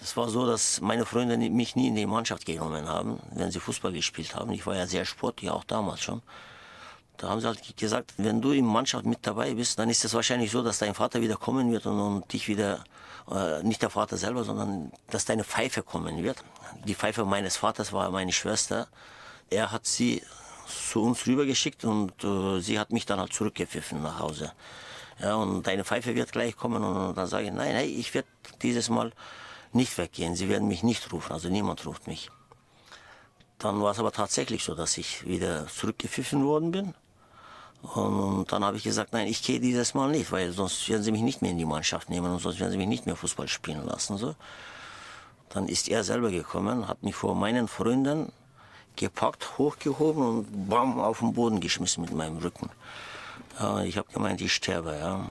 Das 0.00 0.16
war 0.16 0.30
so, 0.30 0.46
dass 0.46 0.80
meine 0.80 1.04
Freunde 1.04 1.36
mich 1.36 1.76
nie 1.76 1.88
in 1.88 1.94
die 1.94 2.06
Mannschaft 2.06 2.46
genommen 2.46 2.88
haben, 2.88 3.20
wenn 3.32 3.50
sie 3.50 3.60
Fußball 3.60 3.92
gespielt 3.92 4.34
haben. 4.34 4.50
Ich 4.52 4.66
war 4.66 4.74
ja 4.74 4.86
sehr 4.86 5.04
sportlich, 5.04 5.50
auch 5.50 5.64
damals 5.64 6.00
schon. 6.00 6.22
Da 7.18 7.28
haben 7.28 7.40
sie 7.42 7.46
halt 7.46 7.76
gesagt, 7.76 8.14
wenn 8.16 8.40
du 8.40 8.52
in 8.52 8.64
Mannschaft 8.64 9.04
mit 9.04 9.18
dabei 9.26 9.52
bist, 9.52 9.78
dann 9.78 9.90
ist 9.90 10.02
es 10.02 10.14
wahrscheinlich 10.14 10.50
so, 10.50 10.62
dass 10.62 10.78
dein 10.78 10.94
Vater 10.94 11.20
wieder 11.20 11.36
kommen 11.36 11.70
wird 11.70 11.84
und, 11.84 12.00
und 12.00 12.32
dich 12.32 12.48
wieder, 12.48 12.82
äh, 13.30 13.62
nicht 13.62 13.82
der 13.82 13.90
Vater 13.90 14.16
selber, 14.16 14.42
sondern 14.42 14.90
dass 15.10 15.26
deine 15.26 15.44
Pfeife 15.44 15.82
kommen 15.82 16.22
wird. 16.22 16.42
Die 16.86 16.94
Pfeife 16.94 17.26
meines 17.26 17.58
Vaters 17.58 17.92
war 17.92 18.10
meine 18.10 18.32
Schwester. 18.32 18.88
Er 19.50 19.70
hat 19.70 19.84
sie 19.84 20.22
zu 20.66 21.02
uns 21.02 21.26
rübergeschickt 21.26 21.84
und 21.84 22.24
äh, 22.24 22.60
sie 22.60 22.78
hat 22.78 22.90
mich 22.90 23.04
dann 23.04 23.20
halt 23.20 23.34
zurückgepfiffen 23.34 24.00
nach 24.02 24.18
Hause. 24.18 24.52
Ja, 25.18 25.34
und 25.34 25.66
deine 25.66 25.84
Pfeife 25.84 26.14
wird 26.14 26.32
gleich 26.32 26.56
kommen 26.56 26.82
und, 26.82 26.96
und 26.96 27.18
dann 27.18 27.26
sage 27.26 27.48
ich, 27.48 27.52
nein, 27.52 27.74
nein, 27.74 27.88
ich 27.90 28.14
werde 28.14 28.28
dieses 28.62 28.88
Mal 28.88 29.12
nicht 29.72 29.96
weggehen. 29.98 30.34
Sie 30.34 30.48
werden 30.48 30.68
mich 30.68 30.82
nicht 30.82 31.12
rufen, 31.12 31.32
also 31.32 31.48
niemand 31.48 31.86
ruft 31.86 32.06
mich. 32.06 32.30
Dann 33.58 33.82
war 33.82 33.92
es 33.92 33.98
aber 33.98 34.12
tatsächlich 34.12 34.64
so, 34.64 34.74
dass 34.74 34.96
ich 34.96 35.26
wieder 35.26 35.66
zurückgepfiffen 35.66 36.44
worden 36.44 36.70
bin. 36.70 36.94
Und 37.82 38.52
dann 38.52 38.64
habe 38.64 38.76
ich 38.76 38.82
gesagt, 38.82 39.12
nein, 39.12 39.26
ich 39.26 39.42
gehe 39.42 39.60
dieses 39.60 39.94
Mal 39.94 40.10
nicht, 40.10 40.32
weil 40.32 40.52
sonst 40.52 40.88
werden 40.88 41.02
sie 41.02 41.12
mich 41.12 41.22
nicht 41.22 41.42
mehr 41.42 41.50
in 41.50 41.58
die 41.58 41.64
Mannschaft 41.64 42.10
nehmen 42.10 42.30
und 42.30 42.38
sonst 42.38 42.60
werden 42.60 42.72
sie 42.72 42.78
mich 42.78 42.88
nicht 42.88 43.06
mehr 43.06 43.16
Fußball 43.16 43.48
spielen 43.48 43.86
lassen. 43.86 44.18
So. 44.18 44.34
Dann 45.48 45.66
ist 45.66 45.88
er 45.88 46.04
selber 46.04 46.30
gekommen, 46.30 46.88
hat 46.88 47.02
mich 47.02 47.14
vor 47.14 47.34
meinen 47.34 47.68
Freunden 47.68 48.32
gepackt, 48.96 49.58
hochgehoben 49.58 50.22
und 50.22 50.68
bam, 50.68 51.00
auf 51.00 51.20
den 51.20 51.32
Boden 51.32 51.60
geschmissen 51.60 52.04
mit 52.04 52.12
meinem 52.12 52.38
Rücken. 52.38 52.70
Ja, 53.58 53.82
ich 53.82 53.96
habe 53.96 54.12
gemeint, 54.12 54.40
ich 54.40 54.52
sterbe. 54.52 54.96
Ja. 54.96 55.30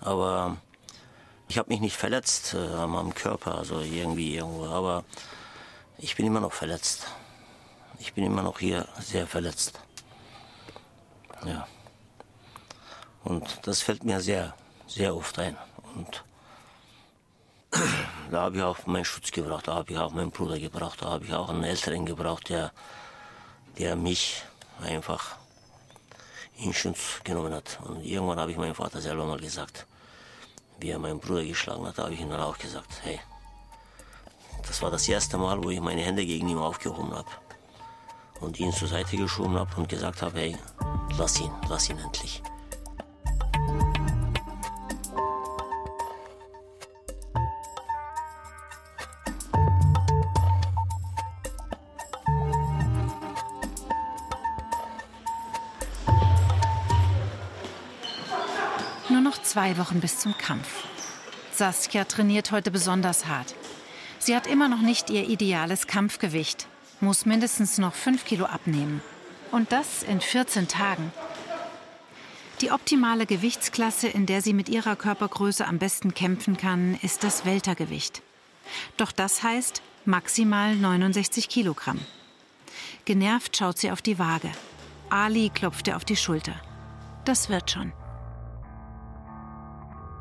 Aber 0.00 0.56
ich 1.50 1.58
habe 1.58 1.70
mich 1.70 1.80
nicht 1.80 1.96
verletzt 1.96 2.54
äh, 2.54 2.58
an 2.58 2.90
meinem 2.90 3.12
Körper, 3.12 3.56
also 3.56 3.80
irgendwie 3.80 4.36
irgendwo. 4.36 4.66
Aber 4.66 5.04
ich 5.98 6.14
bin 6.14 6.24
immer 6.26 6.38
noch 6.38 6.52
verletzt. 6.52 7.08
Ich 7.98 8.14
bin 8.14 8.24
immer 8.24 8.42
noch 8.42 8.60
hier 8.60 8.86
sehr 9.00 9.26
verletzt. 9.26 9.80
Ja. 11.44 11.66
Und 13.24 13.66
das 13.66 13.82
fällt 13.82 14.04
mir 14.04 14.20
sehr, 14.20 14.54
sehr 14.86 15.14
oft 15.16 15.40
ein. 15.40 15.58
Und 15.96 16.24
da 18.30 18.42
habe 18.42 18.58
ich 18.58 18.62
auch 18.62 18.86
meinen 18.86 19.04
Schutz 19.04 19.32
gebraucht, 19.32 19.66
da 19.66 19.74
habe 19.74 19.90
ich 19.92 19.98
auch 19.98 20.12
meinen 20.12 20.30
Bruder 20.30 20.56
gebraucht, 20.56 21.02
da 21.02 21.06
habe 21.06 21.24
ich 21.24 21.34
auch 21.34 21.48
einen 21.48 21.64
Älteren 21.64 22.06
gebraucht, 22.06 22.48
der, 22.48 22.70
der 23.76 23.96
mich 23.96 24.44
einfach 24.80 25.34
in 26.58 26.72
Schutz 26.72 27.20
genommen 27.24 27.52
hat. 27.52 27.80
Und 27.82 28.04
irgendwann 28.04 28.38
habe 28.38 28.52
ich 28.52 28.56
meinem 28.56 28.76
Vater 28.76 29.00
selber 29.00 29.26
mal 29.26 29.40
gesagt, 29.40 29.88
wie 30.80 30.90
er 30.90 30.98
meinen 30.98 31.20
Bruder 31.20 31.44
geschlagen 31.44 31.86
hat, 31.86 31.98
habe 31.98 32.14
ich 32.14 32.20
ihm 32.20 32.30
dann 32.30 32.40
auch 32.40 32.58
gesagt, 32.58 33.00
hey, 33.02 33.20
das 34.66 34.82
war 34.82 34.90
das 34.90 35.08
erste 35.08 35.38
Mal, 35.38 35.62
wo 35.62 35.70
ich 35.70 35.80
meine 35.80 36.02
Hände 36.02 36.24
gegen 36.24 36.48
ihn 36.48 36.58
aufgehoben 36.58 37.14
habe 37.14 37.28
und 38.40 38.58
ihn 38.58 38.72
zur 38.72 38.88
Seite 38.88 39.16
geschoben 39.16 39.58
habe 39.58 39.70
und 39.76 39.88
gesagt 39.88 40.22
habe, 40.22 40.38
hey, 40.38 40.56
lass 41.18 41.40
ihn, 41.40 41.50
lass 41.68 41.88
ihn 41.88 41.98
endlich. 41.98 42.42
Nur 59.20 59.32
noch 59.32 59.42
zwei 59.42 59.76
Wochen 59.76 60.00
bis 60.00 60.18
zum 60.18 60.38
Kampf. 60.38 60.66
Saskia 61.52 62.04
trainiert 62.04 62.52
heute 62.52 62.70
besonders 62.70 63.26
hart. 63.26 63.54
Sie 64.18 64.34
hat 64.34 64.46
immer 64.46 64.66
noch 64.66 64.80
nicht 64.80 65.10
ihr 65.10 65.28
ideales 65.28 65.86
Kampfgewicht, 65.86 66.66
muss 67.02 67.26
mindestens 67.26 67.76
noch 67.76 67.92
fünf 67.92 68.24
Kilo 68.24 68.46
abnehmen. 68.46 69.02
Und 69.52 69.72
das 69.72 70.04
in 70.04 70.22
14 70.22 70.68
Tagen. 70.68 71.12
Die 72.62 72.70
optimale 72.70 73.26
Gewichtsklasse, 73.26 74.08
in 74.08 74.24
der 74.24 74.40
sie 74.40 74.54
mit 74.54 74.70
ihrer 74.70 74.96
Körpergröße 74.96 75.66
am 75.66 75.76
besten 75.76 76.14
kämpfen 76.14 76.56
kann, 76.56 76.98
ist 77.02 77.22
das 77.22 77.44
Weltergewicht. 77.44 78.22
Doch 78.96 79.12
das 79.12 79.42
heißt 79.42 79.82
maximal 80.06 80.74
69 80.74 81.50
Kilogramm. 81.50 82.00
Genervt 83.04 83.54
schaut 83.54 83.76
sie 83.76 83.90
auf 83.90 84.00
die 84.00 84.18
Waage. 84.18 84.50
Ali 85.10 85.50
klopft 85.50 85.88
ihr 85.88 85.96
auf 85.96 86.06
die 86.06 86.16
Schulter. 86.16 86.54
Das 87.26 87.50
wird 87.50 87.70
schon. 87.70 87.92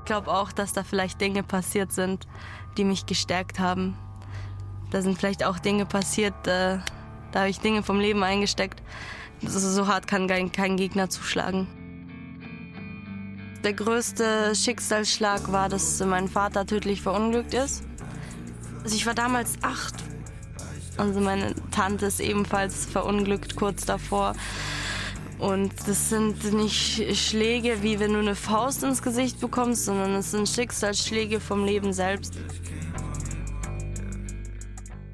Ich 0.09 0.11
glaube 0.11 0.31
auch, 0.31 0.51
dass 0.51 0.73
da 0.73 0.83
vielleicht 0.83 1.21
Dinge 1.21 1.43
passiert 1.43 1.91
sind, 1.91 2.25
die 2.77 2.83
mich 2.83 3.05
gestärkt 3.05 3.59
haben. 3.59 3.95
Da 4.89 5.03
sind 5.03 5.19
vielleicht 5.19 5.43
auch 5.43 5.59
Dinge 5.59 5.85
passiert, 5.85 6.33
äh, 6.47 6.79
da 7.31 7.41
habe 7.41 7.49
ich 7.49 7.59
Dinge 7.59 7.83
vom 7.83 7.99
Leben 7.99 8.23
eingesteckt. 8.23 8.81
So 9.41 9.85
hart 9.85 10.07
kann 10.07 10.27
kein, 10.27 10.51
kein 10.51 10.77
Gegner 10.77 11.11
zuschlagen. 11.11 11.67
Der 13.63 13.73
größte 13.73 14.55
Schicksalsschlag 14.55 15.51
war, 15.51 15.69
dass 15.69 16.03
mein 16.03 16.27
Vater 16.27 16.65
tödlich 16.65 17.03
verunglückt 17.03 17.53
ist. 17.53 17.83
Also 18.83 18.95
ich 18.95 19.05
war 19.05 19.13
damals 19.13 19.59
acht. 19.61 19.93
Also 20.97 21.19
meine 21.19 21.53
Tante 21.69 22.07
ist 22.07 22.19
ebenfalls 22.19 22.87
verunglückt 22.87 23.55
kurz 23.55 23.85
davor. 23.85 24.33
Und 25.39 25.71
das 25.87 26.09
sind 26.09 26.53
nicht 26.53 27.17
Schläge, 27.17 27.81
wie 27.81 27.99
wenn 27.99 28.11
du 28.11 28.19
eine 28.19 28.35
Faust 28.35 28.83
ins 28.83 29.01
Gesicht 29.01 29.39
bekommst, 29.39 29.85
sondern 29.85 30.15
es 30.15 30.31
sind 30.31 30.49
Schicksalsschläge 30.49 31.39
vom 31.39 31.63
Leben 31.63 31.93
selbst. 31.93 32.33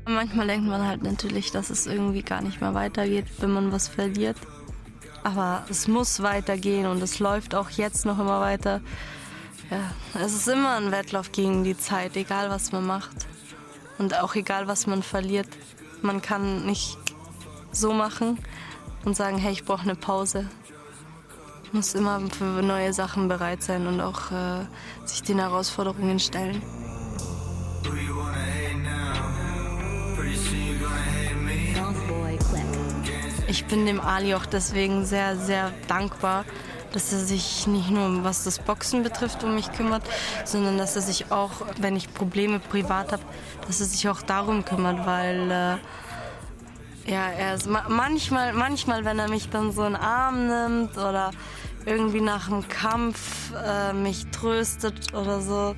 Manchmal 0.08 0.48
denkt 0.48 0.68
man 0.68 0.86
halt 0.86 1.04
natürlich, 1.04 1.52
dass 1.52 1.70
es 1.70 1.86
irgendwie 1.86 2.24
gar 2.24 2.42
nicht 2.42 2.60
mehr 2.60 2.74
weitergeht, 2.74 3.26
wenn 3.38 3.52
man 3.52 3.72
was 3.72 3.88
verliert. 3.88 4.38
Aber 5.24 5.64
es 5.70 5.88
muss 5.88 6.22
weitergehen 6.22 6.88
und 6.88 7.04
es 7.04 7.20
läuft 7.20 7.54
auch 7.54 7.70
jetzt 7.70 8.06
noch 8.06 8.20
immer 8.20 8.42
weiter. 8.42 8.82
Ja, 9.70 9.92
es 10.24 10.34
ist 10.34 10.48
immer 10.48 10.78
ein 10.78 10.92
Wettlauf 10.92 11.32
gegen 11.32 11.64
die 11.64 11.78
Zeit, 11.78 12.16
egal 12.18 12.50
was 12.50 12.72
man 12.72 12.86
macht. 12.86 13.28
Und 14.00 14.20
auch 14.20 14.34
egal 14.34 14.68
was 14.68 14.88
man 14.88 15.04
verliert. 15.04 15.48
Man 16.02 16.22
kann 16.22 16.66
nicht 16.66 16.98
so 17.72 17.94
machen 17.94 18.40
und 19.06 19.16
sagen, 19.16 19.38
hey, 19.38 19.54
ich 19.54 19.64
brauche 19.64 19.84
eine 19.84 19.96
Pause. 19.96 20.48
Ich 21.64 21.74
muss 21.74 21.94
immer 21.94 22.20
für 22.32 22.62
neue 22.62 22.94
Sachen 22.94 23.28
bereit 23.28 23.64
sein 23.64 23.88
und 23.88 24.02
auch 24.02 24.32
äh, 24.32 24.66
sich 25.06 25.24
den 25.24 25.40
Herausforderungen 25.40 26.20
stellen. 26.20 26.62
Ich 33.48 33.66
bin 33.68 33.86
dem 33.86 34.02
Ali 34.02 34.36
auch 34.36 34.46
deswegen 34.46 35.06
sehr, 35.06 35.38
sehr 35.38 35.72
dankbar, 35.88 36.46
dass 36.92 37.14
er 37.14 37.20
sich 37.20 37.68
nicht 37.68 37.90
nur 37.90 38.24
was 38.24 38.44
das 38.44 38.60
Boxen 38.60 39.04
betrifft 39.04 39.44
um 39.44 39.56
mich 39.56 39.72
kümmert, 39.72 40.04
sondern 40.46 40.78
dass 40.78 40.96
er 40.96 41.02
sich 41.02 41.32
auch, 41.32 41.52
wenn 41.80 41.96
ich 41.96 42.14
Probleme 42.14 42.60
privat 42.60 43.12
habe, 43.12 43.24
dass 43.68 43.80
er 43.82 43.86
sich 43.86 44.10
auch 44.10 44.22
darum 44.22 44.66
kümmert, 44.66 45.06
weil 45.06 45.52
äh, 45.52 45.78
ja, 47.06 47.30
er 47.30 47.56
ist 47.56 47.68
ma 47.68 47.86
manchmal, 47.88 48.54
manchmal, 48.54 49.06
wenn 49.06 49.20
er 49.20 49.30
mich 49.30 49.50
dann 49.50 49.72
so 49.72 49.84
in 49.84 49.94
den 49.94 50.02
Arm 50.02 50.48
nimmt 50.48 50.98
oder 50.98 51.32
irgendwie 51.86 52.22
nach 52.22 52.50
dem 52.50 52.68
Kampf 52.68 53.54
äh, 53.54 53.94
mich 53.94 54.26
tröstet 54.28 55.14
oder 55.14 55.40
so, 55.40 55.76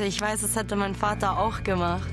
ich 0.00 0.20
weiß, 0.20 0.42
das 0.42 0.56
hätte 0.56 0.76
mein 0.76 0.94
Vater 0.94 1.38
auch 1.38 1.62
gemacht. 1.62 2.08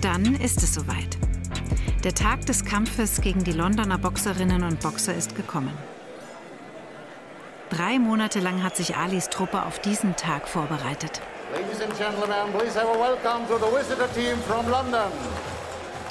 Dann 0.00 0.34
ist 0.36 0.62
es 0.62 0.74
soweit. 0.74 1.18
Der 2.02 2.14
Tag 2.14 2.46
des 2.46 2.64
Kampfes 2.64 3.20
gegen 3.20 3.44
die 3.44 3.52
Londoner 3.52 3.98
Boxerinnen 3.98 4.62
und 4.64 4.80
Boxer 4.80 5.14
ist 5.14 5.36
gekommen. 5.36 5.72
Drei 7.70 8.00
Monate 8.00 8.40
lang 8.40 8.64
hat 8.64 8.76
sich 8.76 8.96
Alis 8.96 9.28
Truppe 9.28 9.64
auf 9.64 9.78
diesen 9.78 10.16
Tag 10.16 10.48
vorbereitet. 10.48 11.20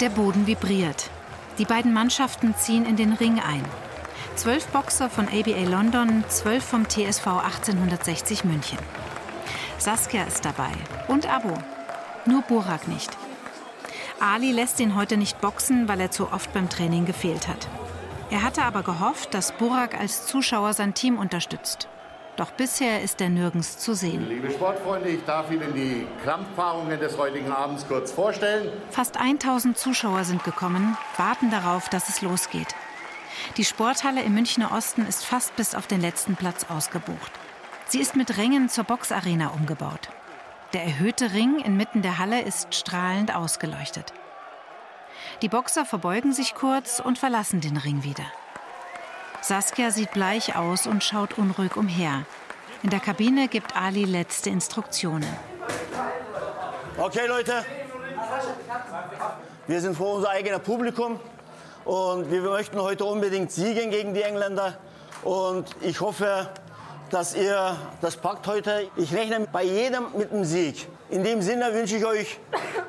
Der 0.00 0.08
Boden 0.08 0.46
vibriert. 0.46 1.10
Die 1.58 1.66
beiden 1.66 1.92
Mannschaften 1.92 2.54
ziehen 2.56 2.86
in 2.86 2.96
den 2.96 3.12
Ring 3.12 3.40
ein. 3.40 3.62
Zwölf 4.36 4.66
Boxer 4.68 5.10
von 5.10 5.28
ABA 5.28 5.68
London, 5.68 6.24
zwölf 6.28 6.64
vom 6.64 6.88
TSV 6.88 7.26
1860 7.26 8.44
München. 8.44 8.78
Saskia 9.76 10.24
ist 10.24 10.46
dabei 10.46 10.72
und 11.08 11.30
Abo. 11.30 11.52
Nur 12.24 12.40
Burak 12.42 12.88
nicht. 12.88 13.10
Ali 14.18 14.52
lässt 14.52 14.80
ihn 14.80 14.94
heute 14.94 15.18
nicht 15.18 15.40
boxen, 15.42 15.88
weil 15.88 16.00
er 16.00 16.10
zu 16.10 16.32
oft 16.32 16.52
beim 16.54 16.70
Training 16.70 17.04
gefehlt 17.04 17.48
hat. 17.48 17.68
Er 18.30 18.42
hatte 18.42 18.62
aber 18.62 18.84
gehofft, 18.84 19.34
dass 19.34 19.50
Burak 19.52 19.98
als 19.98 20.26
Zuschauer 20.26 20.72
sein 20.72 20.94
Team 20.94 21.18
unterstützt. 21.18 21.88
Doch 22.36 22.52
bisher 22.52 23.02
ist 23.02 23.20
er 23.20 23.28
nirgends 23.28 23.78
zu 23.78 23.92
sehen. 23.92 24.28
Liebe 24.28 24.50
Sportfreunde, 24.50 25.08
ich 25.08 25.24
darf 25.24 25.50
Ihnen 25.50 25.74
die 25.74 26.06
Krampfpaarungen 26.22 27.00
des 27.00 27.18
heutigen 27.18 27.50
Abends 27.50 27.86
kurz 27.88 28.12
vorstellen. 28.12 28.70
Fast 28.90 29.16
1000 29.16 29.76
Zuschauer 29.76 30.24
sind 30.24 30.44
gekommen, 30.44 30.96
warten 31.16 31.50
darauf, 31.50 31.88
dass 31.88 32.08
es 32.08 32.22
losgeht. 32.22 32.74
Die 33.56 33.64
Sporthalle 33.64 34.22
im 34.22 34.34
Münchner 34.34 34.70
Osten 34.72 35.04
ist 35.06 35.24
fast 35.24 35.56
bis 35.56 35.74
auf 35.74 35.88
den 35.88 36.00
letzten 36.00 36.36
Platz 36.36 36.66
ausgebucht. 36.68 37.32
Sie 37.88 38.00
ist 38.00 38.14
mit 38.14 38.38
Rängen 38.38 38.68
zur 38.68 38.84
Boxarena 38.84 39.48
umgebaut. 39.48 40.08
Der 40.72 40.84
erhöhte 40.84 41.32
Ring 41.32 41.58
inmitten 41.58 42.00
der 42.00 42.18
Halle 42.18 42.42
ist 42.42 42.76
strahlend 42.76 43.34
ausgeleuchtet. 43.34 44.12
Die 45.42 45.48
Boxer 45.48 45.84
verbeugen 45.84 46.32
sich 46.32 46.54
kurz 46.54 47.00
und 47.00 47.18
verlassen 47.18 47.60
den 47.60 47.76
Ring 47.76 48.04
wieder. 48.04 48.24
Saskia 49.42 49.90
sieht 49.90 50.12
bleich 50.12 50.56
aus 50.56 50.86
und 50.86 51.02
schaut 51.02 51.38
unruhig 51.38 51.76
umher. 51.76 52.24
In 52.82 52.90
der 52.90 53.00
Kabine 53.00 53.48
gibt 53.48 53.76
Ali 53.76 54.04
letzte 54.04 54.50
Instruktionen. 54.50 55.28
Okay, 56.98 57.26
Leute. 57.26 57.64
Wir 59.66 59.80
sind 59.80 59.96
vor 59.96 60.16
unser 60.16 60.30
eigenes 60.30 60.60
Publikum 60.60 61.18
und 61.84 62.30
wir 62.30 62.42
möchten 62.42 62.80
heute 62.80 63.04
unbedingt 63.04 63.50
siegen 63.50 63.90
gegen 63.90 64.14
die 64.14 64.22
Engländer. 64.22 64.78
Und 65.22 65.74
ich 65.80 66.00
hoffe, 66.00 66.50
dass 67.10 67.34
ihr 67.34 67.76
das 68.00 68.16
packt 68.16 68.46
heute. 68.46 68.88
Ich 68.96 69.14
rechne 69.14 69.46
bei 69.50 69.64
jedem 69.64 70.06
mit 70.16 70.32
einem 70.32 70.44
Sieg. 70.44 70.86
In 71.10 71.24
dem 71.24 71.42
Sinne 71.42 71.74
wünsche 71.74 71.96
ich 71.96 72.04
euch 72.04 72.38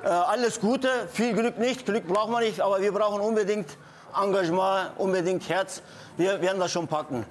äh, 0.03 0.07
alles 0.07 0.59
Gute. 0.59 1.07
Viel 1.11 1.33
Glück 1.33 1.57
nicht, 1.57 1.85
Glück 1.85 2.07
brauchen 2.07 2.31
wir 2.31 2.41
nicht, 2.41 2.61
aber 2.61 2.79
wir 2.79 2.91
brauchen 2.91 3.19
unbedingt 3.19 3.77
Engagement, 4.15 4.91
unbedingt 4.97 5.49
Herz. 5.49 5.81
Wir 6.17 6.39
werden 6.39 6.59
das 6.59 6.71
schon 6.71 6.87
packen. 6.87 7.25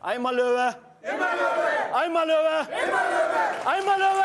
Einmal 0.00 0.34
Löwe. 0.34 0.74
Immer 1.02 1.16
Löwe! 1.16 1.94
Einmal 1.94 2.26
Löwe! 2.26 2.68
Immer 2.70 3.02
Löwe! 3.08 3.66
Einmal 3.66 3.98
Löwe! 3.98 4.22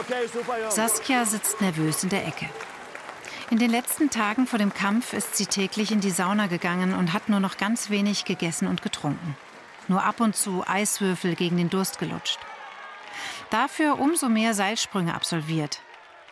Okay, 0.00 0.26
super, 0.32 0.60
Jungs. 0.60 0.74
Saskia 0.74 1.24
sitzt 1.24 1.60
nervös 1.60 2.02
in 2.02 2.08
der 2.10 2.26
Ecke. 2.26 2.48
In 3.50 3.58
den 3.58 3.70
letzten 3.70 4.10
Tagen 4.10 4.46
vor 4.46 4.58
dem 4.58 4.72
Kampf 4.72 5.12
ist 5.12 5.36
sie 5.36 5.46
täglich 5.46 5.90
in 5.90 6.00
die 6.00 6.10
Sauna 6.10 6.46
gegangen 6.46 6.94
und 6.94 7.12
hat 7.12 7.28
nur 7.28 7.40
noch 7.40 7.56
ganz 7.56 7.88
wenig 7.90 8.24
gegessen 8.24 8.68
und 8.68 8.82
getrunken. 8.82 9.36
Nur 9.88 10.04
ab 10.04 10.20
und 10.20 10.36
zu 10.36 10.64
Eiswürfel 10.66 11.34
gegen 11.34 11.56
den 11.56 11.70
Durst 11.70 11.98
gelutscht. 11.98 12.38
Dafür 13.50 13.98
umso 13.98 14.28
mehr 14.28 14.52
Seilsprünge 14.54 15.14
absolviert. 15.14 15.80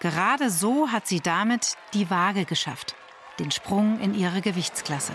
Gerade 0.01 0.51
so 0.51 0.91
hat 0.93 1.07
sie 1.07 1.21
damit 1.21 1.75
die 1.95 2.11
Waage 2.11 2.45
geschafft. 2.45 2.95
Den 3.39 3.51
Sprung 3.51 3.99
in 4.01 4.15
ihre 4.15 4.43
Gewichtsklasse. 4.43 5.13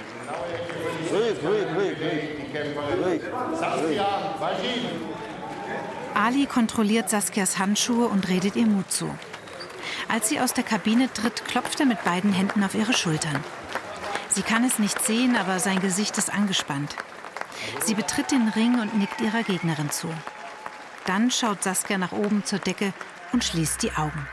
Ruhig, 1.12 1.38
ruhig, 1.44 1.66
ruhig, 1.76 1.98
ruhig. 3.06 3.22
Saskia, 3.60 4.36
Maschinen. 4.40 5.12
Ali 6.14 6.46
kontrolliert 6.46 7.10
Saskias 7.10 7.58
Handschuhe 7.58 8.08
und 8.08 8.28
redet 8.28 8.56
ihr 8.56 8.66
Mut 8.66 8.92
zu. 8.92 9.14
Als 10.08 10.30
sie 10.30 10.40
aus 10.40 10.54
der 10.54 10.64
Kabine 10.64 11.12
tritt, 11.14 11.46
klopft 11.46 11.80
er 11.80 11.86
mit 11.86 12.04
beiden 12.04 12.34
Händen 12.34 12.64
auf 12.64 12.76
ihre 12.76 12.94
Schultern. 12.94 13.44
Sie 14.30 14.42
kann 14.42 14.64
es 14.64 14.80
nicht 14.80 15.04
sehen, 15.04 15.36
aber 15.36 15.60
sein 15.60 15.80
Gesicht 15.80 16.18
ist 16.18 16.34
angespannt. 16.34 16.96
Sie 17.84 17.94
betritt 17.94 18.32
den 18.32 18.50
Ring 18.50 18.80
und 18.80 18.98
nickt 18.98 19.22
ihrer 19.22 19.44
Gegnerin 19.44 19.90
zu. 19.92 20.08
Dann 21.06 21.32
schaut 21.32 21.64
Saskia 21.64 21.98
nach 21.98 22.12
oben 22.12 22.44
zur 22.46 22.60
Decke 22.60 22.94
und 23.34 23.44
schließt 23.44 23.82
die 23.84 23.92
Augen. 23.94 24.28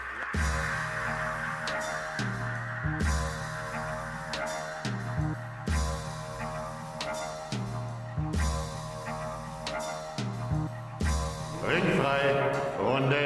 Ringfrei, 11.66 12.52
Runde 12.80 13.16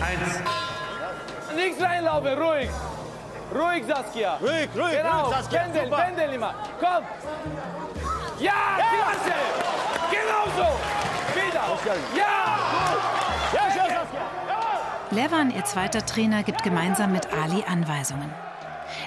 1. 0.00 1.56
Nichts 1.56 1.82
reinlaufen, 1.82 2.38
ruhig. 2.38 2.70
Ruhig, 3.54 3.84
Saskia. 3.86 4.36
Ruhig, 4.36 4.68
ruhig, 4.76 4.96
Genau, 4.98 5.24
ruhig, 5.24 5.36
Saskia. 5.36 5.60
Pendel, 5.62 5.84
Super. 5.84 5.96
Pendel 5.96 6.32
immer. 6.34 6.54
Komm. 6.80 7.04
Ja, 8.38 8.52
klasse. 8.76 9.34
Genau 10.10 10.44
so. 10.56 10.66
Wieder. 11.34 11.54
Ja. 11.54 11.66
Ja, 11.66 11.75
schön, 11.75 11.75
Saskia. 11.75 11.75
Levan, 15.10 15.50
ihr 15.50 15.64
zweiter 15.64 16.04
Trainer, 16.04 16.42
gibt 16.42 16.62
gemeinsam 16.62 17.12
mit 17.12 17.32
Ali 17.32 17.64
Anweisungen. 17.66 18.32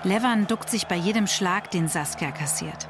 Levan 0.04 0.48
duckt 0.48 0.70
sich 0.70 0.88
bei 0.88 0.96
jedem 0.96 1.28
Schlag, 1.28 1.72
den 1.72 1.88
Saskia 1.88 2.32
kassiert. 2.32 2.88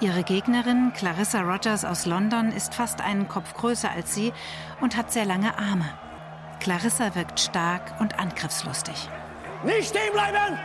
Ihre 0.00 0.22
Gegnerin, 0.22 0.92
Clarissa 0.96 1.42
Rogers 1.42 1.84
aus 1.84 2.06
London, 2.06 2.52
ist 2.52 2.74
fast 2.74 3.00
einen 3.02 3.28
Kopf 3.28 3.54
größer 3.54 3.90
als 3.90 4.14
sie 4.14 4.32
und 4.80 4.96
hat 4.96 5.12
sehr 5.12 5.26
lange 5.26 5.58
Arme. 5.58 5.88
Clarissa 6.58 7.14
wirkt 7.14 7.38
stark 7.38 7.82
und 8.00 8.18
angriffslustig. 8.18 9.08
Nicht 9.62 9.90
stehen 9.90 10.12
bleiben! 10.12 10.58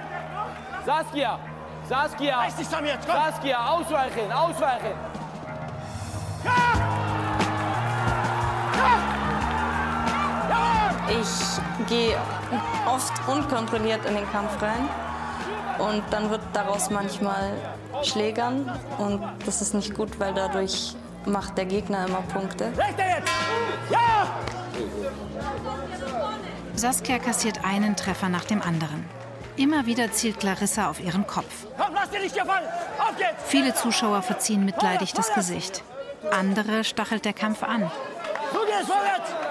Saskia. 0.86 1.40
Saskia. 1.88 2.40
Reiß 2.40 2.56
dich 2.56 2.66
zusammen 2.66 2.88
jetzt, 2.88 3.08
komm. 3.08 3.16
Saskia, 3.16 3.68
ausweichen, 3.68 4.32
ausweichen. 4.32 5.25
Ich 11.10 11.88
gehe 11.88 12.18
oft 12.88 13.14
unkontrolliert 13.28 14.06
in 14.06 14.16
den 14.16 14.32
Kampf 14.32 14.62
rein 14.62 14.90
und 15.78 16.04
dann 16.10 16.30
wird 16.30 16.42
daraus 16.54 16.90
manchmal 16.90 17.52
Schlägern 18.04 18.72
und 18.98 19.22
das 19.46 19.62
ist 19.62 19.74
nicht 19.74 19.94
gut, 19.94 20.20
weil 20.20 20.34
dadurch 20.34 20.96
macht 21.26 21.58
der 21.58 21.66
Gegner 21.66 22.08
immer 22.08 22.22
Punkte. 22.22 22.72
Ja! 23.90 24.28
Saskia 26.76 27.20
kassiert 27.20 27.64
einen 27.64 27.96
Treffer 27.96 28.30
nach 28.30 28.46
dem 28.46 28.62
anderen. 28.62 29.06
Immer 29.58 29.86
wieder 29.86 30.12
zielt 30.12 30.40
Clarissa 30.40 30.90
auf 30.90 31.00
ihren 31.00 31.26
Kopf. 31.26 31.66
Komm, 31.78 31.94
lass 31.94 32.10
dir 32.10 32.20
nicht 32.20 32.34
hier 32.34 32.46
fallen! 32.46 32.68
Auf 33.00 33.16
geht's! 33.16 33.44
Viele 33.46 33.74
Zuschauer 33.74 34.22
verziehen 34.22 34.66
mitleidig 34.66 35.14
das 35.14 35.34
Gesicht. 35.34 35.84
Andere 36.32 36.84
stachelt 36.84 37.24
der 37.24 37.34
Kampf 37.34 37.64
an. 37.64 37.90
Du 38.52 38.60
gehst 38.66 38.88
vorwärts! 38.88 39.45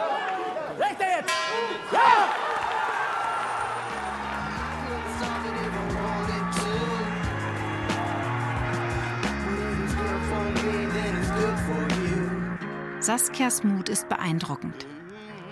Saskias 13.05 13.63
Mut 13.63 13.91
ist 13.91 14.09
beeindruckend. 14.09 14.87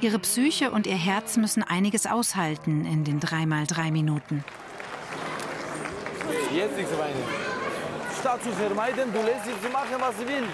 Ihre 0.01 0.19
Psyche 0.19 0.71
und 0.71 0.87
ihr 0.87 0.97
Herz 0.97 1.37
müssen 1.37 1.63
einiges 1.63 2.07
aushalten 2.07 2.87
in 2.87 3.05
den 3.05 3.21
dreimal 3.21 3.67
drei 3.67 3.91
Minuten. 3.91 4.43
Jetzt 6.51 6.79
nichts 6.79 6.93
weinen. 6.97 7.23
Statt 8.19 8.43
zu 8.43 8.53
vermeiden, 8.53 9.13
du 9.13 9.19
lässt 9.19 9.45
sie 9.45 9.69
machen, 9.69 9.97
was 9.99 10.17
sie 10.19 10.27
will. 10.27 10.45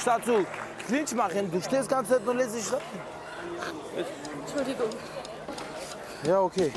Statt 0.00 0.24
zu 0.24 0.46
Clinch 0.86 1.12
machen, 1.12 1.50
du 1.50 1.60
stehst 1.60 1.88
ganz 1.88 2.08
Zeit 2.08 2.24
und 2.24 2.36
lässt 2.36 2.54
sie 2.54 2.62
schlafen. 2.62 3.00
Entschuldigung. 4.42 4.90
Ja, 6.24 6.40
okay. 6.40 6.70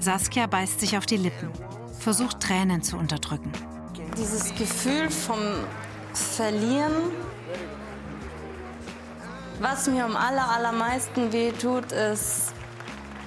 Saskia 0.00 0.48
beißt 0.48 0.80
sich 0.80 0.98
auf 0.98 1.06
die 1.06 1.18
Lippen, 1.18 1.52
versucht 2.00 2.40
Tränen 2.40 2.82
zu 2.82 2.96
unterdrücken. 2.96 3.52
Dieses 4.22 4.54
Gefühl 4.54 5.10
vom 5.10 5.40
Verlieren, 6.14 7.10
was 9.60 9.88
mir 9.88 10.04
am 10.04 10.14
aller, 10.14 10.48
allermeisten 10.48 11.32
wehtut, 11.32 11.90
ist, 11.90 12.52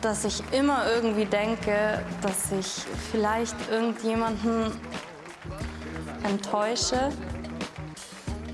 dass 0.01 0.23
ich 0.23 0.41
immer 0.53 0.89
irgendwie 0.89 1.25
denke, 1.25 2.01
dass 2.21 2.49
ich 2.53 2.85
vielleicht 3.11 3.57
irgendjemanden 3.69 4.71
enttäusche. 6.23 7.11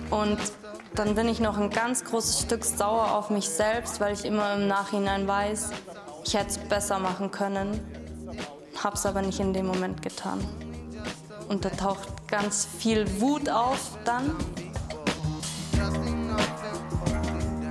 Und 0.09 0.39
dann 0.95 1.13
bin 1.13 1.29
ich 1.29 1.39
noch 1.39 1.59
ein 1.59 1.69
ganz 1.69 2.03
großes 2.03 2.41
Stück 2.41 2.65
sauer 2.65 3.13
auf 3.13 3.29
mich 3.29 3.47
selbst, 3.47 3.99
weil 3.99 4.15
ich 4.15 4.25
immer 4.25 4.55
im 4.55 4.67
Nachhinein 4.67 5.27
weiß, 5.27 5.69
ich 6.25 6.33
hätte 6.33 6.49
es 6.49 6.57
besser 6.57 6.97
machen 6.97 7.29
können, 7.29 7.79
hab's 8.83 9.05
aber 9.05 9.21
nicht 9.21 9.39
in 9.39 9.53
dem 9.53 9.67
Moment 9.67 10.01
getan. 10.01 10.39
Und 11.47 11.65
da 11.65 11.69
taucht 11.69 12.27
ganz 12.27 12.67
viel 12.79 13.05
Wut 13.19 13.49
auf 13.49 13.97
dann. 14.05 14.35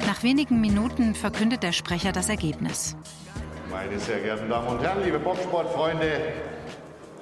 Nach 0.06 0.22
wenigen 0.22 0.60
Minuten 0.60 1.14
verkündet 1.14 1.62
der 1.62 1.72
Sprecher 1.72 2.12
das 2.12 2.28
Ergebnis. 2.28 2.96
Meine 3.70 3.98
sehr 3.98 4.20
geehrten 4.20 4.48
Damen 4.48 4.68
und 4.68 4.82
Herren, 4.82 5.02
liebe 5.04 5.18
Boxsportfreunde, 5.18 6.32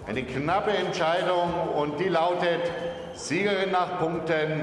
eine 0.06 0.22
knappe 0.24 0.70
Entscheidung 0.70 1.52
und 1.76 2.00
die 2.00 2.08
lautet 2.08 2.62
Siegerin 3.14 3.70
nach 3.70 3.98
Punkten, 3.98 4.62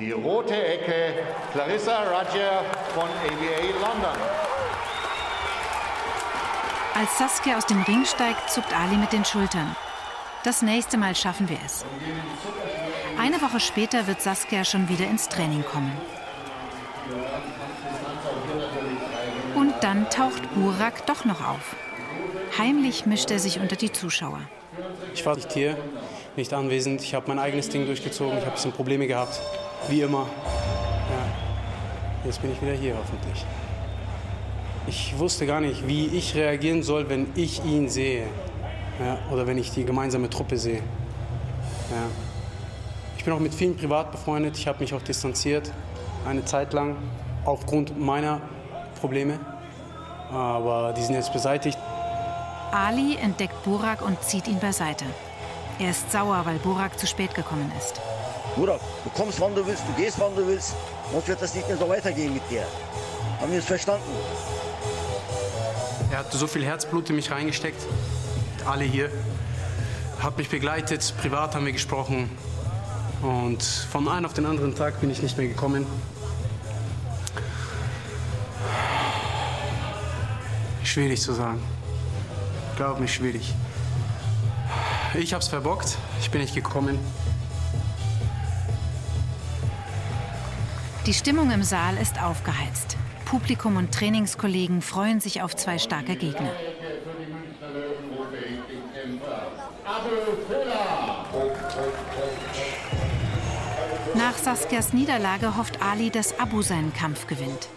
die 0.00 0.10
rote 0.10 0.54
Ecke, 0.54 1.14
Clarissa 1.52 2.02
Roger 2.02 2.64
von 2.94 3.04
ABA 3.04 3.78
London. 3.80 4.20
Als 6.94 7.16
Saskia 7.18 7.56
aus 7.56 7.66
dem 7.66 7.80
Ring 7.82 8.04
steigt, 8.04 8.50
zuckt 8.50 8.76
Ali 8.76 8.96
mit 8.96 9.12
den 9.12 9.24
Schultern. 9.24 9.76
Das 10.42 10.62
nächste 10.62 10.96
Mal 10.96 11.14
schaffen 11.14 11.50
wir 11.50 11.58
es. 11.66 11.84
Eine 13.18 13.42
Woche 13.42 13.60
später 13.60 14.06
wird 14.06 14.22
Saskia 14.22 14.64
schon 14.64 14.88
wieder 14.88 15.04
ins 15.04 15.28
Training 15.28 15.62
kommen. 15.64 15.92
Und 19.54 19.74
dann 19.82 20.08
taucht 20.08 20.42
Burak 20.54 21.06
doch 21.06 21.26
noch 21.26 21.46
auf. 21.46 21.76
Heimlich 22.56 23.04
mischt 23.04 23.30
er 23.30 23.38
sich 23.38 23.60
unter 23.60 23.76
die 23.76 23.92
Zuschauer. 23.92 24.40
Ich 25.12 25.26
war 25.26 25.36
nicht 25.36 25.52
hier, 25.52 25.76
nicht 26.36 26.54
anwesend. 26.54 27.02
Ich 27.02 27.14
habe 27.14 27.28
mein 27.28 27.38
eigenes 27.38 27.68
Ding 27.68 27.84
durchgezogen. 27.84 28.38
Ich 28.38 28.40
habe 28.40 28.52
ein 28.52 28.54
bisschen 28.54 28.72
Probleme 28.72 29.06
gehabt, 29.06 29.38
wie 29.88 30.00
immer. 30.00 30.26
Ja. 30.26 32.24
Jetzt 32.24 32.40
bin 32.40 32.52
ich 32.52 32.62
wieder 32.62 32.72
hier, 32.72 32.94
hoffentlich. 32.96 33.44
Ich 34.86 35.18
wusste 35.18 35.46
gar 35.46 35.60
nicht, 35.60 35.86
wie 35.86 36.06
ich 36.06 36.34
reagieren 36.34 36.82
soll, 36.82 37.10
wenn 37.10 37.30
ich 37.34 37.62
ihn 37.64 37.90
sehe. 37.90 38.26
Ja, 39.00 39.18
oder 39.32 39.46
wenn 39.46 39.56
ich 39.56 39.70
die 39.70 39.84
gemeinsame 39.84 40.28
Truppe 40.28 40.58
sehe. 40.58 40.76
Ja. 41.90 42.06
Ich 43.16 43.24
bin 43.24 43.32
auch 43.32 43.38
mit 43.38 43.54
vielen 43.54 43.76
privat 43.76 44.12
befreundet. 44.12 44.58
Ich 44.58 44.68
habe 44.68 44.80
mich 44.80 44.92
auch 44.92 45.02
distanziert, 45.02 45.72
eine 46.26 46.44
Zeit 46.44 46.74
lang, 46.74 46.96
aufgrund 47.44 47.98
meiner 47.98 48.42
Probleme. 49.00 49.38
Aber 50.30 50.92
die 50.92 51.02
sind 51.02 51.14
jetzt 51.14 51.32
beseitigt. 51.32 51.78
Ali 52.72 53.16
entdeckt 53.16 53.62
Burak 53.64 54.02
und 54.02 54.22
zieht 54.22 54.46
ihn 54.46 54.60
beiseite. 54.60 55.06
Er 55.78 55.90
ist 55.90 56.12
sauer, 56.12 56.42
weil 56.44 56.56
Burak 56.58 56.98
zu 56.98 57.06
spät 57.06 57.34
gekommen 57.34 57.72
ist. 57.78 58.00
Burak, 58.54 58.80
du 59.04 59.10
kommst, 59.10 59.40
wann 59.40 59.54
du 59.54 59.66
willst, 59.66 59.82
du 59.88 60.02
gehst, 60.02 60.20
wann 60.20 60.36
du 60.36 60.46
willst. 60.46 60.74
Sonst 61.10 61.26
wird 61.26 61.42
das 61.42 61.54
nicht 61.54 61.66
mehr 61.66 61.78
so 61.78 61.88
weitergehen 61.88 62.34
mit 62.34 62.48
dir. 62.50 62.64
Haben 63.40 63.50
wir 63.50 63.58
es 63.58 63.64
verstanden? 63.64 64.04
Er 66.10 66.18
hat 66.18 66.32
so 66.32 66.46
viel 66.46 66.64
Herzblut 66.64 67.08
in 67.10 67.16
mich 67.16 67.30
reingesteckt. 67.30 67.82
Alle 68.66 68.84
hier. 68.84 69.10
hat 70.20 70.36
mich 70.36 70.48
begleitet, 70.48 71.14
privat 71.20 71.54
haben 71.54 71.64
wir 71.64 71.72
gesprochen. 71.72 72.30
Und 73.22 73.62
von 73.62 74.08
einem 74.08 74.26
auf 74.26 74.34
den 74.34 74.46
anderen 74.46 74.74
Tag 74.74 75.00
bin 75.00 75.10
ich 75.10 75.22
nicht 75.22 75.36
mehr 75.36 75.48
gekommen. 75.48 75.86
Schwierig 80.84 81.20
zu 81.20 81.32
sagen. 81.32 81.62
Glaub 82.76 82.98
mir, 83.00 83.08
schwierig. 83.08 83.54
Ich 85.14 85.34
hab's 85.34 85.48
verbockt, 85.48 85.98
ich 86.20 86.30
bin 86.30 86.40
nicht 86.40 86.54
gekommen. 86.54 86.98
Die 91.06 91.14
Stimmung 91.14 91.50
im 91.50 91.62
Saal 91.62 91.96
ist 91.96 92.22
aufgeheizt. 92.22 92.96
Publikum 93.24 93.76
und 93.76 93.92
Trainingskollegen 93.92 94.82
freuen 94.82 95.20
sich 95.20 95.42
auf 95.42 95.56
zwei 95.56 95.78
starke 95.78 96.16
Gegner. 96.16 96.50
Nach 104.14 104.36
Saskias 104.36 104.92
Niederlage 104.92 105.56
hofft 105.56 105.82
Ali, 105.82 106.10
dass 106.10 106.38
Abu 106.38 106.62
seinen 106.62 106.92
Kampf 106.92 107.26
gewinnt. 107.26 107.68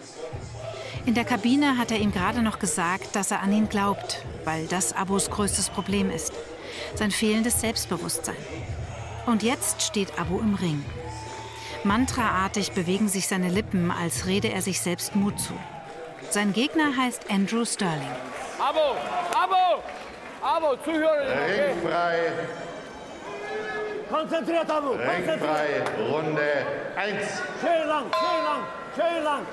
In 1.06 1.14
der 1.14 1.24
Kabine 1.24 1.78
hat 1.78 1.90
er 1.90 1.98
ihm 1.98 2.12
gerade 2.12 2.42
noch 2.42 2.58
gesagt, 2.58 3.14
dass 3.14 3.30
er 3.30 3.40
an 3.40 3.52
ihn 3.52 3.68
glaubt, 3.68 4.24
weil 4.44 4.66
das 4.66 4.94
Abus 4.94 5.30
größtes 5.30 5.70
Problem 5.70 6.10
ist. 6.10 6.32
Sein 6.94 7.10
fehlendes 7.10 7.60
Selbstbewusstsein. 7.60 8.36
Und 9.26 9.42
jetzt 9.42 9.82
steht 9.82 10.18
Abu 10.18 10.38
im 10.38 10.54
Ring. 10.54 10.84
Mantraartig 11.84 12.72
bewegen 12.72 13.08
sich 13.08 13.28
seine 13.28 13.50
Lippen, 13.50 13.90
als 13.90 14.26
rede 14.26 14.48
er 14.48 14.62
sich 14.62 14.80
selbst 14.80 15.14
Mut 15.14 15.38
zu. 15.38 15.52
Sein 16.30 16.52
Gegner 16.52 16.96
heißt 16.96 17.30
Andrew 17.30 17.64
Sterling. 17.64 18.08
Abo! 18.58 18.96
Abo! 19.34 19.82
Abo, 20.44 20.76
zuhören! 20.84 21.26
Okay? 21.26 21.72
Ringfrei, 21.72 22.32
Konzentriert, 24.10 24.70
Abu! 24.70 24.88
Konzentriert! 24.88 25.40
ringfrei, 25.40 25.82
Runde 26.10 26.66
1. 26.96 27.42
Schön 27.62 27.88
lang, 27.88 28.04
schön 28.12 28.44
lang, 28.44 28.62
schön 28.94 29.24
lang. 29.24 29.46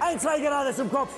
Ein, 0.00 0.18
zwei 0.18 0.38
gerade 0.38 0.74
zum 0.74 0.90
Kopf. 0.90 1.12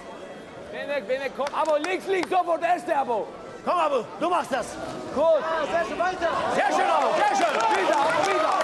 Benek, 0.73 1.07
Benek, 1.07 1.33
komm. 1.37 1.47
Abo, 1.55 1.77
links, 1.77 2.09
links, 2.09 2.29
sofort, 2.29 2.61
erste 2.65 2.97
Abo. 2.97 3.29
Komm, 3.65 3.79
Abu, 3.79 4.03
du 4.19 4.29
machst 4.29 4.51
das. 4.51 4.67
Gut. 5.15 5.25
Sehr 5.71 5.85
schön, 5.87 5.99
weiter. 6.01 6.31
Sehr 6.57 6.73
schön, 6.77 6.91
Abu, 6.91 7.09
sehr 7.15 7.37
schön. 7.37 7.55
Wieder, 7.71 7.97
Abo, 7.97 8.19
wieder. 8.27 8.55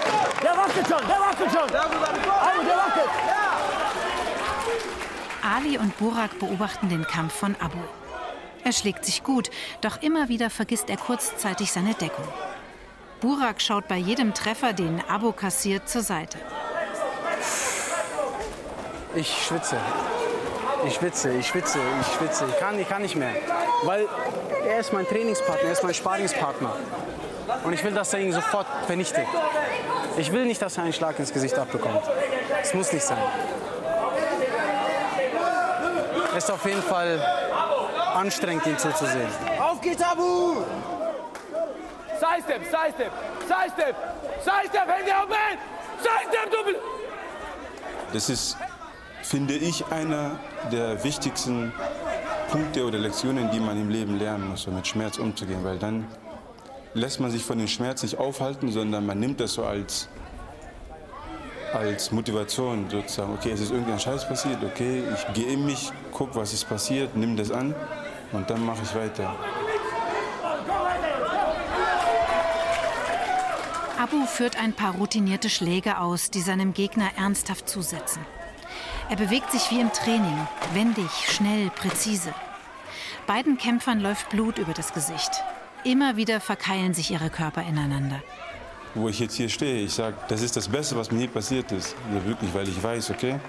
Der 0.43 0.57
wackelt 0.57 0.87
schon, 0.89 1.07
der 1.07 1.19
wackelt 1.21 1.51
schon. 1.51 1.75
Abu, 1.79 2.63
der 2.65 2.77
wackelt. 2.77 3.09
Ali 5.55 5.77
und 5.77 5.97
Burak 5.97 6.37
beobachten 6.39 6.89
den 6.89 7.07
Kampf 7.07 7.35
von 7.35 7.55
Abu. 7.61 7.79
Er 8.63 8.71
schlägt 8.71 9.05
sich 9.05 9.23
gut, 9.23 9.49
doch 9.81 10.01
immer 10.01 10.29
wieder 10.29 10.49
vergisst 10.49 10.89
er 10.89 10.97
kurzzeitig 10.97 11.71
seine 11.71 11.93
Deckung. 11.93 12.27
Burak 13.19 13.61
schaut 13.61 13.87
bei 13.87 13.97
jedem 13.97 14.33
Treffer, 14.33 14.73
den 14.73 15.01
Abu 15.07 15.31
kassiert, 15.31 15.87
zur 15.87 16.01
Seite. 16.01 16.37
Ich 19.15 19.45
schwitze. 19.45 19.77
Ich 20.85 20.95
schwitze, 20.95 21.31
ich 21.33 21.47
schwitze, 21.47 21.79
ich 22.01 22.07
schwitze. 22.17 22.45
Ich 22.49 22.59
kann, 22.59 22.79
ich 22.79 22.89
kann 22.89 23.01
nicht 23.01 23.15
mehr. 23.15 23.33
Weil 23.83 24.07
er 24.67 24.79
ist 24.79 24.91
mein 24.91 25.07
Trainingspartner, 25.07 25.67
er 25.67 25.71
ist 25.71 25.83
mein 25.83 25.93
Sparingspartner. 25.93 26.75
Und 27.63 27.73
ich 27.73 27.83
will, 27.83 27.93
dass 27.93 28.13
er 28.13 28.19
ihn 28.19 28.33
sofort 28.33 28.67
vernichtet. 28.85 29.27
Ich 30.17 30.31
will 30.31 30.45
nicht, 30.45 30.61
dass 30.61 30.77
er 30.77 30.83
einen 30.83 30.93
Schlag 30.93 31.17
ins 31.19 31.31
Gesicht 31.31 31.57
abbekommt. 31.57 32.01
Es 32.61 32.73
muss 32.73 32.91
nicht 32.91 33.05
sein. 33.05 33.17
Es 36.35 36.45
ist 36.45 36.51
auf 36.51 36.65
jeden 36.65 36.81
Fall 36.81 37.23
anstrengend, 38.15 38.65
ihm 38.65 38.77
zuzusehen. 38.77 39.29
Auf 39.59 39.81
geht's, 39.81 40.01
Abu. 40.01 40.63
Sidestep, 42.23 42.63
Sidestep, 42.63 43.11
Sidestep, 43.47 43.95
Sidestep, 44.43 44.87
Hände 44.87 45.11
auf 45.17 45.27
mich. 45.27 45.59
Sidestep, 45.97 46.51
Doppel. 46.51 46.75
Das 48.13 48.29
ist, 48.29 48.57
finde 49.23 49.55
ich, 49.55 49.85
einer 49.87 50.39
der 50.71 51.03
wichtigsten 51.03 51.73
Punkte 52.49 52.85
oder 52.85 52.97
Lektionen, 52.97 53.51
die 53.51 53.59
man 53.59 53.79
im 53.81 53.89
Leben 53.89 54.17
lernen 54.17 54.47
muss, 54.49 54.67
um 54.67 54.75
mit 54.75 54.87
Schmerz 54.87 55.17
umzugehen. 55.17 55.63
Weil 55.63 55.79
dann 55.79 56.07
lässt 56.93 57.19
man 57.19 57.29
sich 57.29 57.43
von 57.43 57.57
dem 57.57 57.67
Schmerz 57.67 58.03
nicht 58.03 58.17
aufhalten, 58.17 58.71
sondern 58.71 59.05
man 59.05 59.19
nimmt 59.19 59.39
das 59.39 59.55
so 59.55 59.65
als, 59.65 60.07
als 61.73 62.11
Motivation 62.11 62.85
sozusagen. 62.89 63.33
Okay, 63.33 63.51
es 63.51 63.59
ist 63.59 63.71
irgendein 63.71 63.99
Scheiß 63.99 64.27
passiert, 64.27 64.63
okay, 64.63 65.03
ich 65.13 65.33
gehe 65.33 65.51
in 65.51 65.65
mich, 65.65 65.91
guck, 66.11 66.35
was 66.35 66.53
ist 66.53 66.69
passiert, 66.69 67.17
nimm 67.17 67.35
das 67.35 67.51
an 67.51 67.75
und 68.33 68.49
dann 68.49 68.65
mache 68.65 68.83
ich 68.83 68.93
weiter. 68.93 69.35
Abu 73.97 74.25
führt 74.25 74.57
ein 74.57 74.73
paar 74.73 74.95
routinierte 74.95 75.49
Schläge 75.49 75.97
aus, 75.99 76.29
die 76.29 76.41
seinem 76.41 76.73
Gegner 76.73 77.11
ernsthaft 77.17 77.69
zusetzen. 77.69 78.25
Er 79.09 79.15
bewegt 79.15 79.51
sich 79.51 79.71
wie 79.71 79.79
im 79.79 79.93
Training, 79.93 80.37
wendig, 80.73 81.09
schnell, 81.29 81.69
präzise. 81.69 82.33
Beiden 83.27 83.57
Kämpfern 83.57 84.01
läuft 84.01 84.29
Blut 84.29 84.57
über 84.57 84.73
das 84.73 84.93
Gesicht. 84.93 85.31
Immer 85.85 86.17
wieder 86.17 86.41
verkeilen 86.41 86.93
sich 86.93 87.11
ihre 87.11 87.29
Körper 87.29 87.61
ineinander. 87.61 88.21
Wo 88.95 89.07
ich 89.07 89.19
jetzt 89.19 89.35
hier 89.35 89.49
stehe, 89.49 89.85
ich 89.85 89.93
sage, 89.93 90.17
das 90.27 90.41
ist 90.41 90.55
das 90.57 90.67
Beste, 90.67 90.97
was 90.97 91.11
mir 91.11 91.21
je 91.21 91.27
passiert 91.27 91.71
ist. 91.71 91.95
Ja, 92.13 92.25
wirklich, 92.25 92.53
weil 92.53 92.67
ich 92.67 92.81
weiß, 92.81 93.09
okay, 93.11 93.39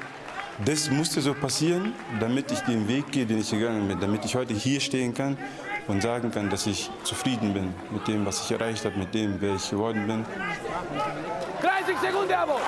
das 0.65 0.91
musste 0.91 1.21
so 1.21 1.35
passieren, 1.35 1.93
damit 2.21 2.53
ich 2.53 2.61
den 2.61 2.87
Weg 2.87 3.11
gehe, 3.11 3.27
den 3.27 3.41
ich 3.41 3.51
gegangen 3.51 3.89
bin, 3.89 3.99
damit 4.01 4.25
ich 4.25 4.37
heute 4.37 4.55
hier 4.55 4.81
stehen 4.81 5.13
kann 5.13 5.37
und 5.89 6.03
sagen 6.03 6.31
kann, 6.31 6.49
dass 6.49 6.67
ich 6.67 6.91
zufrieden 7.03 7.53
bin 7.53 7.75
mit 7.91 8.07
dem, 8.07 8.25
was 8.25 8.45
ich 8.45 8.53
erreicht 8.53 8.85
habe, 8.85 8.97
mit 8.97 9.13
dem, 9.15 9.41
wer 9.41 9.57
ich 9.57 9.69
geworden 9.69 10.07
bin. 10.07 10.25
30 11.61 11.99
Sekunden, 11.99 12.33
Abo. 12.33 12.61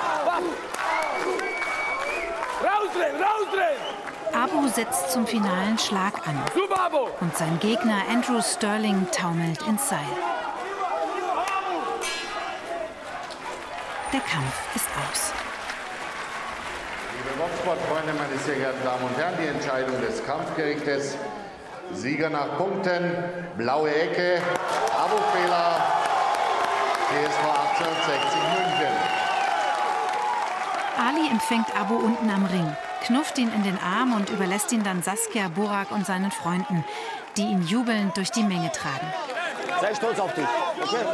Rausdrehen, 2.61 3.17
rausdrehen. 3.23 3.97
Abu 4.35 4.69
setzt 4.69 5.13
zum 5.13 5.27
finalen 5.27 5.79
Schlag 5.79 6.27
an. 6.27 6.39
Super, 6.55 6.87
Abo. 6.87 7.09
Und 7.21 7.37
sein 7.37 7.59
Gegner 7.61 8.03
Andrew 8.11 8.43
Sterling 8.43 9.07
taumelt 9.13 9.63
ins 9.67 9.89
Seil. 9.89 10.01
Der 14.13 14.21
Kampf 14.21 14.75
ist 14.75 14.89
aus. 15.11 15.46
Boxsportfreunde, 17.37 18.15
meine 18.15 18.39
sehr 18.39 18.55
geehrten 18.57 18.83
Damen 18.83 19.03
und 19.05 19.17
Herren, 19.19 19.35
die 19.41 19.49
Entscheidung 19.49 20.01
des 20.01 20.25
Kampfgerichtes. 20.25 21.17
Sieger 21.93 22.31
nach 22.31 22.57
Punkten, 22.57 23.15
blaue 23.57 23.95
Ecke, 23.95 24.41
Abo-Fehler, 24.97 25.77
TSV 27.09 27.45
1860 27.45 28.41
München. 28.57 28.97
Ali 30.99 31.31
empfängt 31.31 31.67
Abu 31.79 31.95
unten 31.95 32.31
am 32.31 32.47
Ring, 32.47 32.77
knufft 33.05 33.39
ihn 33.39 33.53
in 33.53 33.63
den 33.63 33.79
Arm 33.79 34.15
und 34.15 34.31
überlässt 34.31 34.73
ihn 34.73 34.83
dann 34.83 35.03
Saskia, 35.03 35.49
Burak 35.49 35.93
und 35.93 36.07
seinen 36.07 36.31
Freunden, 36.31 36.85
die 37.37 37.43
ihn 37.43 37.63
jubelnd 37.67 38.17
durch 38.17 38.31
die 38.31 38.43
Menge 38.43 38.73
tragen. 38.73 39.13
Sei 39.81 39.95
stolz 39.95 40.19
auf 40.19 40.33
dich. 40.35 40.49
Okay? 40.83 41.05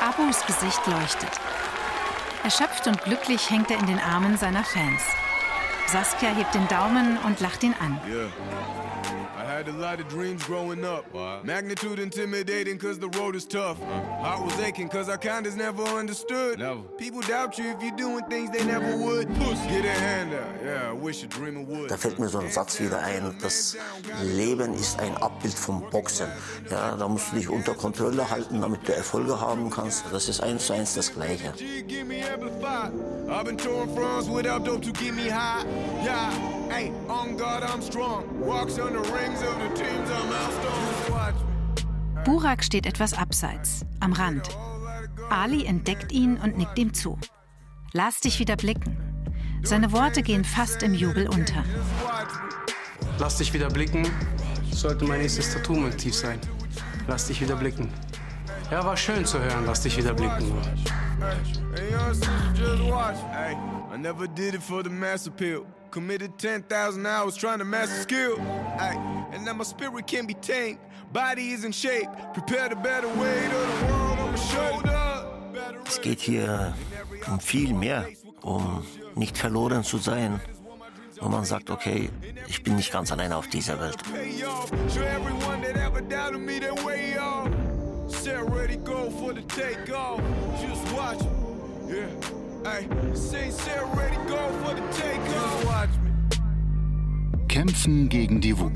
Abus 0.00 0.44
Gesicht 0.46 0.86
leuchtet. 0.86 1.30
Erschöpft 2.48 2.86
und 2.86 3.04
glücklich 3.04 3.50
hängt 3.50 3.70
er 3.70 3.78
in 3.78 3.84
den 3.84 3.98
Armen 3.98 4.38
seiner 4.38 4.64
Fans. 4.64 5.02
Saskia 5.86 6.30
hebt 6.30 6.54
den 6.54 6.66
Daumen 6.68 7.18
und 7.26 7.40
lacht 7.40 7.62
ihn 7.62 7.74
an. 7.78 8.00
Yeah. 8.08 8.87
A 9.68 9.72
lot 9.72 10.00
of 10.00 10.08
dreams 10.08 10.42
growing 10.44 10.82
up. 10.84 11.04
Magnitude 11.44 11.98
intimidating 11.98 12.78
cause 12.78 12.98
the 12.98 13.08
road 13.10 13.36
is 13.36 13.44
tough. 13.44 13.78
Heart 14.22 14.44
was 14.44 14.58
aching 14.60 14.88
cause 14.88 15.10
I 15.10 15.18
kinda's 15.18 15.56
never 15.56 15.82
understood. 15.82 16.58
People 16.96 17.20
doubt 17.20 17.58
you 17.58 17.66
if 17.72 17.82
you're 17.82 17.96
doing 17.96 18.24
things 18.30 18.50
they 18.50 18.64
never 18.64 18.96
would. 18.96 19.28
Puss, 19.34 19.60
get 19.66 19.84
a 19.84 19.90
hand 19.90 20.32
out. 20.32 20.64
Yeah, 20.64 20.90
I 20.90 20.92
wish 20.92 21.22
a 21.22 21.26
dreamer 21.26 21.62
would. 21.64 21.90
Da 21.90 21.98
fällt 21.98 22.18
mir 22.18 22.28
so 22.28 22.38
ein 22.38 22.50
Satz 22.50 22.80
wieder 22.80 23.00
ein, 23.02 23.36
das 23.42 23.76
Leben 24.22 24.72
ist 24.72 24.98
ein 25.00 25.14
Abbild 25.18 25.54
vom 25.54 25.82
Boxen. 25.90 26.28
Ja, 26.70 26.96
da 26.96 27.06
musst 27.06 27.32
du 27.32 27.36
dich 27.36 27.48
unter 27.48 27.74
Kontrolle 27.74 28.30
halten, 28.30 28.62
damit 28.62 28.88
du 28.88 28.94
Erfolge 28.94 29.38
haben 29.38 29.68
kannst. 29.68 30.04
Das 30.10 30.28
ist 30.28 30.40
eins 30.40 30.66
zu 30.66 30.72
eins 30.72 30.94
das 30.94 31.12
Gleiche. 31.12 31.52
Get. 31.86 32.08
I've 33.28 33.44
been 33.44 33.58
torn 33.58 33.94
fronts 33.94 34.28
without 34.28 34.64
dope 34.64 34.80
to 34.80 34.92
keep 34.92 35.14
me 35.14 35.28
high. 35.28 35.64
Yeah, 36.02 36.57
hey, 36.70 36.92
on 37.08 37.36
God 37.36 37.62
I'm 37.62 37.82
strong. 37.82 38.24
Walks 38.40 38.78
on 38.78 38.92
the 38.92 39.00
rings 39.12 39.42
of 39.42 39.58
the 39.58 39.68
teams 39.74 40.10
I'm 40.10 40.32
outstones. 40.32 41.10
Watch 41.10 41.34
me. 41.34 42.24
Burak 42.24 42.62
steht 42.62 42.86
etwas 42.86 43.14
abseits, 43.14 43.84
am 44.00 44.12
Rand. 44.12 44.48
Ali 45.30 45.64
entdeckt 45.64 46.12
ihn 46.12 46.36
und 46.36 46.56
nickt 46.58 46.78
ihm 46.78 46.92
zu. 46.92 47.18
Lass 47.92 48.20
dich 48.20 48.38
wieder 48.38 48.56
blicken. 48.56 48.96
Seine 49.62 49.92
Worte 49.92 50.22
gehen 50.22 50.44
fast 50.44 50.82
im 50.82 50.94
Jubel 50.94 51.28
unter. 51.28 51.64
Lass 53.18 53.38
dich 53.38 53.52
wieder 53.52 53.68
blicken. 53.68 54.06
Das 54.70 54.80
sollte 54.80 55.04
mein 55.04 55.20
nächstes 55.20 55.52
Tattoo-Motiv 55.52 56.14
sein. 56.14 56.38
Lass 57.06 57.26
dich 57.26 57.40
wieder 57.40 57.56
blicken. 57.56 57.90
Ja, 58.70 58.84
war 58.84 58.96
schön 58.96 59.24
zu 59.24 59.40
hören, 59.40 59.64
lass 59.66 59.80
dich 59.80 59.96
wieder 59.96 60.12
blicken. 60.14 60.52
Hey, 61.18 61.90
youngsters, 61.90 62.28
just 62.54 62.82
watch. 62.84 63.16
Hey, 63.32 63.56
Committed 65.90 66.38
10,000 66.38 67.06
hours 67.06 67.36
trying 67.36 67.58
to 67.58 67.64
master 67.64 68.02
skill. 68.02 68.36
Hey, 68.78 68.96
and 69.32 69.46
that 69.46 69.56
my 69.56 69.64
spirit 69.64 70.06
can 70.06 70.26
be 70.26 70.34
tamed. 70.34 70.78
Body 71.12 71.52
is 71.52 71.64
in 71.64 71.72
shape, 71.72 72.08
prepare 72.34 72.68
the 72.68 72.76
better 72.76 73.08
weight 73.08 73.50
of 73.50 73.80
the 73.80 73.92
world 73.92 74.18
on 74.18 74.30
my 74.32 74.38
shoulder. 74.38 75.24
Es 75.86 76.00
geht 76.00 76.20
hier 76.20 76.74
um 77.26 77.40
viel 77.40 77.72
mehr, 77.72 78.06
um 78.42 78.84
nicht 79.14 79.38
verloren 79.38 79.82
zu 79.82 79.96
sein, 79.96 80.40
wo 81.20 81.28
man 81.28 81.44
sagt, 81.44 81.70
okay, 81.70 82.10
ich 82.46 82.62
bin 82.62 82.76
nicht 82.76 82.92
ganz 82.92 83.10
alleine 83.10 83.36
auf 83.36 83.48
dieser 83.48 83.80
Welt. 83.80 83.96
Yeah. 91.88 92.37
Kämpfen 97.48 98.08
gegen 98.08 98.40
die 98.40 98.58
Wut. 98.58 98.72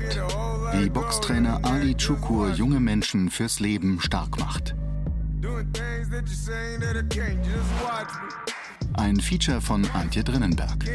Wie 0.73 0.89
Boxtrainer 0.89 1.59
Ali 1.63 1.95
Chukur 1.95 2.49
junge 2.49 2.79
Menschen 2.79 3.29
fürs 3.29 3.59
Leben 3.59 3.99
stark 4.01 4.39
macht. 4.39 4.75
Ein 8.95 9.19
Feature 9.19 9.61
von 9.61 9.85
Antje 9.93 10.23
Drinnenberg. 10.23 10.85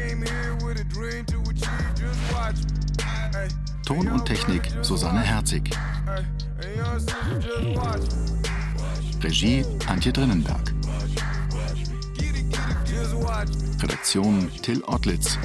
Ton 3.85 4.07
und 4.07 4.25
Technik 4.25 4.71
Susanne 4.81 5.21
Herzig. 5.21 5.69
Regie 9.21 9.65
Antje 9.87 10.13
Drinnenberg. 10.13 10.78
Redaktion 13.81 14.49
Till 14.61 14.83
Ottlitz. 14.85 15.37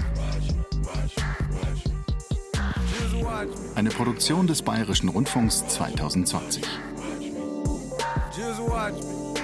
Eine 3.75 3.91
Produktion 3.91 4.47
des 4.47 4.63
Bayerischen 4.63 5.09
Rundfunks 5.09 5.65
2020. 5.69 6.63
Just 8.35 8.61
watch 8.61 8.95
me. 8.95 9.35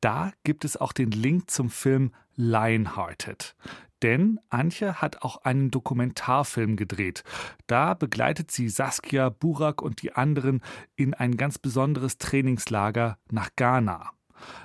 Da 0.00 0.32
gibt 0.44 0.64
es 0.64 0.76
auch 0.76 0.92
den 0.92 1.10
Link 1.10 1.50
zum 1.50 1.70
Film 1.70 2.12
Lionhearted. 2.34 3.56
Denn 4.02 4.38
Antje 4.48 5.00
hat 5.02 5.22
auch 5.22 5.38
einen 5.38 5.70
Dokumentarfilm 5.70 6.76
gedreht. 6.76 7.24
Da 7.66 7.94
begleitet 7.94 8.50
sie 8.50 8.68
Saskia, 8.68 9.28
Burak 9.28 9.82
und 9.82 10.02
die 10.02 10.12
anderen 10.12 10.60
in 10.94 11.14
ein 11.14 11.36
ganz 11.36 11.58
besonderes 11.58 12.18
Trainingslager 12.18 13.18
nach 13.30 13.50
Ghana. 13.56 14.12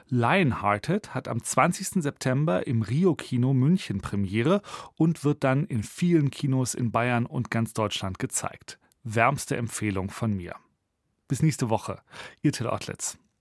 Lionhearted 0.09 1.15
hat 1.15 1.27
am 1.27 1.43
20. 1.43 2.03
September 2.03 2.67
im 2.67 2.83
Rio-Kino 2.83 3.53
München 3.53 4.01
Premiere 4.01 4.61
und 4.95 5.23
wird 5.23 5.43
dann 5.43 5.65
in 5.65 5.81
vielen 5.81 6.29
Kinos 6.29 6.75
in 6.75 6.91
Bayern 6.91 7.25
und 7.25 7.49
ganz 7.49 7.73
Deutschland 7.73 8.19
gezeigt. 8.19 8.79
Wärmste 9.03 9.57
Empfehlung 9.57 10.11
von 10.11 10.33
mir. 10.35 10.55
Bis 11.27 11.41
nächste 11.41 11.69
Woche. 11.69 12.01
Ihr 12.41 12.51
Till 12.51 12.67
Ottlitz. 12.67 13.17